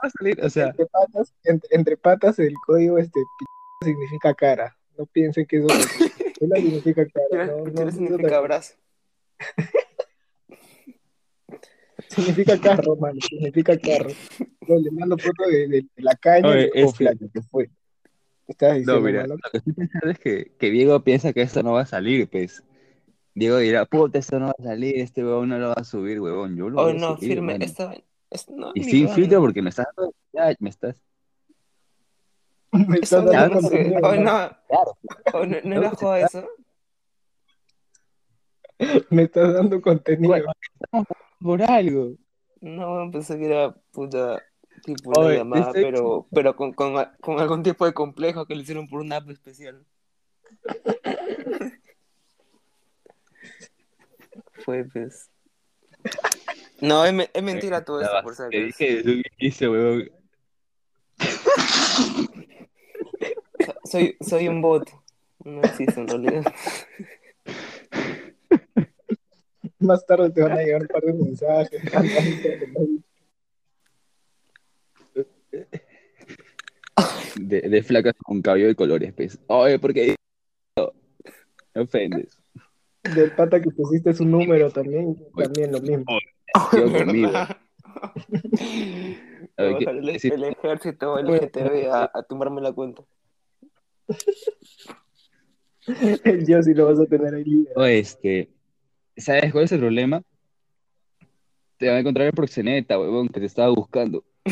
a 0.00 0.08
salir, 0.10 0.40
o 0.42 0.48
sea, 0.48 0.68
entre 0.68 0.86
patas, 0.86 1.34
entre, 1.44 1.76
entre 1.76 1.96
patas 1.98 2.38
el 2.38 2.54
código 2.66 2.96
este 2.96 3.20
p- 3.38 3.84
significa 3.86 4.32
cara. 4.32 4.74
No 4.96 5.04
piensen 5.04 5.44
que 5.44 5.58
eso 5.58 5.66
no 5.68 6.56
significa 6.56 7.06
cara. 7.06 7.46
No, 7.48 7.64
no, 7.66 7.90
significa 7.90 8.30
no, 8.30 8.36
abrazo. 8.36 8.74
significa 12.08 12.58
carro, 12.58 12.96
mano. 12.96 13.20
Significa 13.20 13.78
carro. 13.78 14.08
No, 14.66 14.78
le 14.78 14.90
mando 14.90 15.18
foto 15.18 15.44
de, 15.46 15.68
de- 15.68 15.86
de 15.94 16.02
la 16.02 16.14
caña 16.14 16.48
Oye, 16.48 16.70
el 16.74 16.84
este- 16.86 16.96
flaco 16.96 17.26
que 17.30 17.42
fue. 17.42 17.66
¿Qué 18.46 18.52
Estabas 18.52 18.76
diciendo, 18.76 19.00
no, 19.00 19.06
mira, 19.06 19.20
mano? 19.22 19.34
lo 19.42 19.50
que 19.50 19.58
estoy 19.58 19.72
pensando 19.74 20.10
es 20.10 20.18
que, 20.18 20.52
que 20.58 20.70
Diego 20.70 21.02
piensa 21.04 21.32
que 21.34 21.42
esto 21.42 21.62
no 21.62 21.72
va 21.72 21.82
a 21.82 21.86
salir, 21.86 22.26
pues. 22.28 22.62
Diego 23.34 23.56
dirá, 23.58 23.84
puta, 23.84 24.18
esto 24.18 24.38
no 24.38 24.46
va 24.46 24.54
a 24.58 24.62
salir, 24.62 24.98
este 25.00 25.24
huevón 25.24 25.48
no 25.48 25.58
lo 25.58 25.68
va 25.68 25.74
a 25.76 25.84
subir, 25.84 26.20
huevón. 26.20 26.56
Yo 26.56 26.70
lo 26.70 26.80
Oh, 26.80 26.84
voy 26.84 26.92
a 26.92 26.94
no, 27.00 27.16
subir, 27.16 27.30
firme. 27.30 27.58
Esta 27.60 27.86
vaina. 27.86 28.04
es- 28.30 28.48
no, 28.48 28.70
Y 28.74 28.84
sin 28.84 29.08
filtro 29.08 29.40
porque 29.40 29.60
me 29.62 29.70
estás 29.70 29.86
dando, 29.96 30.14
ya, 30.32 30.54
me 30.60 30.70
estás, 30.70 31.02
Me 32.72 32.98
Esta 32.98 33.18
estás 33.18 33.24
dando 33.26 33.60
no 33.60 33.68
Oh, 34.02 34.14
no. 34.14 34.22
claro, 34.68 34.98
Oh, 35.32 35.44
no, 35.46 35.56
no 35.62 35.74
No, 35.74 35.76
era 35.80 35.90
joda 35.90 36.20
eso. 36.20 36.48
Me 39.10 39.22
estás 39.22 39.52
dando 39.54 39.80
contenido. 39.80 40.28
Bueno. 40.28 40.52
por 41.40 41.62
algo. 41.62 42.14
No, 42.60 43.10
pensé 43.12 43.38
que 43.38 43.46
era 43.46 43.72
puta 43.92 44.42
tipo 44.84 45.10
una 45.10 45.20
Oye, 45.20 45.36
llamada, 45.38 45.66
estoy- 45.66 45.82
pero, 45.84 46.26
pero 46.32 46.56
con, 46.56 46.72
con, 46.72 46.94
con 47.20 47.38
algún 47.40 47.62
tipo 47.62 47.84
de 47.84 47.94
complejo 47.94 48.46
que 48.46 48.54
le 48.56 48.62
hicieron 48.62 48.88
por 48.88 49.00
una 49.00 49.16
app 49.16 49.28
especial. 49.30 49.84
Fue 54.64 54.84
pues. 54.84 55.30
No, 56.80 57.04
es, 57.04 57.12
me- 57.12 57.30
es 57.32 57.42
mentira 57.42 57.84
todo 57.84 58.00
esto, 58.00 58.14
por 58.22 58.34
si 58.34 58.42
Te 58.50 58.64
dije 58.64 59.02
desde. 59.02 59.22
Soy, 63.84 64.16
soy 64.20 64.48
un 64.48 64.60
bot. 64.60 64.90
No 65.44 65.60
existe 65.62 66.00
en 66.00 66.08
realidad. 66.08 66.42
Más 69.78 70.04
tarde 70.06 70.30
te 70.30 70.42
van 70.42 70.52
a 70.52 70.62
llegar 70.62 70.82
un 70.82 70.88
par 70.88 71.02
de 71.02 71.12
mensajes. 71.12 71.82
De, 77.36 77.60
de 77.62 77.82
flacas 77.82 78.14
con 78.24 78.40
cabello 78.42 78.68
de 78.68 78.74
colores, 78.74 79.12
pues. 79.12 79.38
Oye, 79.48 79.78
porque 79.78 80.14
me 81.74 81.82
ofendes. 81.82 82.38
Del 83.04 83.32
pata 83.32 83.60
que 83.60 83.70
pusiste 83.70 84.14
su 84.14 84.24
número 84.24 84.70
también, 84.70 85.16
también 85.36 85.72
lo 85.72 85.80
mismo. 85.80 86.04
Yo 86.76 86.90
conmigo. 86.92 87.30
¿qué- 88.56 89.18
bajar 89.56 89.96
el, 89.96 90.08
el 90.08 90.44
ejército, 90.44 91.18
el 91.18 91.26
GTV 91.26 91.90
a, 91.90 92.10
a 92.12 92.22
tumbarme 92.22 92.60
la 92.60 92.72
cuenta. 92.72 93.02
Yo 96.48 96.62
sí 96.62 96.72
lo 96.74 96.86
vas 96.86 96.98
a 96.98 97.06
tener 97.06 97.34
ahí. 97.34 97.66
O 97.76 97.84
este, 97.84 98.48
¿sabes 99.16 99.52
cuál 99.52 99.64
es 99.64 99.72
el 99.72 99.80
problema? 99.80 100.22
Te 101.76 101.88
va 101.90 101.96
a 101.96 101.98
encontrar 102.00 102.26
el 102.26 102.32
proxeneta, 102.32 102.98
huevón, 102.98 103.28
que 103.28 103.40
te 103.40 103.46
estaba 103.46 103.68
buscando. 103.68 104.24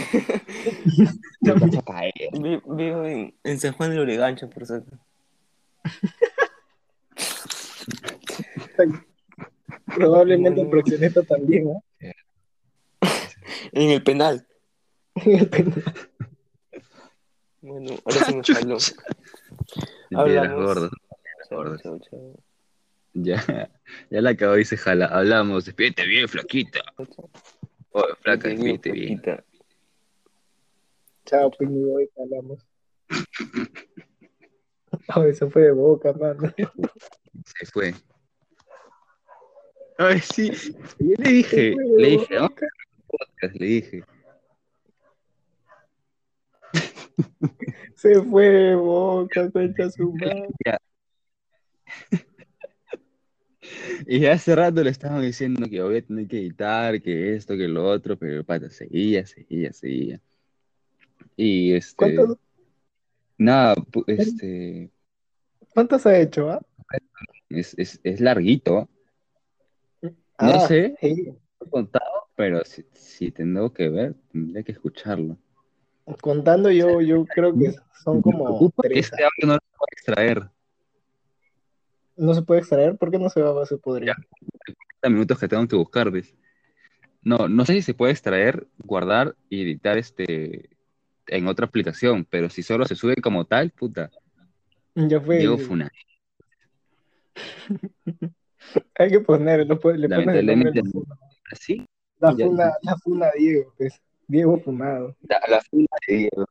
Vi- 2.32 2.60
Vivo 2.66 3.04
en, 3.04 3.34
en 3.44 3.58
San 3.60 3.72
Juan 3.72 3.90
de 3.90 3.96
Lurigancho, 3.96 4.48
por 4.50 4.66
cierto. 4.66 4.98
Probablemente 9.96 10.60
el 10.60 10.68
proxeneta 10.68 11.22
también, 11.22 11.64
¿no? 11.64 11.84
En 13.72 13.90
el 13.90 14.02
penal. 14.02 14.46
El 15.26 15.48
pendejo. 15.48 15.90
Bueno, 17.60 17.94
ahora 18.04 18.24
sí 18.44 18.52
jaló. 18.54 18.76
Piedras 20.08 20.48
Hablamos. 20.50 20.64
gordas. 20.64 20.90
Chao, 21.48 21.58
gordas. 21.58 21.82
chao, 21.82 21.98
chao. 22.00 22.34
Ya, 23.14 23.70
ya 24.10 24.20
la 24.22 24.30
acabó 24.30 24.56
y 24.58 24.64
se 24.64 24.76
jala. 24.76 25.06
Hablamos, 25.06 25.66
despídete 25.66 26.06
bien, 26.06 26.28
flaquita. 26.28 26.80
Chao. 26.96 27.30
Oye, 27.92 28.14
flaca, 28.20 28.48
despídete 28.48 28.90
bien. 28.92 29.20
flaquita. 29.20 29.44
Chao, 31.26 31.50
Pini 31.50 31.84
Boy, 31.84 32.10
hablamos. 32.18 32.66
Oh, 35.16 35.22
eso 35.24 35.50
fue 35.50 35.62
de 35.62 35.72
boca, 35.72 36.12
mano. 36.12 36.52
Se 37.46 37.66
fue. 37.66 37.94
Ay, 40.02 40.18
sí. 40.20 40.50
Yo 40.98 41.14
le 41.18 41.30
dije, 41.30 41.76
le 41.96 42.08
dije, 42.08 42.34
¿no? 42.34 42.48
Podcast, 43.06 43.54
le 43.54 43.66
dije. 43.66 44.04
Se 47.94 48.20
fue 48.22 48.48
de 48.48 48.74
boca, 48.74 49.48
concha 49.50 49.90
su 49.90 50.12
madre. 50.12 50.48
Y 54.06 54.26
hace 54.26 54.54
rato 54.56 54.82
le 54.82 54.90
estaban 54.90 55.22
diciendo 55.22 55.66
que 55.70 55.80
voy 55.80 55.98
a 55.98 56.02
tener 56.02 56.26
que 56.26 56.38
editar, 56.38 57.00
que 57.00 57.36
esto, 57.36 57.56
que 57.56 57.68
lo 57.68 57.88
otro, 57.88 58.18
pero 58.18 58.38
el 58.38 58.44
pata 58.44 58.68
seguía, 58.68 59.24
seguía, 59.24 59.72
seguía. 59.72 60.20
Y 61.36 61.72
este, 61.72 61.94
¿Cuántos, 61.96 62.38
nada, 63.38 63.74
este, 64.08 64.90
¿Cuántos 65.72 66.04
ha 66.06 66.18
hecho, 66.18 66.50
ah? 66.50 66.60
es, 67.48 67.74
es, 67.78 68.00
es 68.02 68.20
larguito. 68.20 68.88
No 70.42 70.54
Ah, 70.54 70.66
sé. 70.66 70.96
sí. 71.00 71.34
he 71.60 71.70
contado, 71.70 72.04
Pero 72.34 72.64
si, 72.64 72.84
si 72.92 73.30
tengo 73.30 73.72
que 73.72 73.88
ver, 73.88 74.14
tendría 74.32 74.62
que 74.62 74.72
escucharlo. 74.72 75.36
Contando 76.20 76.70
yo, 76.70 77.00
yo 77.00 77.24
creo 77.26 77.56
que 77.56 77.72
son 78.02 78.20
como 78.20 78.72
tres. 78.82 79.06
este 79.06 79.22
audio 79.22 79.46
no 79.46 79.52
lo 79.54 79.60
puedo 79.60 79.88
extraer. 79.92 80.50
¿No 82.16 82.34
se 82.34 82.42
puede 82.42 82.60
extraer? 82.60 82.96
¿Por 82.96 83.10
qué 83.10 83.18
no 83.18 83.28
se 83.30 83.40
va 83.40 83.62
a 83.62 83.66
se 83.66 83.76
podría? 83.78 84.14
30 84.64 85.08
minutos 85.08 85.38
que 85.38 85.48
tengo 85.48 85.66
que 85.68 85.76
buscar, 85.76 86.10
¿ves? 86.10 86.34
No, 87.22 87.48
no 87.48 87.64
sé 87.64 87.74
si 87.74 87.82
se 87.82 87.94
puede 87.94 88.12
extraer, 88.12 88.66
guardar 88.78 89.36
y 89.48 89.62
editar 89.62 89.96
este 89.96 90.70
en 91.28 91.46
otra 91.46 91.66
aplicación, 91.66 92.24
pero 92.28 92.50
si 92.50 92.62
solo 92.64 92.84
se 92.84 92.96
sube 92.96 93.14
como 93.22 93.44
tal, 93.44 93.70
puta, 93.70 94.10
Ya 94.96 95.20
fue. 95.20 95.38
Diego. 95.38 95.56
Hay 98.98 99.10
que 99.10 99.20
poner, 99.20 99.66
lo 99.66 99.78
pon- 99.78 100.00
le 100.00 100.08
pones 100.08 100.36
el 100.36 100.46
nombre 100.46 100.72
Lamentablemente, 100.72 100.80
a 100.80 100.82
la 100.84 100.90
funa. 100.90 101.18
así, 101.50 101.86
La 102.20 102.34
Ya, 102.36 102.46
funa, 102.46 102.64
ya. 102.64 102.78
la 102.82 102.96
funa 102.98 103.30
Diego, 103.36 103.74
pues. 103.76 104.00
Diego 104.28 104.58
fumado. 104.60 105.16
la, 105.22 105.40
la 105.48 105.60
funa 105.62 105.86
de 106.06 106.14
Diego. 106.16 106.46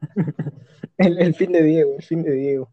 El, 0.98 1.18
el 1.18 1.34
fin 1.34 1.52
de 1.52 1.62
Diego, 1.62 1.94
el 1.96 2.02
fin 2.02 2.22
de 2.22 2.32
Diego. 2.32 2.72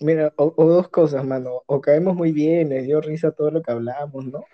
Mira, 0.00 0.32
o, 0.36 0.54
o 0.56 0.64
dos 0.66 0.88
cosas, 0.88 1.24
mano. 1.26 1.62
O 1.66 1.80
caemos 1.80 2.16
muy 2.16 2.32
bien, 2.32 2.70
les 2.70 2.84
dio 2.86 3.00
risa 3.02 3.32
todo 3.32 3.50
lo 3.50 3.62
que 3.62 3.70
hablamos, 3.72 4.24
¿no? 4.24 4.44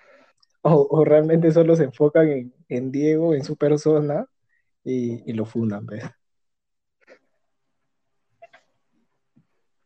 O, 0.63 0.89
o 0.91 1.05
realmente 1.05 1.53
solo 1.53 1.77
se 1.77 1.85
enfocan 1.85 2.29
en, 2.29 2.55
en 2.69 2.91
Diego, 2.91 3.35
en 3.35 3.45
su 3.45 3.57
persona, 3.57 4.27
y, 4.83 5.23
y 5.31 5.35
lo 5.35 5.47
fundan, 5.47 5.87
pues. 5.87 6.03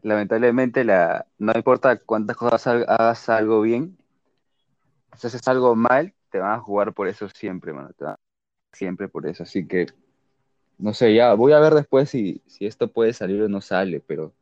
Lamentablemente, 0.03 0.85
la, 0.85 1.27
no 1.39 1.53
importa 1.55 1.99
cuántas 1.99 2.37
cosas 2.37 2.67
ha- 2.67 2.95
hagas 2.95 3.29
algo 3.29 3.61
bien, 3.63 3.97
si 5.17 5.27
haces 5.27 5.47
algo 5.49 5.75
mal, 5.77 6.15
te 6.31 6.39
van 6.39 6.53
a 6.53 6.61
jugar 6.61 6.93
por 6.95 7.09
eso 7.09 7.29
siempre, 7.29 7.73
mano. 7.73 7.91
Te 7.97 8.05
van 8.05 8.15
a 8.15 8.19
siempre 8.73 9.09
por 9.09 9.27
eso. 9.27 9.43
Así 9.43 9.67
que, 9.67 9.87
no 10.79 10.95
sé, 10.95 11.15
ya 11.15 11.35
voy 11.35 11.53
a 11.53 11.61
ver 11.61 11.75
después 11.75 12.09
si, 12.11 12.43
si 12.47 12.67
esto 12.67 12.91
puede 12.93 13.13
salir 13.13 13.43
o 13.43 13.49
no 13.49 13.61
sale, 13.61 14.01
pero 14.01 14.33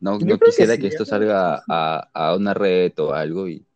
no, 0.00 0.18
que 0.18 0.38
quisiera 0.38 0.74
sí, 0.74 0.80
que 0.80 0.88
esto 0.88 1.02
¿eh? 1.02 1.06
salga 1.06 1.62
a, 1.68 2.08
a 2.12 2.36
una 2.36 2.54
red 2.54 2.92
o 2.98 3.12
algo 3.12 3.48
y 3.48 3.66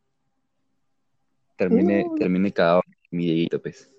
termine, 1.56 2.04
No. 2.04 2.16
termine 2.16 2.52
cagado 2.52 2.82
mi 3.10 3.24
Dieguito, 3.24 3.60
pues. 3.60 3.92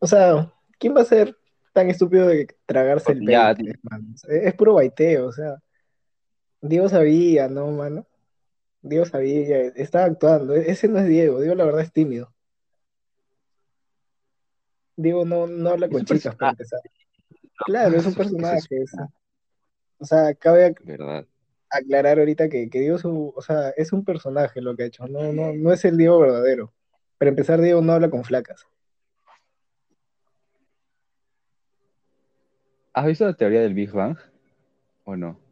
O 0.00 0.06
sea, 0.06 0.52
¿quién 0.78 0.94
va 0.96 1.00
a 1.00 1.04
ser 1.04 1.36
tan 1.72 1.88
estúpido 1.88 2.26
de 2.28 2.46
tragarse 2.66 3.12
el 3.12 3.22
Ya, 3.24 3.54
bait, 3.54 3.78
mano? 3.82 4.04
Es, 4.14 4.24
es 4.28 4.54
puro 4.54 4.74
baiteo, 4.74 5.28
o 5.28 5.32
sea. 5.32 5.56
Diego 6.66 6.88
sabía, 6.88 7.46
¿no, 7.48 7.70
mano? 7.72 8.06
Diego 8.80 9.04
sabía, 9.04 9.58
estaba 9.76 10.06
actuando. 10.06 10.54
E- 10.54 10.70
Ese 10.70 10.88
no 10.88 10.98
es 10.98 11.06
Diego, 11.06 11.40
Diego 11.40 11.54
la 11.54 11.64
verdad 11.66 11.82
es 11.82 11.92
tímido. 11.92 12.32
Diego 14.96 15.26
no, 15.26 15.46
no 15.46 15.70
habla 15.70 15.88
con 15.90 16.04
chicas 16.06 16.34
para 16.36 16.52
empezar. 16.52 16.80
Claro, 17.66 17.96
es 17.96 18.06
un 18.06 18.14
¿Qué 18.14 18.22
es 18.22 18.28
personaje. 18.28 18.82
es- 18.82 18.94
o 19.98 20.04
sea, 20.06 20.34
cabe 20.34 20.68
ac- 20.74 20.84
¿Verdad? 20.84 21.26
aclarar 21.68 22.18
ahorita 22.18 22.48
que, 22.48 22.70
que 22.70 22.80
Diego 22.80 22.96
es 22.96 23.04
un, 23.04 23.32
o 23.34 23.42
sea, 23.42 23.70
es 23.70 23.92
un 23.92 24.02
personaje 24.04 24.60
lo 24.62 24.74
que 24.74 24.84
ha 24.84 24.86
hecho, 24.86 25.06
no, 25.06 25.32
no, 25.32 25.52
no 25.52 25.72
es 25.72 25.84
el 25.84 25.96
Diego 25.98 26.18
verdadero. 26.18 26.72
Para 27.18 27.28
empezar, 27.28 27.60
Diego 27.60 27.82
no 27.82 27.92
habla 27.92 28.08
con 28.08 28.24
flacas. 28.24 28.66
¿Has 32.94 33.06
visto 33.06 33.26
la 33.26 33.34
teoría 33.34 33.60
del 33.60 33.74
Big 33.74 33.90
Bang? 33.92 34.16
¿O 35.04 35.14
no? 35.16 35.43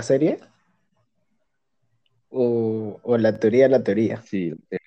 ¿La 0.00 0.04
serie? 0.04 0.38
O, 2.30 2.98
o 3.02 3.18
la 3.18 3.38
teoría 3.38 3.68
la 3.68 3.84
teoría. 3.84 4.22
Sí, 4.22 4.50
eh, 4.70 4.78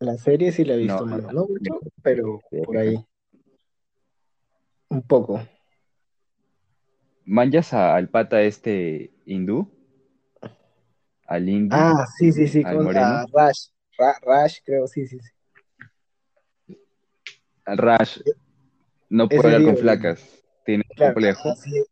La 0.00 0.16
serie 0.18 0.50
sí 0.50 0.64
la 0.64 0.74
he 0.74 0.78
visto, 0.78 1.06
No, 1.06 1.16
la- 1.16 1.32
mucho, 1.32 1.78
pero 2.02 2.40
Sí, 2.50 2.62
por 2.64 2.76
ahí. 2.76 3.06
Un 4.88 5.00
poco. 5.02 5.40
¿manjas 7.24 7.72
a- 7.72 7.94
al 7.94 8.08
pata 8.08 8.42
este 8.42 9.12
hindú? 9.26 9.70
¿Al 11.28 11.48
indio? 11.48 11.78
Ah, 11.78 12.04
sí, 12.18 12.32
sí, 12.32 12.48
sí, 12.48 12.64
¿Al 12.64 12.74
con 12.74 12.84
moreno? 12.86 13.06
ah, 13.06 13.26
Rash. 13.32 13.68
Ra- 13.96 14.18
Rash, 14.22 14.58
creo, 14.64 14.88
sí, 14.88 15.06
sí, 15.06 15.20
sí. 15.20 15.30
Rash. 17.64 18.22
No 19.08 19.28
puede 19.28 19.54
hablar 19.54 19.62
con 19.62 19.76
flacas. 19.76 20.42
Tiene 20.64 20.82
Claro, 20.96 21.14
complejo. 21.14 21.54
Y 21.66 21.84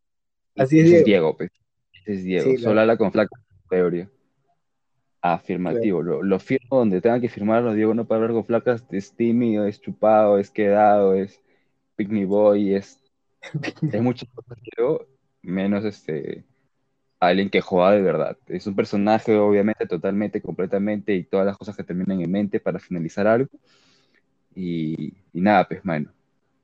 así 0.56 0.80
es 0.80 0.86
ese 0.86 0.98
es 0.98 1.04
Diego. 1.04 1.36
Pues. 1.36 1.50
Ese 1.92 2.14
es 2.14 2.24
Diego. 2.24 2.50
Sí, 2.50 2.56
Solo 2.58 2.62
claro. 2.62 2.80
habla 2.82 2.96
con 2.96 3.12
flacas, 3.12 3.40
teoría. 3.68 4.10
Afirmativo. 5.22 6.02
Lo, 6.02 6.22
lo 6.22 6.38
firmo 6.38 6.78
donde 6.78 7.00
tenga 7.00 7.20
que 7.20 7.28
firmarlo. 7.30 7.72
Diego 7.72 7.94
no 7.94 8.04
puede 8.06 8.20
hablar 8.20 8.34
con 8.34 8.44
flacas. 8.44 8.84
Es 8.90 9.14
tímido, 9.16 9.66
es 9.66 9.80
chupado, 9.80 10.38
es 10.38 10.50
quedado, 10.50 11.14
es 11.14 11.40
picnic 11.96 12.26
boy, 12.26 12.74
es, 12.74 13.00
es 13.92 14.02
muchas 14.02 14.28
cosas, 14.30 14.58
Diego, 14.62 15.06
menos 15.42 15.84
este 15.84 16.44
alguien 17.20 17.50
que 17.50 17.60
juega 17.60 17.92
de 17.92 18.02
verdad. 18.02 18.38
Es 18.48 18.66
un 18.66 18.76
personaje, 18.76 19.36
obviamente, 19.36 19.86
totalmente, 19.86 20.42
completamente, 20.42 21.14
y 21.14 21.24
todas 21.24 21.46
las 21.46 21.56
cosas 21.58 21.76
que 21.76 21.84
terminan 21.84 22.20
en 22.20 22.30
mente 22.30 22.60
para 22.60 22.78
finalizar 22.78 23.26
algo. 23.26 23.48
Y, 24.54 25.14
y 25.32 25.40
nada, 25.40 25.66
pues, 25.68 25.84
mano. 25.84 26.10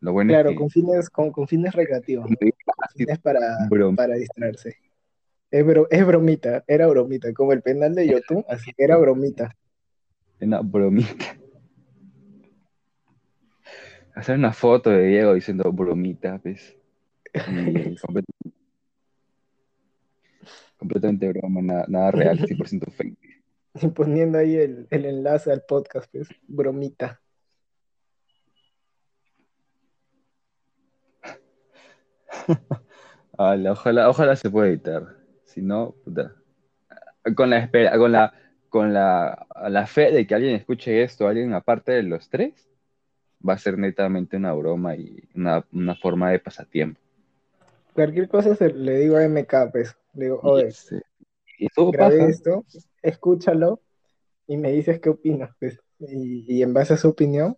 Lo 0.01 0.13
bueno 0.13 0.31
Claro, 0.33 0.51
es 0.51 0.55
que 0.55 0.59
con 0.59 0.71
fines, 0.71 1.11
con, 1.11 1.31
con 1.31 1.47
fines 1.47 1.75
recreativos, 1.75 2.31
¿no? 2.31 2.37
Con 2.37 2.89
fines 2.97 3.19
para, 3.19 3.41
para 3.97 4.15
distraerse. 4.15 4.77
Es, 5.51 5.65
bro- 5.67 5.89
es 5.91 6.07
bromita, 6.07 6.65
era 6.67 6.87
bromita, 6.87 7.33
como 7.35 7.53
el 7.53 7.61
penal 7.63 7.95
de 7.95 8.07
Yotun, 8.09 8.45
así 8.49 8.73
que 8.73 8.85
era 8.85 8.97
bromita. 8.97 9.55
una 10.41 10.61
bromita. 10.61 11.37
Hacer 14.15 14.37
una 14.37 14.53
foto 14.53 14.91
de 14.91 15.07
Diego 15.07 15.35
diciendo 15.35 15.71
bromita, 15.73 16.39
pues. 16.39 16.77
Y 17.35 17.35
complet- 17.97 18.25
completamente 20.79 21.29
broma, 21.29 21.63
nada, 21.63 21.85
nada 21.89 22.11
real, 22.11 22.39
100% 22.39 22.91
fake. 22.91 23.19
Y 23.75 23.87
poniendo 23.95 24.39
ahí 24.39 24.57
el, 24.57 24.87
el 24.91 25.05
enlace 25.05 25.53
al 25.53 25.63
podcast, 25.63 26.11
pues, 26.11 26.29
bromita. 26.49 27.21
Ojalá, 33.37 34.11
ojalá 34.11 34.37
se 34.37 34.51
pueda 34.51 34.69
editar. 34.69 35.17
Si 35.45 35.63
no, 35.63 35.95
puta. 36.05 36.35
Con 37.35 37.51
la 37.51 37.59
espera, 37.59 37.97
con 37.97 38.13
la, 38.13 38.35
con 38.69 38.93
la, 38.93 39.47
la 39.69 39.87
fe 39.87 40.13
de 40.13 40.27
que 40.27 40.35
alguien 40.35 40.55
escuche 40.55 41.03
esto, 41.03 41.27
alguien 41.27 41.55
aparte 41.55 41.93
de 41.93 42.03
los 42.03 42.29
tres, 42.29 42.69
va 43.47 43.55
a 43.55 43.59
ser 43.59 43.79
netamente 43.79 44.37
una 44.37 44.53
broma 44.53 44.95
y 44.95 45.23
una, 45.35 45.65
una 45.73 45.95
forma 45.97 46.31
de 46.31 46.39
pasatiempo. 46.39 47.01
Cualquier 47.95 48.29
cosa 48.29 48.55
se, 48.55 48.73
le 48.73 48.99
digo 48.99 49.17
a 49.17 49.25
MK, 49.25 49.73
pues, 49.73 49.97
le 50.15 50.27
digo, 50.27 50.41
oye, 50.43 50.69
estuvo 51.59 51.91
grabé 51.91 52.29
esto, 52.29 52.65
escúchalo 53.03 53.81
y 54.47 54.57
me 54.57 54.71
dices 54.73 55.01
qué 55.01 55.11
opinas, 55.11 55.51
pues. 55.59 55.79
Y, 55.99 56.45
y 56.47 56.63
en 56.63 56.73
base 56.73 56.95
a 56.95 56.97
su 56.97 57.09
opinión, 57.09 57.57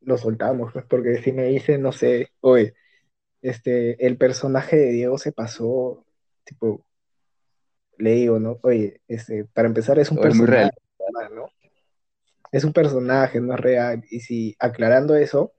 lo 0.00 0.18
soltamos, 0.18 0.72
pues, 0.72 0.84
porque 0.86 1.18
si 1.18 1.32
me 1.32 1.44
dice, 1.44 1.78
no 1.78 1.92
sé, 1.92 2.30
oye, 2.40 2.74
este, 3.44 4.06
el 4.06 4.16
personaje 4.16 4.74
de 4.74 4.90
Diego 4.90 5.18
se 5.18 5.30
pasó, 5.30 6.02
tipo, 6.44 6.82
le 7.98 8.12
digo, 8.12 8.38
¿no? 8.38 8.58
Oye, 8.62 9.02
este, 9.06 9.44
para 9.44 9.68
empezar 9.68 9.98
es 9.98 10.10
un 10.10 10.16
muy 10.16 10.46
real. 10.46 10.72
personaje, 10.98 11.34
¿no? 11.34 11.50
Es 12.50 12.64
un 12.64 12.72
personaje, 12.72 13.42
no 13.42 13.52
es 13.52 13.60
real. 13.60 14.02
Y 14.10 14.20
si 14.20 14.56
aclarando 14.58 15.14
eso, 15.14 15.52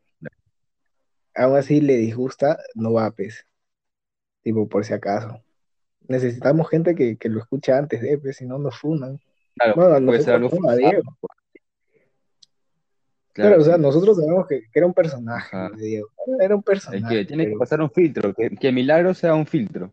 aún 1.35 1.57
así 1.57 1.79
le 1.79 1.97
disgusta, 1.97 2.57
no 2.73 2.93
va, 2.93 3.11
pues. 3.11 3.45
Tipo, 4.41 4.67
por 4.67 4.83
si 4.83 4.93
acaso. 4.93 5.43
Necesitamos 6.07 6.67
gente 6.67 6.95
que, 6.95 7.17
que 7.17 7.29
lo 7.29 7.39
escuche 7.39 7.71
antes 7.71 8.01
de, 8.01 8.17
pues, 8.17 8.37
si 8.37 8.47
no 8.47 8.57
nos 8.57 8.79
funan. 8.79 9.19
Claro, 9.57 10.03
puede 10.03 10.23
ser 10.23 10.33
algo 10.33 10.49
a. 10.67 10.75
Diego. 10.75 11.03
Claro, 13.35 13.49
Claro, 13.57 13.61
o 13.61 13.65
sea, 13.65 13.77
nosotros 13.77 14.15
sabemos 14.17 14.47
que, 14.47 14.61
que 14.61 14.79
era 14.79 14.85
un 14.87 14.93
personaje 14.93 15.55
Ajá. 15.57 15.69
Diego. 15.75 16.07
Era 16.39 16.55
un 16.55 16.61
Es 16.61 16.65
personaje. 16.65 17.15
que 17.17 17.25
tiene 17.25 17.43
que 17.43 17.49
pero- 17.49 17.59
pasar 17.59 17.81
un 17.81 17.91
filtro, 17.91 18.33
que, 18.33 18.49
que 18.49 18.71
Milagro 18.71 19.13
sea 19.13 19.35
un 19.35 19.45
filtro. 19.45 19.91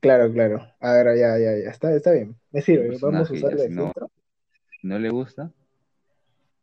Claro, 0.00 0.30
claro. 0.30 0.62
A 0.80 0.92
ver, 0.92 1.16
ya, 1.16 1.38
ya, 1.38 1.56
ya. 1.64 1.70
Está, 1.70 1.92
está 1.94 2.12
bien. 2.12 2.36
Me 2.52 2.60
sirve. 2.60 2.98
Vamos 3.00 3.30
a 3.30 3.32
usarle 3.32 3.68
si 3.68 3.74
no- 3.74 3.84
filtro. 3.86 4.10
Si 4.80 4.86
no 4.86 4.98
le 4.98 5.08
gusta, 5.10 5.50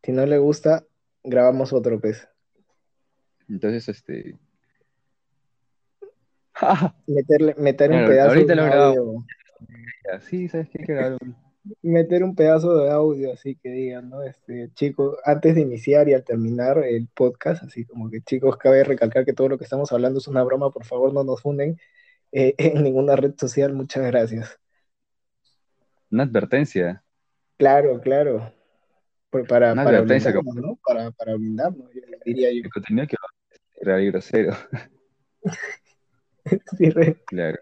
Si 0.04 0.12
no 0.12 0.26
le 0.28 0.38
gusta, 0.38 0.86
grabamos 1.24 1.74
otro, 1.74 2.00
pues. 2.00 2.28
entonces 3.50 3.90
este. 3.90 4.38
Meterle, 7.08 7.56
meter 7.58 7.92
un 7.92 8.06
pedazo 8.06 8.30
ahorita 8.30 8.48
de 8.54 8.56
lo 8.56 8.66
grabamos. 8.66 9.26
Sí, 10.22 10.48
¿sabes 10.50 10.70
qué? 10.70 10.84
Que 10.84 10.94
Meter 11.82 12.24
un 12.24 12.36
pedazo 12.36 12.78
de 12.78 12.92
audio, 12.92 13.34
así 13.34 13.56
que 13.56 13.70
digan, 13.70 14.10
¿no? 14.10 14.22
Este, 14.22 14.70
chicos, 14.76 15.18
antes 15.26 15.56
de 15.56 15.62
iniciar 15.62 16.08
y 16.08 16.14
al 16.14 16.24
terminar 16.24 16.78
el 16.84 17.08
podcast, 17.08 17.64
así 17.64 17.86
como 17.86 18.10
que, 18.10 18.22
chicos, 18.22 18.58
cabe 18.58 18.84
recalcar 18.84 19.26
que 19.26 19.34
todo 19.34 19.50
lo 19.50 19.58
que 19.58 19.64
estamos 19.64 19.92
hablando 19.92 20.20
es 20.20 20.28
una 20.28 20.44
broma, 20.44 20.70
por 20.72 20.86
favor, 20.86 21.12
no 21.14 21.24
nos 21.24 21.42
funden 21.42 21.80
eh, 22.32 22.54
en 22.58 22.84
ninguna 22.84 23.16
red 23.16 23.34
social, 23.38 23.74
muchas 23.74 24.06
gracias. 24.06 24.60
Una 26.12 26.24
advertencia. 26.24 27.04
Claro, 27.58 28.00
claro. 28.00 28.54
Por- 29.32 29.48
Para, 29.48 29.74
Una 29.74 29.84
para 29.84 29.98
advertencia 29.98 30.32
blindarnos, 30.32 30.64
¿no? 30.64 30.80
Para, 30.86 31.12
para 31.12 31.34
blindarnos, 31.36 31.92
yo 31.94 32.02
diría 32.26 32.52
yo. 32.52 32.62
El 32.64 32.70
contenido 32.72 33.08
que 33.08 33.16
va 33.22 33.28
a 33.28 33.86
real 33.86 34.04
y 34.04 34.08
grosero. 34.12 34.54
Sí, 36.78 36.92
re- 36.92 37.24
Claro. 37.26 37.58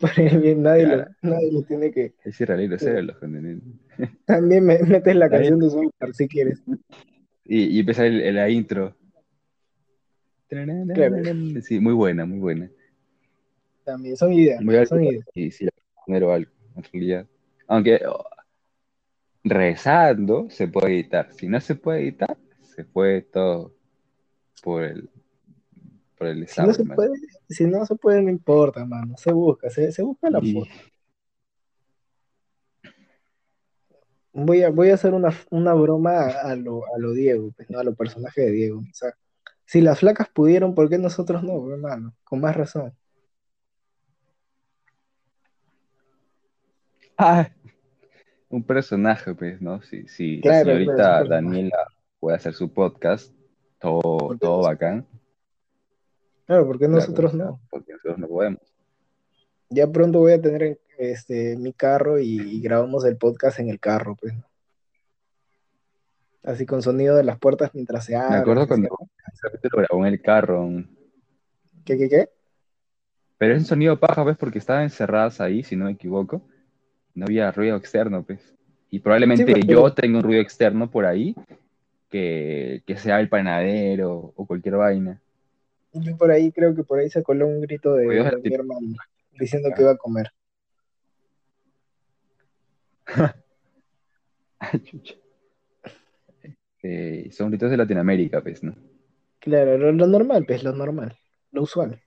bien, 0.42 0.62
nadie, 0.62 0.84
Claro. 0.84 1.10
lo, 1.22 1.30
nadie 1.30 1.52
lo 1.52 1.62
tiene 1.62 1.90
que. 1.90 2.14
Es 2.24 2.40
irreal 2.40 2.62
y 2.62 2.66
grosero 2.68 3.02
los 3.02 3.16
contenidos. 3.18 3.62
También 4.26 4.64
me 4.64 4.78
metes 4.80 5.16
la 5.16 5.28
canción 5.30 5.58
de 5.58 5.70
Soulcar 5.70 6.14
si 6.14 6.28
quieres. 6.28 6.62
Y, 7.44 7.80
y 7.80 7.80
el, 7.80 8.20
el- 8.20 8.34
la 8.34 8.50
intro. 8.50 8.94
Claro. 10.48 10.74
Sí, 11.62 11.80
muy 11.80 11.92
buena, 11.94 12.24
muy 12.24 12.38
buena. 12.38 12.70
También 13.84 14.16
son 14.16 14.32
ideas. 14.32 14.64
Voy 14.64 14.74
a 14.76 14.78
ver 14.80 14.88
Son 14.88 15.02
ideas. 15.02 15.24
y 15.34 15.50
si 15.50 15.64
le 15.64 15.70
puedo 15.72 16.04
poner 16.06 16.24
o 16.24 16.32
algo, 16.32 16.50
en 16.76 16.82
realidad. 16.92 17.26
Aunque 17.68 18.00
oh, 18.06 18.24
rezando 19.44 20.48
se 20.50 20.68
puede 20.68 20.94
editar. 20.94 21.32
Si 21.32 21.48
no 21.48 21.60
se 21.60 21.74
puede 21.74 22.00
editar, 22.02 22.36
se 22.62 22.84
fue 22.84 23.22
todo 23.22 23.74
por 24.62 24.84
el, 24.84 25.08
por 26.16 26.26
el 26.28 26.46
Si 26.48 26.60
no 26.60 26.72
se 26.72 26.84
puede, 26.84 27.10
si 27.48 27.66
no 27.66 27.84
se 27.86 27.94
puede, 27.96 28.22
no 28.22 28.30
importa, 28.30 28.84
mano. 28.84 29.14
Se 29.16 29.32
busca, 29.32 29.70
se, 29.70 29.92
se 29.92 30.02
busca 30.02 30.30
la 30.30 30.40
forma. 30.40 30.74
Voy 34.32 34.62
a, 34.62 34.70
voy 34.70 34.90
a 34.90 34.94
hacer 34.94 35.14
una, 35.14 35.30
una 35.50 35.72
broma 35.72 36.26
a 36.26 36.54
lo, 36.56 36.82
a 36.94 36.98
lo 36.98 37.12
Diego, 37.12 37.52
pues, 37.56 37.70
¿no? 37.70 37.78
A 37.78 37.84
los 37.84 37.96
personajes 37.96 38.44
de 38.44 38.52
Diego. 38.52 38.80
O 38.80 38.94
sea, 38.94 39.14
si 39.64 39.80
las 39.80 40.00
flacas 40.00 40.28
pudieron, 40.28 40.74
¿por 40.74 40.88
qué 40.90 40.98
nosotros 40.98 41.42
no, 41.42 41.70
hermano? 41.72 42.14
Con 42.24 42.40
más 42.40 42.54
razón. 42.56 42.92
Ah, 47.16 47.48
un 48.48 48.62
personaje, 48.62 49.34
pues, 49.34 49.60
¿no? 49.60 49.82
Si, 49.82 50.06
si 50.06 50.40
Claro, 50.40 50.58
la 50.58 50.64
señorita 50.64 50.94
claro, 50.94 51.28
personaje. 51.28 51.44
Daniela 51.46 51.88
puede 52.20 52.36
hacer 52.36 52.54
su 52.54 52.72
podcast, 52.72 53.32
todo, 53.78 54.18
¿Por 54.18 54.32
qué 54.34 54.38
todo 54.38 54.62
bacán, 54.62 55.06
Claro, 56.46 56.66
¿por 56.66 56.78
qué 56.78 56.86
claro, 56.86 57.00
nosotros 57.00 57.34
no? 57.34 57.60
porque 57.70 57.92
nosotros 57.92 58.18
no 58.18 58.28
podemos. 58.28 58.60
Ya 59.68 59.86
pronto 59.90 60.20
voy 60.20 60.32
a 60.32 60.40
tener 60.40 60.78
este, 60.98 61.56
mi 61.56 61.72
carro 61.72 62.18
y, 62.18 62.40
y 62.40 62.60
grabamos 62.60 63.04
el 63.04 63.16
podcast 63.16 63.58
en 63.58 63.68
el 63.68 63.80
carro, 63.80 64.14
pues. 64.16 64.32
Así 66.44 66.64
con 66.64 66.80
sonido 66.82 67.16
de 67.16 67.24
las 67.24 67.38
puertas 67.38 67.70
mientras 67.74 68.04
se 68.04 68.12
Me 68.12 68.18
abren. 68.18 68.40
acuerdo 68.42 68.62
se 68.62 68.68
cuando 68.68 68.88
capítulo 69.42 69.82
grabó 69.82 70.06
en 70.06 70.12
el 70.12 70.22
carro, 70.22 70.68
¿Qué, 71.84 71.98
qué, 71.98 72.08
qué? 72.08 72.28
pero 73.38 73.54
es 73.54 73.60
un 73.60 73.66
sonido 73.66 73.98
paja, 73.98 74.22
¿ves? 74.22 74.36
Porque 74.36 74.58
estaban 74.58 74.84
encerradas 74.84 75.40
ahí, 75.40 75.62
si 75.64 75.74
no 75.76 75.86
me 75.86 75.92
equivoco. 75.92 76.42
No 77.14 77.26
había 77.26 77.50
ruido 77.50 77.76
externo, 77.76 78.22
pues. 78.24 78.54
Y 78.90 79.00
probablemente 79.00 79.44
Sí, 79.44 79.50
pues, 79.52 79.66
yo 79.66 79.92
tengo 79.92 80.18
un 80.18 80.24
ruido 80.24 80.40
externo 80.40 80.90
por 80.90 81.04
ahí, 81.06 81.34
que, 82.08 82.82
que 82.86 82.96
sea 82.96 83.18
el 83.20 83.28
panadero 83.28 84.32
o 84.36 84.46
cualquier 84.46 84.76
vaina. 84.76 85.20
Yo 86.02 86.16
por 86.16 86.30
ahí 86.30 86.52
creo 86.52 86.74
que 86.74 86.84
por 86.84 86.98
ahí 86.98 87.10
se 87.10 87.22
coló 87.22 87.46
un 87.46 87.60
grito 87.60 87.94
de, 87.94 88.06
mi 88.42 88.54
hermano 88.54 88.94
diciendo 89.38 89.70
que 89.74 89.82
iba 89.82 89.92
a 89.92 89.96
comer. 89.96 90.30
Eh, 96.88 97.30
son 97.32 97.48
gritos 97.48 97.68
de 97.68 97.76
Latinoamérica, 97.76 98.40
pues, 98.40 98.62
¿no? 98.62 98.72
Claro, 99.40 99.76
lo, 99.76 99.90
lo 99.90 100.06
normal, 100.06 100.44
pues, 100.46 100.62
lo 100.62 100.72
normal, 100.72 101.18
lo 101.50 101.62
usual. 101.62 102.00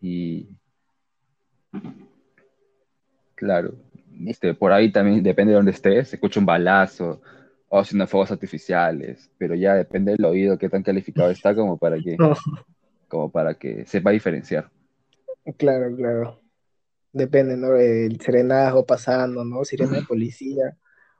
Y 0.00 0.48
claro, 3.36 3.74
este, 4.26 4.54
por 4.54 4.72
ahí 4.72 4.90
también 4.90 5.22
depende 5.22 5.52
de 5.52 5.56
dónde 5.56 5.70
estés, 5.70 6.08
se 6.08 6.16
escucha 6.16 6.40
un 6.40 6.46
balazo 6.46 7.20
o 7.68 7.84
si 7.84 7.96
no 7.96 8.06
fuegos 8.06 8.30
artificiales, 8.30 9.30
pero 9.38 9.54
ya 9.54 9.74
depende 9.74 10.12
del 10.12 10.24
oído 10.24 10.58
qué 10.58 10.68
tan 10.68 10.82
calificado 10.82 11.30
está 11.30 11.54
como 11.54 11.78
para 11.78 11.96
que. 11.98 12.16
como 13.08 13.30
para 13.30 13.54
que 13.54 13.86
sepa 13.86 14.10
diferenciar. 14.10 14.70
Claro, 15.56 15.94
claro. 15.94 16.40
Depende, 17.12 17.56
¿no? 17.56 17.76
El 17.76 18.20
serenazgo 18.20 18.84
pasando, 18.84 19.44
¿no? 19.44 19.64
Sirena 19.64 19.96
de 19.96 20.02
policía, 20.02 20.76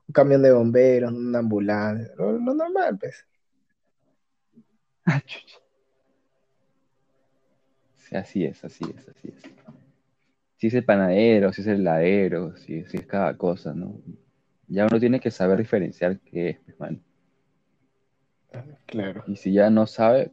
un 0.06 0.12
camión 0.12 0.42
de 0.42 0.52
bomberos, 0.52 1.12
una 1.12 1.38
ambulancia, 1.38 2.12
lo, 2.16 2.32
lo 2.32 2.54
normal, 2.54 2.98
pues. 2.98 3.26
Ah, 5.08 5.22
chucha. 5.24 5.58
Sí, 7.96 8.16
así 8.16 8.44
es, 8.44 8.64
así 8.64 8.84
es, 8.84 9.08
así 9.08 9.28
es. 9.28 9.42
Si 10.56 10.66
es 10.68 10.74
el 10.74 10.84
panadero, 10.84 11.52
si 11.52 11.60
es 11.60 11.66
el 11.66 11.80
heladero, 11.80 12.56
si, 12.56 12.84
si 12.84 12.96
es 12.96 13.06
cada 13.06 13.36
cosa, 13.36 13.72
¿no? 13.72 14.00
Ya 14.68 14.86
uno 14.86 14.98
tiene 14.98 15.20
que 15.20 15.30
saber 15.30 15.58
diferenciar 15.58 16.18
qué 16.20 16.50
es, 16.50 16.58
pues, 16.64 16.78
mano. 16.80 16.98
Claro. 18.86 19.24
Y 19.26 19.36
si 19.36 19.52
ya 19.52 19.70
no 19.70 19.86
sabe, 19.86 20.32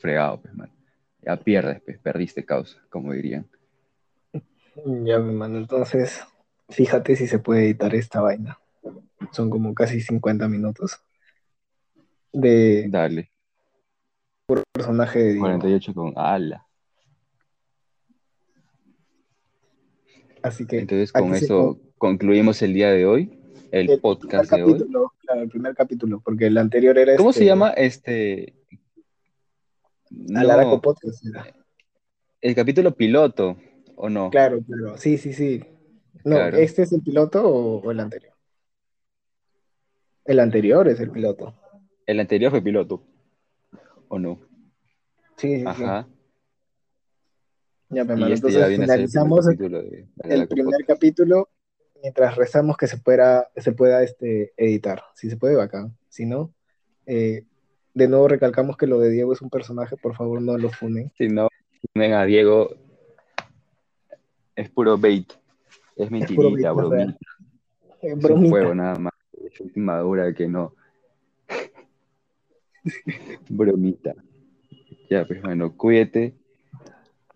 fregado, 0.00 0.40
pues, 0.40 0.54
mano. 0.54 0.72
Ya 1.22 1.36
pierdes, 1.36 1.82
pues, 1.82 1.98
perdiste 1.98 2.44
causa, 2.44 2.80
como 2.88 3.12
dirían. 3.12 3.46
Ya, 5.04 5.18
mi 5.18 5.34
mano, 5.34 5.58
entonces, 5.58 6.24
fíjate 6.70 7.14
si 7.16 7.26
se 7.26 7.38
puede 7.38 7.64
editar 7.64 7.94
esta 7.94 8.20
vaina. 8.20 8.58
Son 9.32 9.50
como 9.50 9.74
casi 9.74 10.00
50 10.00 10.48
minutos 10.48 10.98
de 12.32 12.86
Dale, 12.88 13.30
personaje 14.72 15.18
de 15.18 15.32
Diego. 15.32 15.46
48 15.46 15.94
con 15.94 16.12
ala. 16.16 16.66
Así 20.42 20.66
que 20.66 20.78
Entonces, 20.78 21.12
con 21.12 21.34
se 21.34 21.44
eso 21.44 21.78
concluimos 21.98 22.62
el 22.62 22.72
día 22.72 22.90
de 22.90 23.04
hoy, 23.04 23.38
el, 23.72 23.90
el 23.90 24.00
podcast 24.00 24.50
de 24.50 24.62
hoy. 24.62 24.72
capítulo, 24.72 25.12
claro, 25.18 25.42
el 25.42 25.48
primer 25.50 25.74
capítulo, 25.74 26.20
porque 26.24 26.46
el 26.46 26.56
anterior 26.56 26.96
era 26.96 27.16
¿Cómo 27.16 27.30
este, 27.30 27.40
se 27.40 27.46
llama 27.46 27.70
este? 27.70 28.54
Alaraco 30.34 30.70
No, 30.76 30.80
Podcast. 30.80 31.24
era. 31.26 31.46
el 32.40 32.54
capítulo 32.54 32.94
piloto, 32.96 33.56
¿o 33.96 34.08
no? 34.08 34.30
Claro, 34.30 34.60
claro, 34.62 34.96
sí, 34.98 35.18
sí, 35.18 35.32
sí. 35.32 35.62
No, 36.24 36.36
Claro. 36.36 36.56
¿este 36.58 36.82
es 36.82 36.92
el 36.92 37.02
piloto 37.02 37.42
o, 37.46 37.80
o 37.80 37.90
el 37.90 38.00
anterior? 38.00 38.32
El 40.24 40.38
anterior 40.40 40.88
es 40.88 41.00
el 41.00 41.10
piloto. 41.10 41.54
El 42.06 42.20
anterior 42.20 42.50
fue 42.50 42.62
piloto, 42.62 43.02
¿o 44.08 44.18
no? 44.18 44.40
Sí, 45.36 45.48
sí, 45.54 45.60
sí. 45.60 45.64
Ajá. 45.66 46.08
Ya, 47.88 48.04
mi 48.04 48.10
Y 48.10 48.12
hermano, 48.12 48.26
este 48.34 48.48
entonces 48.48 48.60
el 48.62 48.66
primer 48.68 48.86
finalizamos 48.88 49.46
el, 49.48 49.56
capítulo 49.56 49.82
de 49.82 49.88
el 49.98 50.06
Alaraco 50.24 50.48
primer 50.48 50.86
capítulo 50.86 51.48
mientras 52.02 52.36
rezamos 52.36 52.76
que 52.76 52.86
se 52.86 52.98
pueda, 52.98 53.50
se 53.56 53.72
pueda 53.72 54.02
este, 54.02 54.52
editar. 54.56 55.02
Si 55.14 55.28
se 55.30 55.36
puede, 55.36 55.56
bacán. 55.56 55.96
Si 56.08 56.24
no, 56.26 56.54
eh, 57.06 57.44
de 57.94 58.08
nuevo 58.08 58.28
recalcamos 58.28 58.76
que 58.76 58.86
lo 58.86 58.98
de 58.98 59.10
Diego 59.10 59.32
es 59.32 59.42
un 59.42 59.50
personaje, 59.50 59.96
por 59.96 60.14
favor 60.14 60.40
no 60.40 60.56
lo 60.56 60.70
funen. 60.70 61.10
Si 61.18 61.28
no, 61.28 61.48
venga, 61.94 62.24
Diego, 62.24 62.70
es 64.54 64.70
puro 64.70 64.98
bait. 64.98 65.32
Es 65.96 66.10
mentirita. 66.10 66.72
Eh, 68.02 68.14
Es 68.14 68.24
un 68.24 68.48
juego 68.48 68.74
nada 68.74 68.98
más. 68.98 69.12
Es 69.32 69.60
inmadura 69.76 70.32
que 70.32 70.48
no. 70.48 70.74
Bromita. 73.48 74.14
Ya, 75.10 75.26
pues 75.26 75.42
bueno, 75.42 75.76
cuídate. 75.76 76.34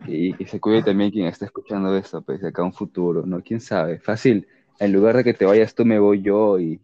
Y 0.06 0.34
que 0.34 0.46
se 0.46 0.60
cuide 0.60 0.82
también 0.82 1.10
quien 1.10 1.26
está 1.26 1.44
escuchando 1.44 1.96
esto, 1.96 2.22
pues 2.22 2.40
de 2.40 2.48
acá 2.48 2.62
a 2.62 2.66
un 2.66 2.72
futuro, 2.72 3.24
¿no? 3.26 3.42
¿Quién 3.42 3.60
sabe? 3.60 3.98
Fácil. 3.98 4.46
En 4.78 4.92
lugar 4.92 5.16
de 5.16 5.24
que 5.24 5.34
te 5.34 5.44
vayas 5.44 5.74
tú, 5.74 5.84
me 5.84 5.98
voy 5.98 6.22
yo 6.22 6.58
y, 6.58 6.80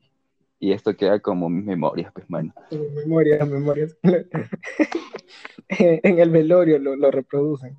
y 0.60 0.72
esto 0.72 0.94
queda 0.94 1.18
como 1.20 1.48
mis 1.48 1.64
memorias, 1.64 2.12
pues, 2.12 2.28
mano. 2.28 2.52
Memorias, 2.70 3.48
memorias. 3.48 3.96
en 5.68 6.18
el 6.18 6.30
velorio 6.30 6.78
lo, 6.78 6.96
lo 6.96 7.10
reproducen. 7.10 7.78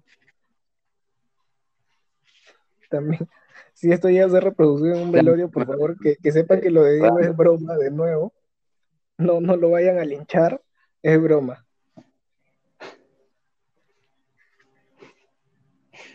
También, 2.90 3.30
si 3.74 3.92
esto 3.92 4.10
ya 4.10 4.28
se 4.28 4.40
reproducido 4.40 4.96
en 4.96 5.04
un 5.04 5.12
velorio, 5.12 5.50
por 5.50 5.68
favor, 5.68 5.96
que, 6.00 6.18
que 6.18 6.32
sepan 6.32 6.60
que 6.60 6.72
lo 6.72 6.84
de 6.84 6.96
Diego 6.96 7.20
es 7.20 7.38
broma 7.38 7.78
de 7.78 7.92
nuevo. 7.92 8.34
No, 9.18 9.40
no 9.40 9.56
lo 9.56 9.70
vayan 9.70 10.00
a 10.00 10.04
linchar, 10.04 10.60
es 11.04 11.22
broma. 11.22 11.64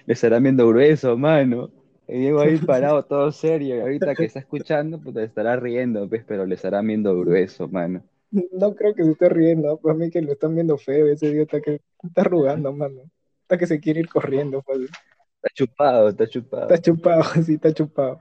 Le 0.04 0.14
estarán 0.14 0.42
viendo 0.42 0.68
grueso, 0.68 1.16
mano. 1.16 1.70
Y 2.08 2.18
Diego 2.18 2.40
ahí 2.40 2.56
parado, 2.66 3.04
todo 3.04 3.32
serio. 3.32 3.76
Y 3.76 3.80
ahorita 3.80 4.14
que 4.14 4.24
está 4.24 4.40
escuchando, 4.40 5.00
pues 5.00 5.14
le 5.14 5.24
estará 5.24 5.56
riendo, 5.56 6.08
pues, 6.08 6.24
pero 6.26 6.46
le 6.46 6.54
estarán 6.54 6.86
viendo 6.86 7.18
grueso, 7.18 7.68
mano. 7.68 8.02
No 8.30 8.74
creo 8.74 8.94
que 8.94 9.04
se 9.04 9.12
esté 9.12 9.28
riendo, 9.28 9.78
pues 9.78 9.94
a 9.94 9.98
mí 9.98 10.10
que 10.10 10.20
lo 10.20 10.32
están 10.32 10.54
viendo 10.54 10.76
feo, 10.76 11.06
ese 11.06 11.28
idiota 11.28 11.60
que 11.60 11.80
está 12.02 12.22
arrugando, 12.22 12.72
mano. 12.72 13.02
Está 13.42 13.56
que 13.56 13.66
se 13.66 13.80
quiere 13.80 14.00
ir 14.00 14.08
corriendo, 14.08 14.62
pues. 14.62 14.80
Está 14.80 15.54
chupado, 15.54 16.08
está 16.08 16.28
chupado. 16.28 16.62
Está 16.62 16.78
chupado, 16.80 17.22
sí, 17.44 17.54
está 17.54 17.72
chupado. 17.72 18.20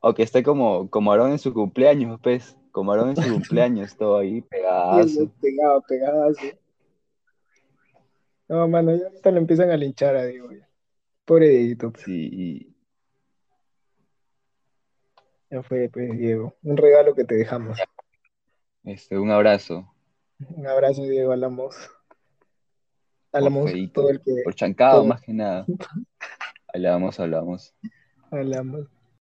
O 0.00 0.14
que 0.14 0.22
esté 0.22 0.42
como, 0.42 0.88
como 0.90 1.10
Aarón 1.10 1.32
en 1.32 1.38
su 1.38 1.52
cumpleaños, 1.52 2.20
pues. 2.22 2.56
Como 2.72 2.92
Aarón 2.92 3.10
en 3.10 3.16
su 3.16 3.32
cumpleaños, 3.32 3.96
todo 3.96 4.18
ahí 4.18 4.40
pegazo. 4.50 5.30
pegado, 5.40 5.82
pegado 5.88 6.24
así. 6.28 6.52
No, 8.48 8.66
mano, 8.66 8.94
ya 8.96 9.06
ahorita 9.06 9.30
lo 9.30 9.38
empiezan 9.38 9.70
a 9.70 9.76
linchar 9.76 10.16
a 10.16 10.24
Diego. 10.24 10.50
ya. 10.52 10.67
Pobre 11.28 11.76
pues. 11.76 12.04
Sí, 12.04 12.74
Ya 15.50 15.62
fue, 15.62 15.90
pues, 15.90 16.18
Diego. 16.18 16.56
Un 16.62 16.78
regalo 16.78 17.14
que 17.14 17.24
te 17.24 17.34
dejamos. 17.34 17.78
Este, 18.82 19.18
un 19.18 19.30
abrazo. 19.30 19.92
Un 20.38 20.66
abrazo, 20.66 21.02
Diego. 21.02 21.32
Hablamos. 21.32 21.76
Por 23.30 23.40
Hablamos 23.40 23.70
feíto, 23.70 24.00
todo 24.00 24.10
el 24.10 24.22
que 24.22 24.32
por 24.42 24.54
chancado 24.54 25.00
todo. 25.00 25.04
más 25.04 25.20
que 25.20 25.34
nada. 25.34 25.66
Hablamos, 26.72 27.20
hablamos. 27.20 27.74
hablamos. 28.30 28.88